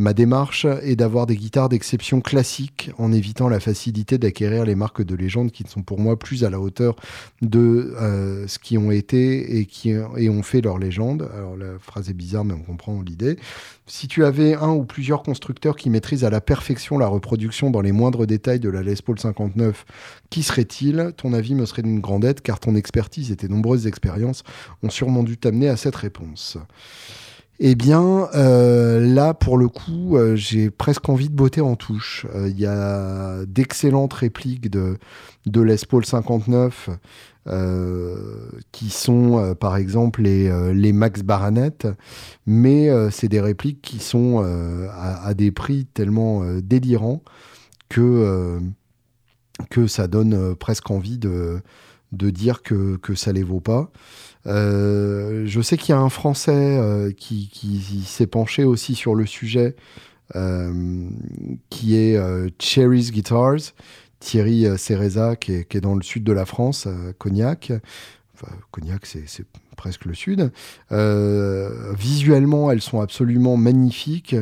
Ma 0.00 0.14
démarche 0.14 0.64
est 0.64 0.96
d'avoir 0.96 1.26
des 1.26 1.36
guitares 1.36 1.68
d'exception 1.68 2.22
classiques 2.22 2.90
en 2.96 3.12
évitant 3.12 3.50
la 3.50 3.60
facilité 3.60 4.16
d'acquérir 4.16 4.64
les 4.64 4.74
marques 4.74 5.02
de 5.02 5.14
légende 5.14 5.50
qui 5.50 5.62
sont 5.68 5.82
pour 5.82 6.00
moi 6.00 6.18
plus 6.18 6.42
à 6.42 6.48
la 6.48 6.58
hauteur 6.58 6.96
de 7.42 7.94
euh, 8.00 8.46
ce 8.46 8.58
qui 8.58 8.78
ont 8.78 8.90
été 8.90 9.58
et 9.58 9.66
qui 9.66 9.90
et 9.90 10.30
ont 10.30 10.42
fait 10.42 10.62
leur 10.62 10.78
légende. 10.78 11.28
Alors 11.36 11.54
la 11.54 11.78
phrase 11.78 12.08
est 12.08 12.14
bizarre 12.14 12.46
mais 12.46 12.54
on 12.54 12.62
comprend 12.62 13.02
l'idée. 13.02 13.36
Si 13.86 14.08
tu 14.08 14.24
avais 14.24 14.54
un 14.54 14.70
ou 14.70 14.86
plusieurs 14.86 15.22
constructeurs 15.22 15.76
qui 15.76 15.90
maîtrisent 15.90 16.24
à 16.24 16.30
la 16.30 16.40
perfection 16.40 16.96
la 16.96 17.06
reproduction 17.06 17.70
dans 17.70 17.82
les 17.82 17.92
moindres 17.92 18.26
détails 18.26 18.60
de 18.60 18.70
la 18.70 18.82
Les 18.82 18.94
Paul 19.04 19.18
59, 19.18 19.84
qui 20.30 20.42
serait-il 20.42 21.12
Ton 21.18 21.34
avis 21.34 21.54
me 21.54 21.66
serait 21.66 21.82
d'une 21.82 22.00
grande 22.00 22.24
aide 22.24 22.40
car 22.40 22.58
ton 22.58 22.74
expertise 22.74 23.32
et 23.32 23.36
tes 23.36 23.48
nombreuses 23.48 23.86
expériences 23.86 24.44
ont 24.82 24.88
sûrement 24.88 25.24
dû 25.24 25.36
t'amener 25.36 25.68
à 25.68 25.76
cette 25.76 25.96
réponse. 25.96 26.56
Eh 27.62 27.74
bien, 27.74 28.30
euh, 28.34 29.00
là, 29.00 29.34
pour 29.34 29.58
le 29.58 29.68
coup, 29.68 30.16
euh, 30.16 30.34
j'ai 30.34 30.70
presque 30.70 31.10
envie 31.10 31.28
de 31.28 31.34
botter 31.34 31.60
en 31.60 31.76
touche. 31.76 32.26
Euh, 32.34 32.48
Il 32.48 32.58
y 32.58 32.64
a 32.64 33.44
d'excellentes 33.44 34.14
répliques 34.14 34.70
de, 34.70 34.96
de 35.44 35.60
Les 35.60 35.76
Paul 35.86 36.06
59 36.06 36.88
euh, 37.48 38.16
qui 38.72 38.88
sont, 38.88 39.54
par 39.60 39.76
exemple, 39.76 40.22
les, 40.22 40.92
Max 40.94 41.22
Baranette, 41.22 41.86
mais 42.46 42.88
c'est 43.10 43.28
des 43.28 43.42
répliques 43.42 43.82
qui 43.82 43.98
sont 43.98 44.38
à, 44.90 45.34
des 45.34 45.50
prix 45.50 45.84
tellement 45.84 46.42
délirants 46.62 47.22
que, 47.90 48.58
ça 49.86 50.08
donne 50.08 50.54
presque 50.54 50.90
envie 50.90 51.18
de, 51.18 51.60
de 52.12 52.30
dire 52.30 52.62
que, 52.62 52.96
que 52.96 53.14
ça 53.14 53.32
les 53.32 53.42
vaut 53.42 53.60
pas. 53.60 53.90
Euh, 54.46 55.44
je 55.46 55.60
sais 55.60 55.76
qu'il 55.76 55.90
y 55.90 55.98
a 55.98 56.00
un 56.00 56.08
Français 56.08 56.52
euh, 56.54 57.12
qui, 57.12 57.48
s'est 58.06 58.26
penché 58.26 58.64
aussi 58.64 58.94
sur 58.94 59.14
le 59.14 59.26
sujet, 59.26 59.76
euh, 60.36 61.08
qui 61.68 61.96
est 61.96 62.18
Cherry's 62.58 63.12
Guitars, 63.12 63.74
Thierry 64.20 64.66
Cereza, 64.78 65.36
qui 65.36 65.52
est, 65.52 65.80
dans 65.80 65.94
le 65.94 66.02
sud 66.02 66.24
de 66.24 66.32
la 66.32 66.44
France, 66.44 66.86
à 66.86 67.12
Cognac. 67.18 67.72
Enfin, 68.34 68.52
Cognac, 68.70 69.06
c'est 69.06 69.44
presque 69.76 70.04
le 70.04 70.14
sud. 70.14 70.50
Visuellement, 70.90 72.70
elles 72.70 72.82
sont 72.82 73.00
absolument 73.00 73.56
magnifiques. 73.56 74.36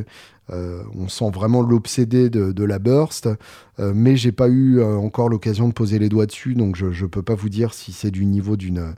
Euh, 0.51 0.83
on 0.97 1.09
sent 1.09 1.31
vraiment 1.31 1.63
l'obsédé 1.63 2.31
de, 2.31 2.65
la 2.65 2.79
Burst, 2.79 3.29
Euh, 3.81 3.93
mais 3.95 4.17
j'ai 4.17 4.33
pas 4.33 4.49
eu 4.49 4.79
euh, 4.79 4.97
encore 4.97 5.29
l'occasion 5.29 5.69
de 5.69 5.73
poser 5.73 5.99
les 5.99 6.09
doigts 6.09 6.27
dessus, 6.27 6.55
donc 6.55 6.77
je, 6.77 6.91
je 6.91 7.07
peux 7.07 7.23
pas 7.23 7.35
vous 7.35 7.49
dire 7.49 7.75
si 7.75 7.93
c'est 7.93 8.11
du 8.11 8.27
niveau 8.27 8.57
d'une 8.57 8.95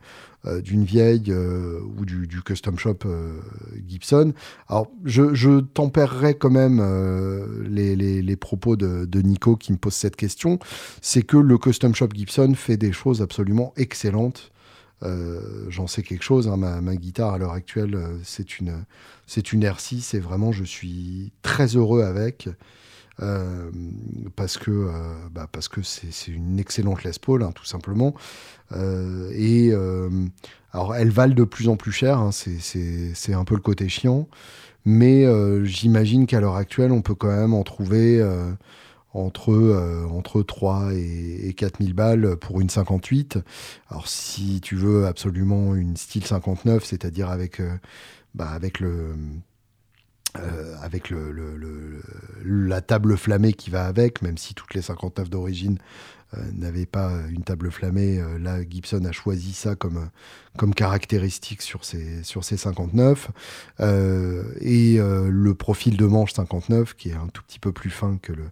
euh, 0.46 0.61
vieille 0.64 1.32
ou 1.98 2.07
du, 2.07 2.42
custom 2.42 2.78
shop 2.78 3.01
Gibson. 3.86 4.32
Alors, 4.68 4.90
je, 5.05 5.34
je 5.34 5.61
tempérerai 5.61 6.34
quand 6.34 6.51
même 6.51 6.80
les, 7.68 8.36
propos 8.36 8.76
de 8.76 9.20
Nico 9.20 9.57
qui 9.57 9.72
me 9.72 9.76
pose 9.76 9.92
cette 9.92 10.16
question. 10.16 10.59
C'est 11.03 11.22
que 11.22 11.36
le 11.36 11.59
custom 11.59 11.94
shop 11.94 12.09
Gibson 12.14 12.55
fait 12.55 12.78
des 12.78 12.92
choses 12.92 13.20
absolument 13.20 13.74
excellentes. 13.76 14.51
Euh, 15.03 15.40
J'en 15.68 15.86
sais 15.86 16.03
quelque 16.03 16.22
chose. 16.22 16.48
hein. 16.48 16.57
Ma, 16.57 16.96
guitare 16.96 17.34
à 17.34 17.38
l'heure 17.38 17.53
actuelle, 17.53 17.94
euh, 17.94 18.18
c'est 18.22 18.59
une, 18.59 18.84
c'est 19.26 19.53
une 19.53 19.64
R6 19.64 20.14
et 20.16 20.20
vraiment, 20.20 20.53
je 20.53 20.64
suis 20.64 21.32
très 21.42 21.76
heureux 21.76 22.03
avec. 22.03 22.48
euh, 23.22 23.70
parce 24.36 24.57
que 24.57 24.90
bah, 25.32 25.46
parce 25.53 25.68
que 25.68 25.82
c'est 25.82 26.28
une 26.32 26.59
excellente 26.59 27.05
Les 27.05 27.11
Paul, 27.20 27.42
hein, 27.42 27.53
tout 27.55 27.64
simplement. 27.66 28.14
Et 28.74 29.72
alors, 30.72 30.94
elles 30.94 31.11
valent 31.11 31.34
de 31.34 31.44
plus 31.44 31.68
en 31.68 31.76
plus 31.76 31.92
cher. 31.92 32.18
hein, 32.18 32.30
c'est- 32.32 33.34
un 33.34 33.44
peu 33.44 33.55
le 33.57 33.61
côté 33.61 33.88
chiant. 33.88 34.28
Mais 34.86 35.26
j'imagine 35.66 36.26
qu'à 36.26 36.40
l'heure 36.40 36.57
actuelle, 36.57 36.92
on 36.92 37.03
peut 37.03 37.14
quand 37.14 37.28
même 37.34 37.53
en 37.55 37.62
trouver 37.62 38.24
entre, 39.12 39.52
euh, 39.52 40.06
entre 40.08 40.42
3 40.42 40.92
et, 40.94 41.48
et 41.48 41.54
4 41.54 41.82
000 41.82 41.94
balles 41.94 42.36
pour 42.36 42.61
une 42.61 42.70
58. 42.70 43.38
Alors, 43.90 44.08
si 44.08 44.61
tu 44.61 44.76
veux 44.76 45.06
absolument 45.06 45.74
une 45.74 45.96
style 45.96 46.24
59, 46.26 46.84
c'est-à-dire 46.84 47.30
avec, 47.30 47.61
euh, 47.61 47.76
bah, 48.34 48.50
avec 48.50 48.80
le. 48.80 49.14
euh, 50.38 50.76
avec 50.80 51.11
le- 51.11 52.02
la 52.44 52.80
table 52.80 53.16
flammée 53.16 53.52
qui 53.52 53.70
va 53.70 53.86
avec, 53.86 54.22
même 54.22 54.38
si 54.38 54.54
toutes 54.54 54.74
les 54.74 54.82
59 54.82 55.28
d'origine 55.28 55.78
euh, 56.37 56.41
n'avaient 56.55 56.87
pas 56.87 57.12
une 57.31 57.43
table 57.43 57.70
flammée, 57.70 58.18
euh, 58.18 58.39
là 58.39 58.59
Gibson 58.68 59.05
a 59.05 59.12
choisi 59.12 59.53
ça 59.53 59.74
comme, 59.74 60.11
comme 60.57 60.74
caractéristique 60.74 61.62
sur 61.62 61.85
ses, 61.85 62.22
sur 62.22 62.45
ses 62.45 62.57
59. 62.57 63.31
Euh, 63.81 64.45
et 64.61 64.99
le 64.99 65.55
profil 65.55 65.97
de 65.97 66.07
manche 66.07 66.33
59 66.33 66.95
qui 66.95 67.11
est 67.11 67.14
un 67.14 67.28
tout 67.28 67.43
petit 67.43 67.59
peu 67.59 67.72
plus 67.72 67.91
fin 67.91 68.18
que 68.20 68.33
le, 68.33 68.45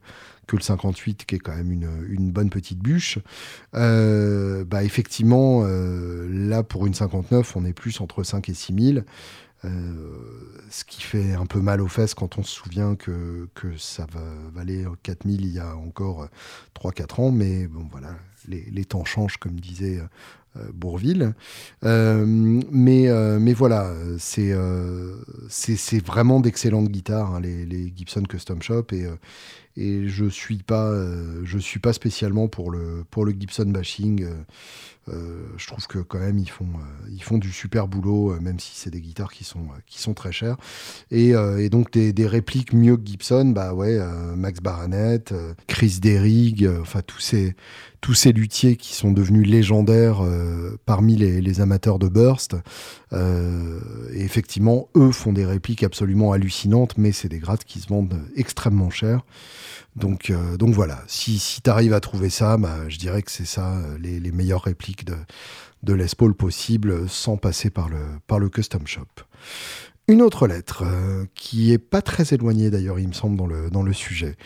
que 0.48 0.56
le 0.56 0.62
58 0.62 1.26
qui 1.26 1.36
est 1.36 1.38
quand 1.38 1.54
même 1.54 1.70
une, 1.70 1.88
une 2.08 2.32
bonne 2.32 2.50
petite 2.50 2.80
bûche. 2.80 3.20
Euh, 3.74 4.64
bah 4.64 4.82
effectivement, 4.82 5.62
euh, 5.64 6.26
là 6.28 6.64
pour 6.64 6.86
une 6.86 6.94
59, 6.94 7.54
on 7.54 7.64
est 7.64 7.72
plus 7.72 8.00
entre 8.00 8.24
5 8.24 8.48
et 8.48 8.54
6 8.54 8.92
000. 8.94 9.04
Euh, 9.64 9.68
ce 10.70 10.84
qui 10.84 11.02
fait 11.02 11.34
un 11.34 11.46
peu 11.46 11.60
mal 11.60 11.80
aux 11.80 11.88
fesses 11.88 12.14
quand 12.14 12.38
on 12.38 12.42
se 12.42 12.54
souvient 12.54 12.94
que, 12.94 13.48
que 13.54 13.76
ça 13.76 14.06
va 14.12 14.22
valer 14.52 14.86
4000 15.02 15.40
il 15.44 15.52
y 15.52 15.58
a 15.58 15.76
encore 15.76 16.28
3-4 16.80 17.20
ans. 17.20 17.30
Mais 17.30 17.66
bon, 17.66 17.86
voilà, 17.90 18.16
les, 18.46 18.64
les 18.70 18.84
temps 18.84 19.04
changent, 19.04 19.38
comme 19.38 19.58
disait 19.58 20.00
euh, 20.56 20.70
Bourville. 20.72 21.34
Euh, 21.84 22.24
mais, 22.26 23.08
euh, 23.08 23.38
mais 23.40 23.52
voilà, 23.52 23.92
c'est 24.18 24.52
euh, 24.52 25.16
vraiment 26.04 26.40
d'excellentes 26.40 26.88
guitares, 26.88 27.34
hein, 27.34 27.40
les, 27.40 27.64
les 27.66 27.92
Gibson 27.94 28.22
Custom 28.22 28.62
Shop. 28.62 28.86
Et, 28.92 29.04
euh, 29.04 29.16
et 29.76 30.08
je 30.08 30.24
suis 30.26 30.58
pas, 30.58 30.88
euh, 30.88 31.40
je 31.44 31.58
suis 31.58 31.80
pas 31.80 31.92
spécialement 31.92 32.48
pour 32.48 32.70
le, 32.70 33.04
pour 33.10 33.24
le 33.24 33.32
Gibson 33.32 33.66
bashing. 33.66 34.26
Euh, 35.12 35.46
je 35.56 35.66
trouve 35.66 35.86
que 35.86 35.98
quand 35.98 36.18
même 36.18 36.38
ils 36.38 36.50
font, 36.50 36.66
euh, 36.66 37.08
ils 37.10 37.22
font 37.22 37.38
du 37.38 37.52
super 37.52 37.88
boulot, 37.88 38.32
euh, 38.32 38.40
même 38.40 38.58
si 38.58 38.72
c'est 38.74 38.90
des 38.90 39.00
guitares 39.00 39.32
qui 39.32 39.44
sont, 39.44 39.68
qui 39.86 40.00
sont 40.00 40.14
très 40.14 40.32
chères. 40.32 40.56
Et, 41.10 41.30
et 41.30 41.68
donc 41.70 41.90
des, 41.92 42.12
des 42.12 42.26
répliques 42.26 42.72
mieux 42.72 42.96
que 42.96 43.06
Gibson, 43.06 43.52
bah 43.54 43.74
ouais, 43.74 43.98
Max 44.36 44.60
Baranett, 44.60 45.32
euh, 45.32 45.54
Chris 45.66 45.98
Derrig, 46.00 46.68
enfin 46.80 47.00
tous 47.06 47.20
ces, 47.20 47.54
tous 48.00 48.14
ces 48.14 48.32
luthiers 48.32 48.76
qui 48.76 48.94
sont 48.94 49.12
devenus 49.12 49.46
légendaires 49.46 50.24
euh, 50.24 50.78
parmi 50.86 51.16
les, 51.16 51.60
amateurs 51.60 51.98
de 51.98 52.08
burst. 52.08 52.56
Euh, 53.12 53.80
effectivement, 54.14 54.88
eux 54.96 55.10
font 55.10 55.32
des 55.32 55.44
répliques 55.44 55.82
absolument 55.82 56.32
hallucinantes, 56.32 56.96
mais 56.96 57.12
c'est 57.12 57.28
des 57.28 57.38
grades 57.38 57.64
qui 57.64 57.80
se 57.80 57.88
vendent 57.88 58.20
extrêmement 58.36 58.90
cher. 58.90 59.24
Donc, 59.96 60.30
euh, 60.30 60.56
donc 60.56 60.74
voilà, 60.74 61.02
si, 61.08 61.38
si 61.38 61.60
tu 61.60 61.70
arrives 61.70 61.92
à 61.92 62.00
trouver 62.00 62.30
ça, 62.30 62.56
bah, 62.56 62.88
je 62.88 62.98
dirais 62.98 63.22
que 63.22 63.30
c'est 63.30 63.46
ça, 63.46 63.82
les, 64.00 64.20
les 64.20 64.32
meilleures 64.32 64.62
répliques 64.62 65.04
de, 65.04 65.16
de 65.82 65.92
Les 65.94 66.06
Paul 66.16 66.34
possibles, 66.34 67.08
sans 67.08 67.36
passer 67.36 67.70
par 67.70 67.88
le, 67.88 67.98
par 68.26 68.38
le 68.38 68.48
custom 68.48 68.86
shop. 68.86 69.06
Une 70.10 70.22
autre 70.22 70.46
lettre, 70.46 70.84
euh, 70.86 71.26
qui 71.34 71.70
est 71.70 71.76
pas 71.76 72.00
très 72.00 72.32
éloignée 72.32 72.70
d'ailleurs, 72.70 72.98
il 72.98 73.08
me 73.08 73.12
semble, 73.12 73.36
dans 73.70 73.82
le, 73.82 73.92
sujet. 73.92 74.36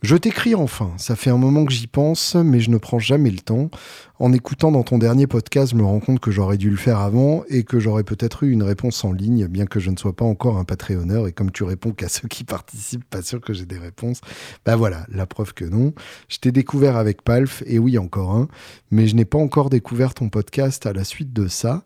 Je 0.00 0.16
t'écris 0.16 0.54
enfin, 0.54 0.90
ça 0.96 1.16
fait 1.16 1.28
un 1.28 1.36
moment 1.36 1.66
que 1.66 1.72
j'y 1.72 1.86
pense, 1.86 2.34
mais 2.34 2.60
je 2.60 2.70
ne 2.70 2.78
prends 2.78 2.98
jamais 2.98 3.30
le 3.30 3.40
temps. 3.40 3.70
En 4.18 4.32
écoutant 4.32 4.72
dans 4.72 4.84
ton 4.84 4.96
dernier 4.96 5.26
podcast, 5.26 5.72
je 5.72 5.76
me 5.76 5.84
rends 5.84 6.00
compte 6.00 6.18
que 6.18 6.30
j'aurais 6.30 6.56
dû 6.56 6.70
le 6.70 6.76
faire 6.76 6.98
avant 6.98 7.44
et 7.50 7.62
que 7.62 7.78
j'aurais 7.78 8.04
peut-être 8.04 8.44
eu 8.44 8.52
une 8.52 8.62
réponse 8.62 9.04
en 9.04 9.12
ligne, 9.12 9.48
bien 9.48 9.66
que 9.66 9.80
je 9.80 9.90
ne 9.90 9.98
sois 9.98 10.14
pas 10.14 10.24
encore 10.24 10.56
un 10.56 10.64
Patreonneur. 10.64 11.26
Et 11.26 11.32
comme 11.32 11.50
tu 11.50 11.64
réponds 11.64 11.90
qu'à 11.90 12.08
ceux 12.08 12.28
qui 12.28 12.44
participent, 12.44 13.04
pas 13.04 13.20
sûr 13.20 13.42
que 13.42 13.52
j'ai 13.52 13.66
des 13.66 13.78
réponses. 13.78 14.22
Bah 14.64 14.76
voilà, 14.76 15.04
la 15.10 15.26
preuve 15.26 15.52
que 15.52 15.66
non. 15.66 15.92
Je 16.30 16.38
t'ai 16.38 16.52
découvert 16.52 16.96
avec 16.96 17.20
Palf, 17.20 17.62
et 17.66 17.78
oui, 17.78 17.98
encore 17.98 18.30
un, 18.30 18.48
mais 18.90 19.06
je 19.06 19.14
n'ai 19.14 19.26
pas 19.26 19.38
encore 19.38 19.68
découvert 19.68 20.14
ton 20.14 20.30
podcast 20.30 20.86
à 20.86 20.94
la 20.94 21.04
suite 21.04 21.34
de 21.34 21.48
ça. 21.48 21.84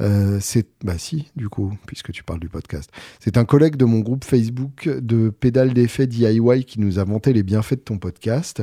Euh, 0.00 0.38
c'est 0.40 0.66
bah 0.82 0.98
si 0.98 1.30
du 1.36 1.48
coup 1.48 1.72
puisque 1.86 2.12
tu 2.12 2.22
parles 2.22 2.40
du 2.40 2.48
podcast. 2.48 2.90
C'est 3.20 3.36
un 3.36 3.44
collègue 3.44 3.76
de 3.76 3.84
mon 3.84 4.00
groupe 4.00 4.24
Facebook 4.24 4.88
de 4.88 5.30
pédale 5.30 5.72
d'effet 5.72 6.06
DIY 6.06 6.64
qui 6.64 6.80
nous 6.80 6.98
a 6.98 7.04
vanté 7.04 7.32
les 7.32 7.42
bienfaits 7.42 7.74
de 7.74 7.80
ton 7.80 7.98
podcast. 7.98 8.62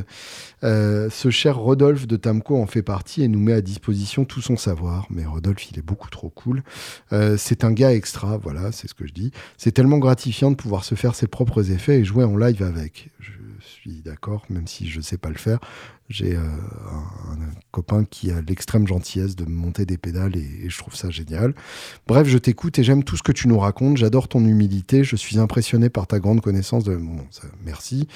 Euh, 0.63 1.09
ce 1.09 1.29
cher 1.29 1.57
Rodolphe 1.57 2.07
de 2.07 2.17
Tamco 2.17 2.61
en 2.61 2.67
fait 2.67 2.81
partie 2.81 3.23
et 3.23 3.27
nous 3.27 3.39
met 3.39 3.53
à 3.53 3.61
disposition 3.61 4.25
tout 4.25 4.41
son 4.41 4.57
savoir. 4.57 5.07
Mais 5.09 5.25
Rodolphe 5.25 5.71
il 5.71 5.79
est 5.79 5.85
beaucoup 5.85 6.09
trop 6.09 6.29
cool. 6.29 6.63
Euh, 7.13 7.37
c'est 7.37 7.63
un 7.63 7.71
gars 7.71 7.93
extra 7.93 8.37
voilà 8.37 8.71
c'est 8.71 8.87
ce 8.87 8.93
que 8.93 9.07
je 9.07 9.13
dis. 9.13 9.31
C'est 9.57 9.71
tellement 9.71 9.99
gratifiant 9.99 10.51
de 10.51 10.55
pouvoir 10.55 10.83
se 10.83 10.95
faire 10.95 11.15
ses 11.15 11.27
propres 11.27 11.71
effets 11.71 11.99
et 11.99 12.03
jouer 12.03 12.23
en 12.23 12.35
live 12.35 12.61
avec 12.63 13.09
suis 13.81 14.01
d'accord 14.01 14.45
même 14.49 14.67
si 14.67 14.87
je 14.87 15.01
sais 15.01 15.17
pas 15.17 15.29
le 15.29 15.37
faire 15.37 15.59
j'ai 16.11 16.35
euh, 16.35 16.41
un, 16.41 17.37
copain 17.71 18.03
qui 18.03 18.31
a 18.31 18.41
l'extrême 18.41 18.85
gentillesse 18.85 19.35
de 19.35 19.45
monter 19.45 19.85
des 19.85 19.97
pédales 19.97 20.35
et, 20.35 20.69
je 20.69 20.77
trouve 20.77 20.95
ça 20.95 21.09
génial. 21.09 21.55
Bref, 22.05 22.27
je 22.27 22.37
t'écoute 22.37 22.77
et 22.79 22.83
j'aime 22.83 23.03
tout 23.03 23.15
ce 23.15 23.23
que 23.23 23.31
tu 23.31 23.47
nous 23.47 23.57
racontes. 23.57 23.97
J'adore 23.97 24.27
ton 24.27 24.45
humilité. 24.45 25.03
Je 25.03 25.15
suis 25.15 25.39
impressionné 25.39 25.89
par 25.89 26.07
ta 26.07 26.19
grande 26.19 26.41
connaissance 26.41 26.83
de. 26.83 26.95
Bon, 26.95 27.25
merci. 27.63 28.07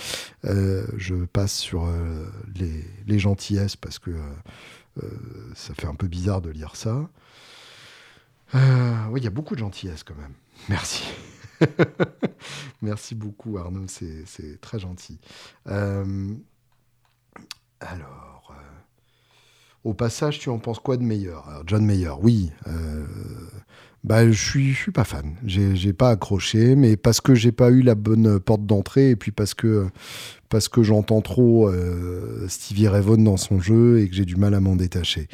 Euh, 0.43 0.85
je 0.97 1.15
passe 1.15 1.53
sur 1.53 1.85
euh, 1.85 2.25
les, 2.55 2.83
les 3.07 3.19
gentillesses 3.19 3.75
parce 3.75 3.99
que 3.99 4.11
ça 5.55 5.73
fait 5.73 5.87
un 5.87 5.95
peu 5.95 6.07
bizarre 6.07 6.41
de 6.41 6.49
lire 6.49 6.75
ça. 6.75 7.09
Oui, 8.53 9.19
il 9.19 9.23
y 9.23 9.27
a 9.27 9.31
beaucoup 9.31 9.55
de 9.55 9.59
gentillesse 9.59 10.03
quand 10.03 10.15
même. 10.15 10.33
Merci. 10.69 11.03
Merci 12.81 13.15
beaucoup 13.15 13.57
Arnaud, 13.57 13.87
c'est 13.87 14.59
très 14.61 14.79
gentil. 14.79 15.19
Euh, 15.67 16.33
alors, 17.79 18.51
euh, 18.51 18.79
au 19.83 19.93
passage, 19.93 20.39
tu 20.39 20.49
en 20.49 20.59
penses 20.59 20.79
quoi 20.79 20.97
de 20.97 21.03
Alors, 21.03 21.63
John 21.65 21.85
Mayer, 21.85 22.13
oui. 22.21 22.51
euh, 22.67 23.05
bah, 24.05 24.31
je 24.31 24.39
suis, 24.39 24.75
suis 24.75 24.91
pas 24.91 25.03
fan. 25.03 25.33
J'ai 25.45 25.93
pas 25.93 26.11
accroché, 26.11 26.75
mais 26.75 26.95
parce 26.95 27.21
que 27.21 27.33
j'ai 27.33 27.51
pas 27.51 27.71
eu 27.71 27.81
la 27.81 27.95
bonne 27.95 28.39
porte 28.39 28.63
d'entrée 28.63 29.09
et 29.09 29.15
puis 29.15 29.31
parce 29.31 29.55
que 29.55 29.87
parce 30.47 30.69
que 30.69 30.83
j'entends 30.83 31.21
trop 31.21 31.67
euh, 31.67 32.45
Stevie 32.47 32.87
Ray 32.87 33.01
Vaughan 33.01 33.23
dans 33.23 33.35
son 33.35 33.59
jeu 33.59 33.99
et 33.99 34.07
que 34.07 34.13
j'ai 34.15 34.25
du 34.25 34.35
mal 34.35 34.53
à 34.53 34.59
m'en 34.59 34.75
détacher. 34.75 35.27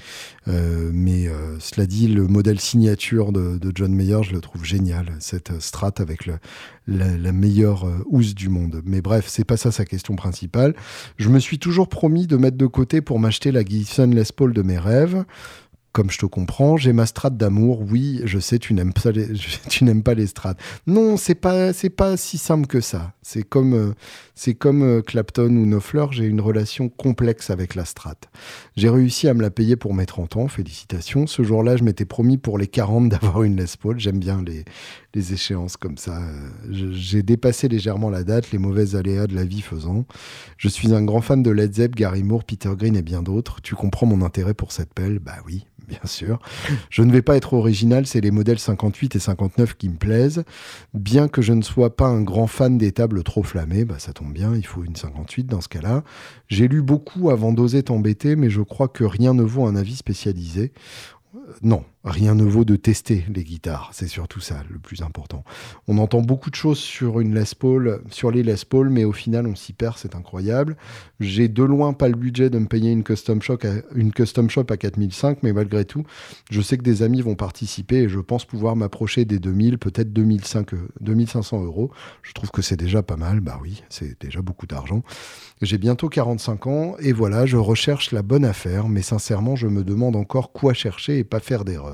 Euh, 0.47 0.89
mais 0.93 1.27
euh, 1.27 1.59
cela 1.59 1.85
dit, 1.85 2.07
le 2.07 2.27
modèle 2.27 2.61
signature 2.61 3.33
de, 3.33 3.59
John 3.75 3.93
Mayer, 3.93 4.23
je 4.23 4.31
le 4.31 4.39
trouve 4.39 4.63
génial. 4.63 5.17
Cette 5.19 5.59
strat 5.59 5.91
avec 5.97 6.25
le, 6.25 6.39
la, 6.87 7.17
la 7.17 7.31
meilleure 7.33 7.85
housse 8.05 8.33
du 8.33 8.47
monde. 8.47 8.81
Mais 8.85 9.01
bref, 9.01 9.25
c'est 9.27 9.43
pas 9.43 9.57
ça 9.57 9.71
sa 9.71 9.83
question 9.83 10.15
principale. 10.15 10.75
Je 11.17 11.27
me 11.27 11.39
suis 11.39 11.59
toujours 11.59 11.89
promis 11.89 12.25
de 12.25 12.37
mettre 12.37 12.57
de 12.57 12.67
côté 12.67 13.01
pour 13.01 13.19
m'acheter 13.19 13.51
la 13.51 13.65
Gibson 13.65 14.09
Les 14.13 14.23
Paul 14.33 14.53
de 14.53 14.61
mes 14.61 14.79
rêves. 14.79 15.25
Comme 15.91 16.09
je 16.09 16.17
te 16.17 16.25
comprends, 16.25 16.77
j'ai 16.77 16.93
ma 16.93 17.05
strate 17.05 17.35
d'amour. 17.35 17.81
Oui, 17.81 18.21
je 18.23 18.39
sais, 18.39 18.59
tu 18.59 18.73
n'aimes 18.73 18.93
pas 18.93 19.11
les, 19.11 19.27
tu 19.69 19.83
n'aimes 19.83 20.03
pas 20.03 20.13
les 20.13 20.27
strates. 20.27 20.57
Non, 20.87 21.17
c'est 21.17 21.35
pas, 21.35 21.73
c'est 21.73 21.89
pas 21.89 22.15
si 22.17 22.37
simple 22.37 22.67
que 22.67 22.79
ça. 22.79 23.13
C'est 23.21 23.43
comme, 23.43 23.73
euh, 23.73 23.93
c'est 24.43 24.55
comme 24.55 24.81
euh, 24.81 25.01
Clapton 25.03 25.55
ou 25.55 25.67
Knopfler. 25.67 26.07
J'ai 26.09 26.25
une 26.25 26.41
relation 26.41 26.89
complexe 26.89 27.51
avec 27.51 27.75
la 27.75 27.85
strate. 27.85 28.27
J'ai 28.75 28.89
réussi 28.89 29.27
à 29.27 29.35
me 29.35 29.41
la 29.43 29.51
payer 29.51 29.75
pour 29.75 29.93
mes 29.93 30.07
30 30.07 30.37
ans. 30.37 30.47
Félicitations. 30.47 31.27
Ce 31.27 31.43
jour-là, 31.43 31.77
je 31.77 31.83
m'étais 31.83 32.05
promis 32.05 32.39
pour 32.39 32.57
les 32.57 32.65
40 32.65 33.07
d'avoir 33.09 33.43
une 33.43 33.55
Les 33.55 33.65
Paul. 33.79 33.99
J'aime 33.99 34.17
bien 34.17 34.41
les, 34.43 34.65
les 35.13 35.33
échéances 35.33 35.77
comme 35.77 35.99
ça. 35.99 36.23
Euh, 36.23 36.91
J'ai 36.91 37.21
dépassé 37.21 37.67
légèrement 37.67 38.09
la 38.09 38.23
date, 38.23 38.51
les 38.51 38.57
mauvais 38.57 38.95
aléas 38.95 39.27
de 39.27 39.35
la 39.35 39.45
vie 39.45 39.61
faisant. 39.61 40.05
Je 40.57 40.69
suis 40.69 40.91
un 40.91 41.03
grand 41.03 41.21
fan 41.21 41.43
de 41.43 41.51
Led 41.51 41.75
Zepp, 41.75 41.93
Gary 41.93 42.23
Moore, 42.23 42.43
Peter 42.43 42.71
Green 42.75 42.95
et 42.95 43.03
bien 43.03 43.21
d'autres. 43.21 43.61
Tu 43.61 43.75
comprends 43.75 44.07
mon 44.07 44.25
intérêt 44.25 44.55
pour 44.55 44.71
cette 44.71 44.91
pelle? 44.95 45.19
Bah 45.19 45.37
oui, 45.45 45.67
bien 45.87 45.99
sûr. 46.05 46.39
Je 46.89 47.03
ne 47.03 47.11
vais 47.11 47.21
pas 47.21 47.35
être 47.35 47.53
original, 47.53 48.05
c'est 48.07 48.21
les 48.21 48.31
modèles 48.31 48.59
58 48.59 49.15
et 49.15 49.19
59 49.19 49.75
qui 49.75 49.89
me 49.89 49.97
plaisent. 49.97 50.43
Bien 50.93 51.27
que 51.27 51.41
je 51.41 51.53
ne 51.53 51.61
sois 51.61 51.95
pas 51.95 52.07
un 52.07 52.21
grand 52.21 52.47
fan 52.47 52.77
des 52.77 52.91
tables 52.91 53.23
trop 53.23 53.43
flammées, 53.43 53.85
bah 53.85 53.99
ça 53.99 54.13
tombe 54.13 54.30
bien, 54.31 54.55
il 54.55 54.65
faut 54.65 54.83
une 54.83 54.95
58 54.95 55.45
dans 55.45 55.61
ce 55.61 55.69
cas-là. 55.69 56.03
J'ai 56.47 56.67
lu 56.67 56.81
beaucoup 56.81 57.29
avant 57.29 57.53
d'oser 57.53 57.83
t'embêter, 57.83 58.35
mais 58.35 58.49
je 58.49 58.61
crois 58.61 58.87
que 58.87 59.03
rien 59.03 59.33
ne 59.33 59.43
vaut 59.43 59.65
un 59.65 59.75
avis 59.75 59.95
spécialisé. 59.95 60.73
Euh, 61.35 61.39
non, 61.61 61.83
rien 62.03 62.35
ne 62.35 62.43
vaut 62.43 62.65
de 62.65 62.75
tester 62.75 63.25
les 63.33 63.43
guitares. 63.43 63.89
C'est 63.93 64.07
surtout 64.07 64.39
ça 64.39 64.63
le 64.69 64.79
plus 64.79 65.01
important. 65.01 65.43
On 65.87 65.97
entend 65.97 66.21
beaucoup 66.21 66.49
de 66.49 66.55
choses 66.55 66.79
sur 66.79 67.19
une 67.19 67.35
Les 67.35 67.43
Paul, 67.57 68.01
sur 68.09 68.31
les 68.31 68.43
Les 68.43 68.55
Paul, 68.67 68.89
mais 68.89 69.03
au 69.03 69.11
final 69.11 69.45
on 69.47 69.55
s'y 69.55 69.73
perd, 69.73 69.97
c'est 69.97 70.15
incroyable. 70.15 70.77
J'ai 71.19 71.47
de 71.47 71.63
loin 71.63 71.93
pas 71.93 72.07
le 72.07 72.15
budget 72.15 72.49
de 72.49 72.57
me 72.57 72.65
payer 72.65 72.91
une 72.91 73.03
custom 73.03 73.41
shop 73.41 73.59
à, 73.63 73.95
une 73.95 74.11
custom 74.11 74.49
shop 74.49 74.65
à 74.69 74.77
4005, 74.77 75.43
mais 75.43 75.53
malgré 75.53 75.85
tout, 75.85 76.03
je 76.49 76.61
sais 76.61 76.77
que 76.77 76.83
des 76.83 77.03
amis 77.03 77.21
vont 77.21 77.35
participer 77.35 77.97
et 77.97 78.09
je 78.09 78.19
pense 78.19 78.45
pouvoir 78.45 78.75
m'approcher 78.75 79.25
des 79.25 79.39
2000, 79.39 79.77
peut-être 79.77 80.11
2005, 80.11 80.71
2500 81.01 81.63
euros. 81.63 81.91
Je 82.23 82.33
trouve 82.33 82.49
que 82.49 82.61
c'est 82.61 82.77
déjà 82.77 83.03
pas 83.03 83.17
mal. 83.17 83.41
Bah 83.41 83.59
oui, 83.61 83.83
c'est 83.89 84.19
déjà 84.19 84.41
beaucoup 84.41 84.65
d'argent. 84.65 85.03
J'ai 85.61 85.77
bientôt 85.77 86.09
45 86.09 86.67
ans 86.67 86.95
et 86.99 87.13
voilà, 87.13 87.45
je 87.45 87.57
recherche 87.57 88.11
la 88.11 88.23
bonne 88.23 88.45
affaire, 88.45 88.87
mais 88.87 89.01
sincèrement, 89.03 89.55
je 89.55 89.67
me 89.67 89.83
demande 89.83 90.15
encore 90.15 90.51
quoi 90.51 90.73
chercher 90.73 91.19
et 91.19 91.23
pas 91.23 91.39
faire 91.39 91.63
d'erreur. 91.65 91.90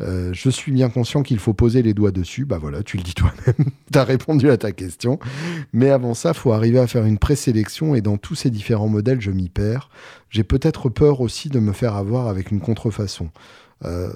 Euh, 0.00 0.30
je 0.32 0.48
suis 0.48 0.72
bien 0.72 0.88
conscient 0.88 1.22
qu'il 1.22 1.38
faut 1.38 1.52
poser 1.52 1.82
les 1.82 1.94
doigts 1.94 2.10
dessus. 2.10 2.44
Bah 2.44 2.58
voilà, 2.58 2.82
tu 2.82 2.96
le 2.96 3.02
dis 3.02 3.14
toi-même. 3.14 3.68
tu 3.92 3.98
as 3.98 4.04
répondu 4.04 4.50
à 4.50 4.56
ta 4.56 4.72
question. 4.72 5.18
Mais 5.72 5.90
avant 5.90 6.14
ça, 6.14 6.34
faut 6.34 6.52
arriver 6.52 6.78
à 6.78 6.86
faire 6.86 7.04
une 7.04 7.18
présélection 7.18 7.94
et 7.94 8.00
dans 8.00 8.16
tous 8.16 8.34
ces 8.34 8.50
différents 8.50 8.88
modèles, 8.88 9.20
je 9.20 9.30
m'y 9.30 9.48
perds. 9.48 9.90
J'ai 10.30 10.44
peut-être 10.44 10.88
peur 10.88 11.20
aussi 11.20 11.50
de 11.50 11.60
me 11.60 11.72
faire 11.72 11.94
avoir 11.94 12.28
avec 12.28 12.50
une 12.50 12.60
contrefaçon. 12.60 13.30
Euh, 13.84 14.12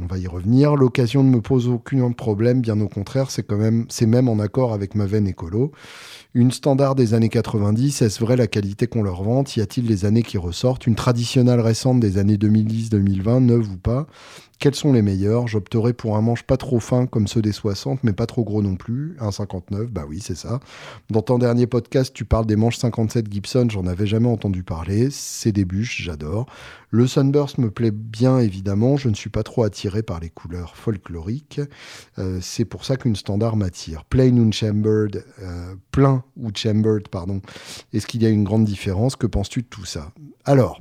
on 0.00 0.06
va 0.06 0.18
y 0.18 0.26
revenir. 0.26 0.76
L'occasion 0.76 1.24
ne 1.24 1.30
me 1.30 1.40
pose 1.40 1.68
aucun 1.68 2.12
problème, 2.12 2.60
bien 2.60 2.80
au 2.80 2.88
contraire, 2.88 3.30
c'est 3.30 3.42
quand 3.42 3.56
même, 3.56 3.86
c'est 3.88 4.06
même 4.06 4.28
en 4.28 4.38
accord 4.38 4.72
avec 4.72 4.94
ma 4.94 5.06
veine 5.06 5.26
écolo. 5.26 5.72
Une 6.34 6.52
standard 6.52 6.94
des 6.94 7.14
années 7.14 7.28
90, 7.28 8.02
est-ce 8.02 8.20
vrai 8.20 8.36
la 8.36 8.46
qualité 8.46 8.86
qu'on 8.86 9.02
leur 9.02 9.22
vante? 9.22 9.56
Y 9.56 9.60
a-t-il 9.60 9.86
des 9.86 10.04
années 10.04 10.22
qui 10.22 10.38
ressortent? 10.38 10.86
Une 10.86 10.94
traditionnelle 10.94 11.60
récente 11.60 12.00
des 12.00 12.18
années 12.18 12.36
2010-2020, 12.36 13.40
neuve 13.40 13.70
ou 13.72 13.76
pas? 13.76 14.06
Quels 14.58 14.74
sont 14.74 14.92
les 14.92 15.02
meilleurs? 15.02 15.46
J'opterai 15.46 15.92
pour 15.92 16.16
un 16.16 16.20
manche 16.20 16.42
pas 16.42 16.56
trop 16.56 16.80
fin 16.80 17.06
comme 17.06 17.28
ceux 17.28 17.42
des 17.42 17.52
60, 17.52 18.02
mais 18.02 18.12
pas 18.12 18.26
trop 18.26 18.44
gros 18.44 18.62
non 18.62 18.76
plus. 18.76 19.16
Un 19.20 19.30
59, 19.30 19.90
bah 19.90 20.04
oui, 20.08 20.20
c'est 20.20 20.36
ça. 20.36 20.60
Dans 21.10 21.22
ton 21.22 21.38
dernier 21.38 21.66
podcast, 21.66 22.12
tu 22.12 22.24
parles 22.24 22.46
des 22.46 22.56
manches 22.56 22.76
57 22.78 23.32
Gibson, 23.32 23.68
j'en 23.70 23.86
avais 23.86 24.06
jamais 24.06 24.28
entendu 24.28 24.64
parler. 24.64 25.08
C'est 25.10 25.52
des 25.52 25.64
bûches, 25.64 26.02
j'adore. 26.02 26.46
Le 26.90 27.06
Sunburst 27.06 27.58
me 27.58 27.70
plaît 27.70 27.90
bien, 27.92 28.38
évidemment. 28.38 28.96
Je 28.96 29.08
ne 29.08 29.14
suis 29.14 29.30
pas 29.30 29.42
trop 29.42 29.62
attiré 29.62 30.02
par 30.02 30.20
les 30.20 30.30
couleurs 30.30 30.76
folkloriques. 30.76 31.60
Euh, 32.18 32.38
c'est 32.40 32.64
pour 32.64 32.84
ça 32.84 32.96
qu'une 32.96 33.16
standard 33.16 33.56
m'attire. 33.56 34.04
Plain 34.04 34.36
ou 34.38 34.50
chambered, 34.50 35.24
euh, 35.42 35.74
plein 35.92 36.24
ou 36.36 36.50
chambered, 36.54 37.08
pardon. 37.08 37.40
Est-ce 37.92 38.06
qu'il 38.06 38.22
y 38.22 38.26
a 38.26 38.30
une 38.30 38.44
grande 38.44 38.64
différence? 38.64 39.16
Que 39.16 39.26
penses-tu 39.26 39.62
de 39.62 39.68
tout 39.68 39.84
ça? 39.84 40.12
Alors, 40.44 40.80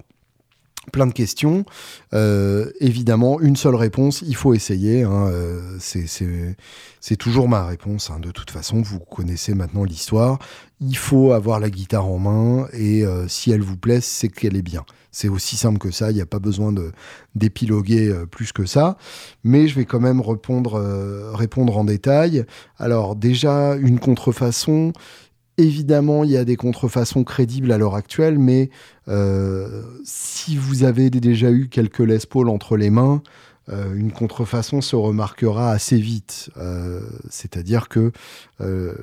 plein 0.92 1.08
de 1.08 1.14
questions. 1.14 1.66
Euh, 2.14 2.72
évidemment, 2.80 3.40
une 3.40 3.56
seule 3.56 3.76
réponse, 3.76 4.24
il 4.26 4.36
faut 4.36 4.54
essayer. 4.54 5.04
Hein, 5.04 5.30
euh, 5.32 5.78
c'est 5.80 7.16
toujours 7.18 7.48
ma 7.48 7.66
réponse. 7.66 8.10
Hein, 8.10 8.20
de 8.20 8.32
toute 8.32 8.52
façon, 8.52 8.82
vous 8.82 9.00
connaissez 9.00 9.54
maintenant 9.54 9.84
l'histoire. 9.84 10.40
Il 10.80 10.98
faut 10.98 11.32
avoir 11.32 11.60
la 11.60 11.70
guitare 11.70 12.08
en 12.08 12.20
main 12.20 12.68
et 12.72 13.04
euh, 13.04 13.28
si 13.28 13.52
elle 13.52 13.62
vous 13.62 13.78
plaît, 13.78 14.02
c'est 14.02 14.28
qu'elle 14.28 14.56
est 14.56 14.62
bien. 14.62 14.86
C'est 15.12 15.30
aussi 15.30 15.58
simple 15.58 15.80
que 15.80 15.90
ça. 15.90 16.12
Il 16.12 16.16
n'y 16.16 16.22
a 16.22 16.28
pas 16.28 16.40
besoin 16.40 16.74
d'épiloguer 17.34 18.14
plus 18.30 18.52
que 18.52 18.66
ça. 18.66 18.98
Mais 19.44 19.68
je 19.68 19.74
vais 19.74 19.86
quand 19.86 20.00
même 20.00 20.22
répondre, 20.22 20.80
répondre 21.34 21.76
en 21.76 21.86
détail. 21.86 22.46
Alors 22.78 23.16
déjà, 23.16 23.76
une 23.76 24.00
contrefaçon. 24.00 24.94
Évidemment, 25.60 26.24
il 26.24 26.30
y 26.30 26.38
a 26.38 26.46
des 26.46 26.56
contrefaçons 26.56 27.24
crédibles 27.24 27.72
à 27.72 27.80
l'heure 27.80 27.96
actuelle, 27.96 28.38
mais 28.38 28.70
euh, 29.08 29.82
si 30.04 30.56
vous 30.56 30.84
avez 30.84 31.10
déjà 31.10 31.52
eu 31.52 31.68
quelques 31.68 32.00
Les 32.00 32.20
Paul 32.30 32.50
entre 32.50 32.78
les 32.78 32.92
mains, 32.92 33.24
euh, 33.70 33.96
une 33.96 34.12
contrefaçon 34.12 34.82
se 34.82 34.96
remarquera 34.96 35.72
assez 35.72 35.98
vite. 35.98 36.52
Euh, 36.58 37.02
c'est-à-dire 37.32 37.90
que 37.90 38.12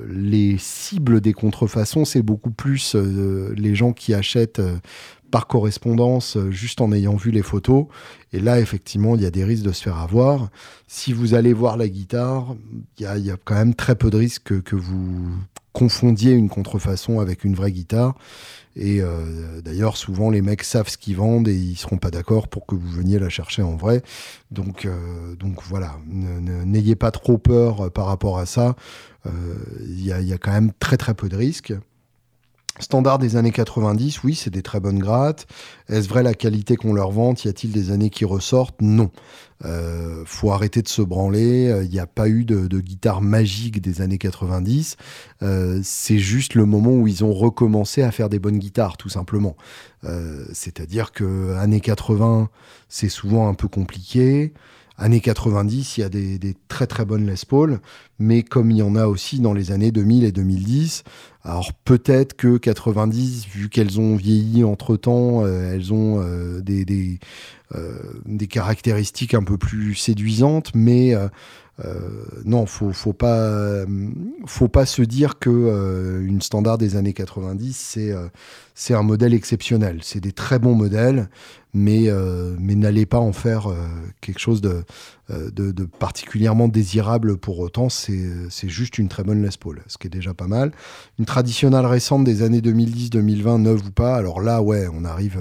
les 0.08 0.56
cibles 0.58 1.20
des 1.20 1.32
contrefaçons, 1.32 2.04
c'est 2.04 2.22
beaucoup 2.22 2.52
plus 2.52 2.94
les 2.94 3.74
gens 3.74 3.92
qui 3.92 4.14
achètent 4.14 4.62
par 5.32 5.48
correspondance 5.48 6.38
juste 6.50 6.80
en 6.80 6.92
ayant 6.92 7.16
vu 7.16 7.32
les 7.32 7.42
photos. 7.42 7.86
Et 8.32 8.38
là, 8.38 8.60
effectivement, 8.60 9.16
il 9.16 9.22
y 9.22 9.26
a 9.26 9.32
des 9.32 9.44
risques 9.44 9.64
de 9.64 9.72
se 9.72 9.82
faire 9.82 9.98
avoir. 9.98 10.50
Si 10.86 11.12
vous 11.12 11.34
allez 11.34 11.52
voir 11.52 11.76
la 11.76 11.88
guitare, 11.88 12.54
il 12.98 13.04
y 13.04 13.30
a, 13.30 13.36
quand 13.44 13.56
même 13.56 13.74
très 13.74 13.96
peu 13.96 14.10
de 14.10 14.18
risques 14.18 14.62
que 14.62 14.76
vous 14.76 15.34
confondiez 15.74 16.32
une 16.32 16.48
contrefaçon 16.48 17.20
avec 17.20 17.44
une 17.44 17.54
vraie 17.54 17.72
guitare. 17.72 18.14
Et 18.76 19.00
euh, 19.00 19.60
d'ailleurs, 19.60 19.96
souvent, 19.96 20.30
les 20.30 20.40
mecs 20.40 20.62
savent 20.64 20.88
ce 20.88 20.96
qu'ils 20.96 21.16
vendent 21.16 21.48
et 21.48 21.54
ils 21.54 21.76
seront 21.76 21.98
pas 21.98 22.10
d'accord 22.10 22.48
pour 22.48 22.64
que 22.66 22.74
vous 22.74 22.88
veniez 22.88 23.18
la 23.18 23.28
chercher 23.28 23.62
en 23.62 23.76
vrai. 23.76 24.02
Donc, 24.50 24.84
euh, 24.84 25.36
donc 25.36 25.62
voilà, 25.64 25.96
n'ayez 26.06 26.96
pas 26.96 27.10
trop 27.10 27.38
peur 27.38 27.82
euh, 27.82 27.90
par 27.90 28.06
rapport 28.06 28.38
à 28.38 28.46
ça. 28.46 28.74
Il 29.80 30.04
y, 30.04 30.12
a, 30.12 30.20
y, 30.20 30.34
a, 30.34 30.38
quand 30.38 30.52
même 30.52 30.72
très 30.78 30.98
très 30.98 31.14
peu 31.14 31.30
de 31.30 31.36
risques. 31.36 31.72
Standard 32.80 33.20
des 33.20 33.36
années 33.36 33.52
90, 33.52 34.24
oui, 34.24 34.34
c'est 34.34 34.50
des 34.50 34.62
très 34.62 34.80
bonnes 34.80 34.98
grattes. 34.98 35.46
Est-ce 35.88 36.08
vrai 36.08 36.24
la 36.24 36.34
qualité 36.34 36.74
qu'on 36.74 36.92
leur 36.92 37.12
vante? 37.12 37.44
Y 37.44 37.48
a-t-il 37.48 37.72
des 37.72 37.92
années 37.92 38.10
qui 38.10 38.24
ressortent? 38.24 38.82
Non. 38.82 39.12
Euh, 39.64 40.24
faut 40.26 40.50
arrêter 40.50 40.82
de 40.82 40.88
se 40.88 41.00
branler. 41.00 41.66
Il 41.66 41.70
euh, 41.70 41.86
n'y 41.86 42.00
a 42.00 42.08
pas 42.08 42.28
eu 42.28 42.44
de, 42.44 42.80
guitare 42.80 43.22
magique 43.22 43.80
des 43.80 44.00
années 44.00 44.18
90. 44.18 44.96
Euh, 45.42 45.80
c'est 45.84 46.18
juste 46.18 46.54
le 46.54 46.66
moment 46.66 46.90
où 46.90 47.06
ils 47.06 47.22
ont 47.24 47.32
recommencé 47.32 48.02
à 48.02 48.10
faire 48.10 48.28
des 48.28 48.40
bonnes 48.40 48.58
guitares, 48.58 48.96
tout 48.96 49.08
simplement. 49.08 49.56
Euh, 50.02 50.44
c'est-à-dire 50.52 51.12
que 51.12 51.54
années 51.54 51.80
80, 51.80 52.50
c'est 52.88 53.08
souvent 53.08 53.48
un 53.48 53.54
peu 53.54 53.68
compliqué. 53.68 54.52
Années 54.96 55.20
90, 55.20 55.98
il 55.98 56.00
y 56.02 56.04
a 56.04 56.08
des, 56.08 56.54
très 56.68 56.86
très 56.86 57.04
bonnes 57.04 57.26
Les 57.26 57.34
Paul, 57.48 57.80
mais 58.20 58.44
comme 58.44 58.70
il 58.70 58.76
y 58.76 58.82
en 58.82 58.94
a 58.94 59.06
aussi 59.06 59.40
dans 59.40 59.52
les 59.52 59.72
années 59.72 59.90
2000 59.90 60.22
et 60.22 60.30
2010, 60.30 61.02
alors 61.42 61.72
peut-être 61.84 62.34
que 62.36 62.58
90, 62.58 63.46
vu 63.48 63.68
qu'elles 63.68 63.98
ont 63.98 64.14
vieilli 64.14 64.62
entre-temps, 64.62 65.44
euh, 65.44 65.74
elles 65.74 65.92
ont 65.92 66.20
euh, 66.20 66.60
des, 66.60 66.84
des, 66.84 67.18
euh, 67.74 67.98
des, 68.24 68.46
caractéristiques 68.46 69.34
un 69.34 69.42
peu 69.42 69.58
plus 69.58 69.96
séduisantes, 69.96 70.70
mais 70.76 71.14
non, 72.44 72.64
faut, 72.64 72.92
faut 72.92 73.12
pas, 73.12 73.84
faut 74.46 74.68
pas 74.68 74.86
se 74.86 75.02
dire 75.02 75.40
que 75.40 76.22
une 76.24 76.40
standard 76.40 76.78
des 76.78 76.94
années 76.94 77.12
90, 77.12 77.76
c'est 77.76 78.14
c'est 78.76 78.94
un 78.94 79.02
modèle 79.02 79.34
exceptionnel. 79.34 79.98
C'est 80.02 80.20
des 80.20 80.30
très 80.30 80.60
bons 80.60 80.76
modèles, 80.76 81.28
mais, 81.74 82.04
euh, 82.06 82.54
mais 82.58 82.76
n'allez 82.76 83.04
pas 83.04 83.18
en 83.18 83.32
faire 83.32 83.66
euh, 83.66 83.74
quelque 84.20 84.38
chose 84.38 84.60
de, 84.60 84.84
euh, 85.30 85.50
de, 85.50 85.84
particulièrement 85.84 86.68
désirable 86.68 87.36
pour 87.36 87.58
autant. 87.58 87.88
C'est 87.88 88.68
juste 88.68 88.98
une 88.98 89.08
très 89.08 89.24
bonne 89.24 89.42
Les 89.42 89.50
Paul, 89.58 89.82
ce 89.88 89.98
qui 89.98 90.06
est 90.06 90.10
déjà 90.10 90.34
pas 90.34 90.46
mal. 90.46 90.70
Une 91.18 91.24
traditionnelle 91.24 91.86
récente 91.86 92.22
des 92.24 92.42
années 92.42 92.60
2010-2020, 92.60 93.60
neuve 93.60 93.86
ou 93.88 93.90
pas, 93.90 94.14
alors 94.14 94.40
là, 94.40 94.62
ouais, 94.62 94.86
on 94.92 95.04
arrive. 95.04 95.38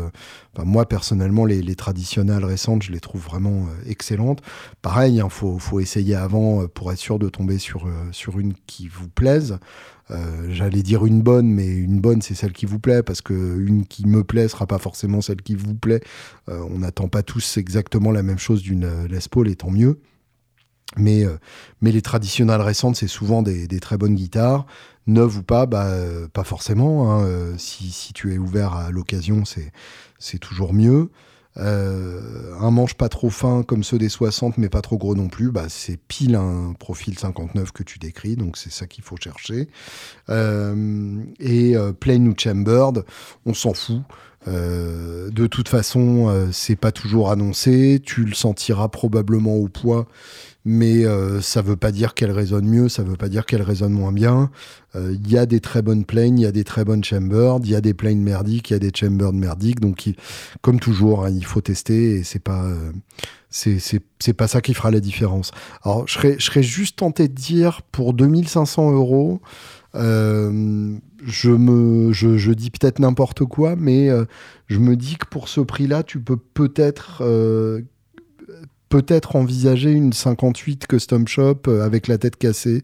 Moi, 0.57 0.87
personnellement, 0.87 1.45
les, 1.45 1.61
les, 1.61 1.75
traditionnelles 1.75 2.45
récentes, 2.45 2.83
je 2.83 2.91
les 2.91 2.99
trouve 2.99 3.21
vraiment 3.21 3.67
excellentes. 3.87 4.41
Pareil, 4.81 5.15
il 5.15 5.21
hein, 5.21 5.29
faut, 5.29 5.59
faut 5.59 5.79
essayer 5.79 6.15
avant 6.15 6.67
pour 6.67 6.91
être 6.91 6.99
sûr 6.99 7.19
de 7.19 7.29
tomber 7.29 7.59
sur, 7.59 7.87
sur 8.11 8.39
une 8.39 8.53
qui 8.65 8.87
vous 8.87 9.07
plaise. 9.07 9.57
Euh, 10.11 10.47
j'allais 10.49 10.81
dire 10.81 11.05
une 11.05 11.21
bonne, 11.21 11.47
mais 11.47 11.67
une 11.67 12.01
bonne, 12.01 12.21
c'est 12.21 12.35
celle 12.35 12.53
qui 12.53 12.65
vous 12.65 12.79
plaît, 12.79 13.03
parce 13.03 13.21
que 13.21 13.33
une 13.33 13.85
qui 13.85 14.05
me 14.05 14.23
plaît 14.23 14.47
sera 14.47 14.67
pas 14.67 14.77
forcément 14.77 15.21
celle 15.21 15.41
qui 15.41 15.55
vous 15.55 15.75
plaît. 15.75 16.01
Euh, 16.49 16.63
on 16.69 16.79
n'attend 16.79 17.07
pas 17.07 17.23
tous 17.23 17.57
exactement 17.57 18.11
la 18.11 18.23
même 18.23 18.39
chose 18.39 18.61
d'une 18.61 18.83
euh, 18.85 19.07
Les 19.07 19.19
Paul, 19.29 19.47
et 19.47 19.55
tant 19.55 19.71
mieux. 19.71 19.99
Mais, 20.95 21.25
mais 21.81 21.91
les 21.91 22.03
traditionnelles 22.03 22.61
récentes, 22.61 22.97
c'est 22.97 23.07
souvent 23.07 23.41
des, 23.41 23.67
très 23.79 23.97
bonnes 23.97 24.13
guitares. 24.13 24.67
Neuves 25.07 25.37
ou 25.39 25.41
pas, 25.41 25.65
bah, 25.65 25.91
pas 26.33 26.43
forcément. 26.43 27.11
Hein. 27.11 27.57
Si, 27.57 27.89
si, 27.89 28.13
tu 28.13 28.31
es 28.31 28.37
ouvert 28.37 28.73
à 28.73 28.91
l'occasion, 28.91 29.41
c'est 30.19 30.37
toujours 30.37 30.71
mieux. 30.71 31.09
Euh, 31.57 32.53
un 32.59 32.71
manche 32.71 32.95
pas 32.95 33.09
trop 33.09 33.29
fin 33.29 33.61
comme 33.61 33.83
ceux 33.83 33.99
des 33.99 34.09
60 34.09 34.57
mais 34.57 34.69
pas 34.69 34.81
trop 34.81 34.97
gros 34.97 35.15
non 35.15 35.27
plus, 35.27 35.51
bah, 35.51 35.65
c'est 35.69 35.97
pile 35.97 36.35
un 36.35 36.73
profil 36.79 37.17
59 37.17 37.71
que 37.71 37.83
tu 37.83 37.99
décris, 37.99 38.35
donc 38.35 38.57
c'est 38.57 38.71
ça 38.71 38.87
qu'il 38.87 39.03
faut 39.03 39.17
chercher. 39.17 39.67
Euh, 40.29 41.23
et 41.39 41.75
euh, 41.75 41.93
plain 41.93 42.25
ou 42.25 42.33
chambered, 42.37 43.05
on 43.45 43.53
s'en 43.53 43.73
fout. 43.73 44.01
Euh, 44.47 45.29
de 45.29 45.47
toute 45.47 45.69
façon, 45.69 46.49
c'est 46.51 46.75
pas 46.75 46.91
toujours 46.91 47.31
annoncé. 47.31 48.01
Tu 48.03 48.25
le 48.25 48.33
sentiras 48.33 48.89
probablement 48.89 49.55
au 49.55 49.69
poids, 49.69 50.07
mais 50.65 51.05
euh, 51.05 51.41
ça 51.41 51.61
veut 51.61 51.75
pas 51.75 51.91
dire 51.91 52.13
qu'elle 52.13 52.31
résonne 52.31 52.67
mieux, 52.67 52.89
ça 52.89 53.03
veut 53.03 53.15
pas 53.15 53.29
dire 53.29 53.45
qu'elle 53.45 53.61
résonne 53.61 53.93
moins 53.93 54.11
bien. 54.11 54.49
Il 54.95 55.27
y 55.31 55.39
a 55.39 55.47
des 55.47 55.59
très 55.59 55.81
bonnes 55.81 56.05
planes, 56.05 56.37
il 56.37 56.43
y 56.43 56.45
a 56.45 56.51
des 56.51 56.63
très 56.63 56.85
bonnes 56.85 57.03
chambers, 57.03 57.57
il 57.63 57.71
y 57.71 57.75
a 57.75 57.81
des 57.81 57.95
planes 57.95 58.21
merdiques, 58.21 58.69
il 58.69 58.73
y 58.73 58.75
a 58.75 58.79
des 58.79 58.91
chambers 58.93 59.33
merdiques. 59.33 59.79
Donc, 59.79 60.07
comme 60.61 60.79
toujours, 60.79 61.25
hein, 61.25 61.31
il 61.31 61.43
faut 61.45 61.61
tester 61.61 62.17
et 62.17 62.23
c'est 62.23 62.37
pas 62.37 62.67
c'est 63.49 64.33
pas 64.33 64.47
ça 64.47 64.61
qui 64.61 64.73
fera 64.73 64.91
la 64.91 64.99
différence. 64.99 65.51
Alors, 65.83 66.07
je 66.07 66.13
serais, 66.13 66.35
je 66.37 66.45
serais 66.45 66.63
juste 66.63 66.97
tenté 66.97 67.27
de 67.27 67.33
dire 67.33 67.81
pour 67.91 68.13
2500 68.13 68.91
euros. 68.91 69.41
Euh, 69.95 70.97
je 71.23 71.51
me, 71.51 72.11
je, 72.13 72.37
je 72.37 72.51
dis 72.51 72.71
peut-être 72.71 72.99
n'importe 72.99 73.45
quoi, 73.45 73.75
mais 73.75 74.09
euh, 74.09 74.25
je 74.67 74.79
me 74.79 74.95
dis 74.95 75.17
que 75.17 75.27
pour 75.27 75.47
ce 75.47 75.61
prix-là, 75.61 76.03
tu 76.03 76.19
peux 76.19 76.37
peut-être 76.37 77.21
euh, 77.21 77.81
peut-être 78.93 79.35
envisager 79.35 79.89
une 79.89 80.13
58 80.13 80.85
custom 80.85 81.27
shop 81.27 81.61
euh, 81.67 81.83
avec 81.83 82.07
la 82.07 82.19
tête 82.19 82.35
cassée. 82.35 82.83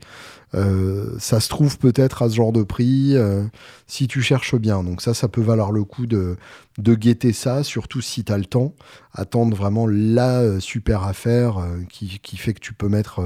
Euh, 0.55 1.13
ça 1.19 1.39
se 1.39 1.49
trouve 1.49 1.77
peut-être 1.77 2.23
à 2.23 2.29
ce 2.31 2.33
genre 2.33 2.51
de 2.51 2.63
prix 2.63 3.15
euh, 3.15 3.43
si 3.85 4.07
tu 4.07 4.23
cherches 4.23 4.55
bien. 4.55 4.81
Donc 4.81 5.03
ça, 5.03 5.13
ça 5.13 5.27
peut 5.27 5.41
valoir 5.41 5.71
le 5.71 5.83
coup 5.83 6.07
de, 6.07 6.35
de 6.79 6.95
guetter 6.95 7.31
ça, 7.31 7.63
surtout 7.63 8.01
si 8.01 8.23
tu 8.23 8.33
as 8.33 8.39
le 8.39 8.45
temps. 8.45 8.73
Attendre 9.13 9.55
vraiment 9.55 9.85
la 9.85 10.59
super 10.59 11.03
affaire 11.03 11.63
qui, 11.91 12.17
qui 12.23 12.37
fait 12.37 12.55
que 12.55 12.59
tu 12.59 12.73
peux 12.73 12.89
mettre 12.89 13.21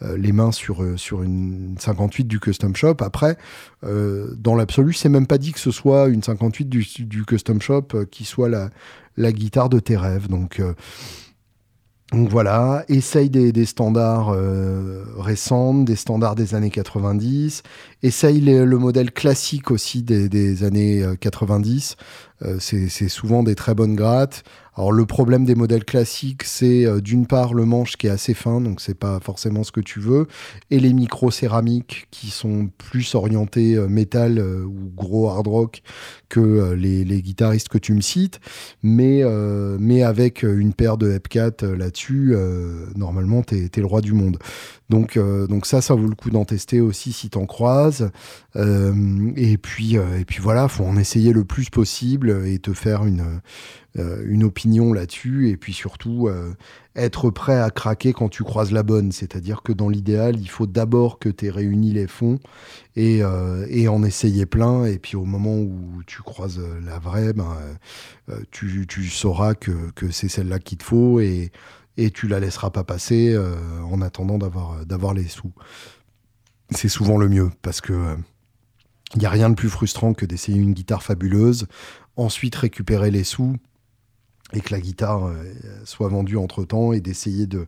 les 0.00 0.32
mains 0.32 0.52
sur, 0.52 0.84
sur 0.96 1.24
une 1.24 1.74
58 1.78 2.24
du 2.24 2.38
custom 2.38 2.76
shop. 2.76 2.96
Après, 3.00 3.36
dans 3.82 4.54
l'absolu, 4.54 4.92
c'est 4.92 5.08
même 5.08 5.26
pas 5.26 5.38
dit 5.38 5.52
que 5.52 5.60
ce 5.60 5.70
soit 5.70 6.08
une 6.08 6.22
58 6.22 6.68
du, 6.68 6.86
du 7.00 7.24
custom 7.24 7.60
shop 7.60 7.88
qui 8.10 8.24
soit 8.24 8.48
la, 8.48 8.70
la 9.16 9.32
guitare 9.32 9.68
de 9.68 9.80
tes 9.80 9.96
rêves. 9.96 10.28
Donc, 10.28 10.60
donc 12.12 12.28
voilà, 12.28 12.84
essaye 12.88 13.30
des, 13.30 13.52
des 13.52 13.64
standards 13.64 14.34
euh, 14.34 15.02
récents, 15.18 15.72
des 15.72 15.96
standards 15.96 16.34
des 16.34 16.54
années 16.54 16.70
90. 16.70 17.62
Essaye 18.02 18.40
le 18.40 18.78
modèle 18.78 19.12
classique 19.12 19.70
aussi 19.70 20.02
des, 20.02 20.28
des 20.28 20.62
années 20.62 21.02
euh, 21.02 21.14
90. 21.16 21.96
Euh, 22.44 22.56
c'est 22.58 23.08
souvent 23.08 23.42
des 23.42 23.54
très 23.54 23.74
bonnes 23.74 23.94
grattes. 23.94 24.44
Alors 24.74 24.90
le 24.90 25.04
problème 25.04 25.44
des 25.44 25.54
modèles 25.54 25.84
classiques, 25.84 26.44
c'est 26.44 26.86
euh, 26.86 27.02
d'une 27.02 27.26
part 27.26 27.52
le 27.52 27.66
manche 27.66 27.96
qui 27.96 28.06
est 28.06 28.10
assez 28.10 28.32
fin, 28.32 28.58
donc 28.62 28.80
c'est 28.80 28.98
pas 28.98 29.20
forcément 29.20 29.64
ce 29.64 29.72
que 29.72 29.82
tu 29.82 30.00
veux, 30.00 30.28
et 30.70 30.80
les 30.80 30.94
micros 30.94 31.30
céramiques 31.30 32.06
qui 32.10 32.30
sont 32.30 32.70
plus 32.78 33.14
orientés 33.14 33.76
euh, 33.76 33.86
métal 33.86 34.38
euh, 34.38 34.64
ou 34.64 34.90
gros 34.96 35.28
hard 35.28 35.46
rock 35.46 35.82
que 36.30 36.72
les, 36.72 37.04
guitaristes 37.20 37.68
que 37.68 37.76
tu 37.76 37.92
me 37.92 38.00
cites, 38.00 38.40
mais, 38.82 39.22
mais 39.78 40.02
avec 40.02 40.42
une 40.42 40.72
paire 40.72 40.96
de 40.96 41.10
Hepcat 41.10 41.62
là-dessus, 41.62 42.34
normalement 42.96 43.42
t'es 43.42 43.66
es 43.66 43.80
le 43.80 43.86
roi 43.86 44.00
du 44.00 44.14
monde. 44.14 44.38
Donc, 44.88 45.16
euh, 45.16 45.46
donc 45.46 45.66
ça, 45.66 45.80
ça 45.80 45.94
vaut 45.94 46.06
le 46.06 46.14
coup 46.14 46.30
d'en 46.30 46.44
tester 46.44 46.80
aussi 46.80 47.12
si 47.12 47.30
t'en 47.30 47.46
croises. 47.46 48.10
Euh, 48.56 49.32
et 49.36 49.56
puis, 49.56 49.96
euh, 49.96 50.18
et 50.18 50.24
puis 50.24 50.40
voilà, 50.40 50.68
faut 50.68 50.84
en 50.84 50.96
essayer 50.96 51.32
le 51.32 51.44
plus 51.44 51.70
possible 51.70 52.46
et 52.46 52.58
te 52.58 52.72
faire 52.72 53.04
une, 53.04 53.40
opinion 54.44 54.92
là-dessus. 54.92 55.48
Et 55.48 55.56
puis 55.56 55.72
surtout, 55.72 56.28
être 56.94 57.30
prêt 57.30 57.58
à 57.58 57.70
craquer 57.70 58.12
quand 58.12 58.28
tu 58.28 58.42
croises 58.42 58.72
la 58.72 58.82
bonne. 58.82 59.12
C'est-à-dire 59.12 59.62
que 59.62 59.72
dans 59.72 59.88
l'idéal, 59.88 60.38
il 60.38 60.48
faut 60.48 60.66
d'abord 60.66 61.18
que 61.18 61.28
tu 61.28 61.46
aies 61.46 61.50
réuni 61.50 61.92
les 61.92 62.06
fonds 62.06 62.38
et, 62.96 63.20
et 63.68 63.88
en 63.88 64.02
essayer 64.02 64.46
plein. 64.46 64.84
Et 64.84 64.98
puis 64.98 65.16
au 65.16 65.24
moment 65.24 65.56
où 65.56 66.02
tu 66.06 66.22
croises 66.22 66.60
la 66.84 66.98
vraie, 66.98 67.32
ben, 67.32 67.56
tu, 68.50 68.86
tu 68.86 69.04
sauras 69.04 69.54
que, 69.54 69.90
que 69.94 70.10
c'est 70.10 70.28
celle-là 70.28 70.58
qu'il 70.58 70.78
te 70.78 70.84
faut 70.84 71.20
et, 71.20 71.52
et 71.96 72.10
tu 72.10 72.28
la 72.28 72.40
laisseras 72.40 72.70
pas 72.70 72.84
passer 72.84 73.32
euh, 73.32 73.54
en 73.82 74.00
attendant 74.00 74.38
d'avoir 74.38 74.84
d'avoir 74.86 75.14
les 75.14 75.28
sous. 75.28 75.52
C'est 76.70 76.88
souvent 76.88 77.18
le 77.18 77.28
mieux 77.28 77.50
parce 77.62 77.80
que 77.80 77.92
euh, 77.92 78.16
il 79.14 79.18
n'y 79.18 79.26
a 79.26 79.30
rien 79.30 79.50
de 79.50 79.54
plus 79.54 79.68
frustrant 79.68 80.14
que 80.14 80.24
d'essayer 80.24 80.58
une 80.58 80.72
guitare 80.72 81.02
fabuleuse, 81.02 81.66
ensuite 82.16 82.54
récupérer 82.54 83.10
les 83.10 83.24
sous 83.24 83.56
et 84.54 84.60
que 84.60 84.72
la 84.72 84.80
guitare 84.80 85.26
euh, 85.26 85.34
soit 85.84 86.08
vendue 86.08 86.36
entre 86.36 86.64
temps 86.64 86.92
et 86.92 87.00
d'essayer 87.00 87.46
de, 87.46 87.66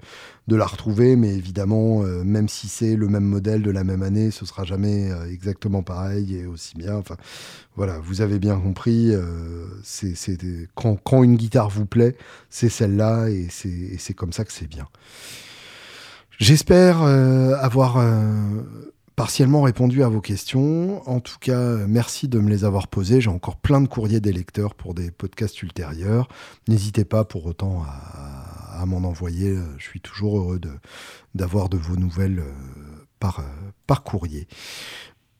de 0.48 0.56
la 0.56 0.66
retrouver. 0.66 1.16
Mais 1.16 1.34
évidemment, 1.34 2.02
euh, 2.02 2.22
même 2.24 2.48
si 2.48 2.68
c'est 2.68 2.96
le 2.96 3.08
même 3.08 3.24
modèle 3.24 3.62
de 3.62 3.70
la 3.70 3.84
même 3.84 4.02
année, 4.02 4.30
ce 4.30 4.44
sera 4.46 4.64
jamais 4.64 5.10
euh, 5.10 5.30
exactement 5.30 5.82
pareil 5.82 6.36
et 6.36 6.46
aussi 6.46 6.76
bien. 6.76 6.96
Enfin, 6.96 7.16
voilà, 7.76 7.98
vous 7.98 8.20
avez 8.20 8.38
bien 8.38 8.58
compris. 8.58 9.14
euh, 9.14 9.66
c'est 9.82 10.14
quand, 10.74 10.96
quand 11.02 11.22
une 11.22 11.36
guitare 11.36 11.70
vous 11.70 11.86
plaît, 11.86 12.16
c'est 12.50 12.68
celle-là 12.68 13.28
et 13.28 13.48
c'est 13.50 13.68
et 13.68 13.98
c'est 13.98 14.14
comme 14.14 14.32
ça 14.32 14.44
que 14.44 14.52
c'est 14.52 14.66
bien. 14.68 14.88
J'espère 16.38 17.02
euh, 17.02 17.54
avoir 17.60 17.96
euh, 17.98 18.90
partiellement 19.16 19.62
répondu 19.62 20.02
à 20.02 20.08
vos 20.08 20.20
questions. 20.20 21.08
En 21.08 21.20
tout 21.20 21.38
cas, 21.40 21.58
euh, 21.58 21.86
merci 21.88 22.28
de 22.28 22.38
me 22.38 22.50
les 22.50 22.64
avoir 22.64 22.88
posées. 22.88 23.20
J'ai 23.20 23.30
encore 23.30 23.56
plein 23.56 23.80
de 23.80 23.88
courriers 23.88 24.20
des 24.20 24.32
lecteurs 24.32 24.74
pour 24.74 24.94
des 24.94 25.10
podcasts 25.10 25.62
ultérieurs. 25.62 26.28
N'hésitez 26.68 27.04
pas 27.04 27.24
pour 27.24 27.46
autant 27.46 27.84
à, 27.84 28.84
m'en 28.86 29.08
envoyer. 29.08 29.50
Euh, 29.50 29.64
Je 29.78 29.84
suis 29.84 30.00
toujours 30.00 30.38
heureux 30.38 30.60
d'avoir 31.34 31.68
de, 31.68 31.76
vos 31.76 31.96
nouvelles 31.96 32.40
euh, 32.40 32.52
par 33.86 34.04
courrier. 34.04 34.46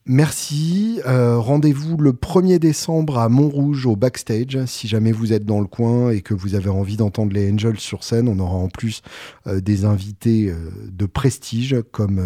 Merci. 0.06 1.00
Euh, 1.06 1.38
Rendez-vous 1.38 1.96
le 1.96 2.12
1er 2.12 2.58
décembre 2.58 3.16
à 3.16 3.30
Montrouge 3.30 3.86
au 3.86 3.96
backstage. 3.96 4.62
Si 4.66 4.86
jamais 4.86 5.12
vous 5.12 5.32
êtes 5.32 5.46
dans 5.46 5.60
le 5.60 5.66
coin 5.66 6.10
et 6.10 6.20
que 6.20 6.34
vous 6.34 6.54
avez 6.54 6.68
envie 6.68 6.98
d'entendre 6.98 7.32
les 7.32 7.50
Angels 7.50 7.80
sur 7.80 8.04
scène, 8.04 8.28
on 8.28 8.38
aura 8.38 8.56
en 8.56 8.68
plus 8.68 9.00
euh, 9.46 9.62
des 9.62 9.86
invités 9.86 10.50
euh, 10.50 10.70
de 10.92 11.06
prestige 11.06 11.76
comme 11.90 12.20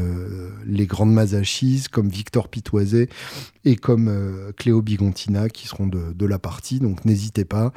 les 0.67 0.87
Grandes 0.87 1.13
Mazachis, 1.13 1.85
comme 1.89 2.09
Victor 2.09 2.49
Pitoiset 2.49 3.09
et 3.65 3.77
comme 3.77 4.13
Cléo 4.57 4.83
Bigontina 4.83 5.49
qui 5.49 5.69
seront 5.69 5.87
de, 5.87 6.13
de 6.13 6.27
la 6.27 6.41
partie. 6.41 6.81
Donc 6.81 7.05
n'hésitez 7.05 7.45
pas. 7.45 7.73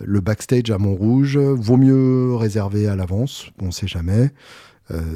Le 0.00 0.20
backstage 0.20 0.70
à 0.70 0.78
Montrouge, 0.78 1.36
vaut 1.36 1.76
mieux 1.76 2.34
réserver 2.34 2.88
à 2.88 2.96
l'avance, 2.96 3.50
on 3.60 3.66
ne 3.66 3.70
sait 3.70 3.88
jamais. 3.88 4.30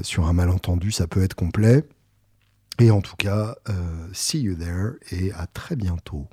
Sur 0.03 0.27
un 0.27 0.33
malentendu, 0.33 0.91
ça 0.91 1.07
peut 1.07 1.23
être 1.23 1.35
complet. 1.35 1.85
Et 2.79 2.91
en 2.91 3.01
tout 3.01 3.17
cas, 3.17 3.55
euh, 3.71 3.73
see 4.13 4.41
you 4.41 4.55
there 4.55 4.97
et 5.11 5.33
à 5.33 5.47
très 5.47 5.77
bientôt. 5.77 6.29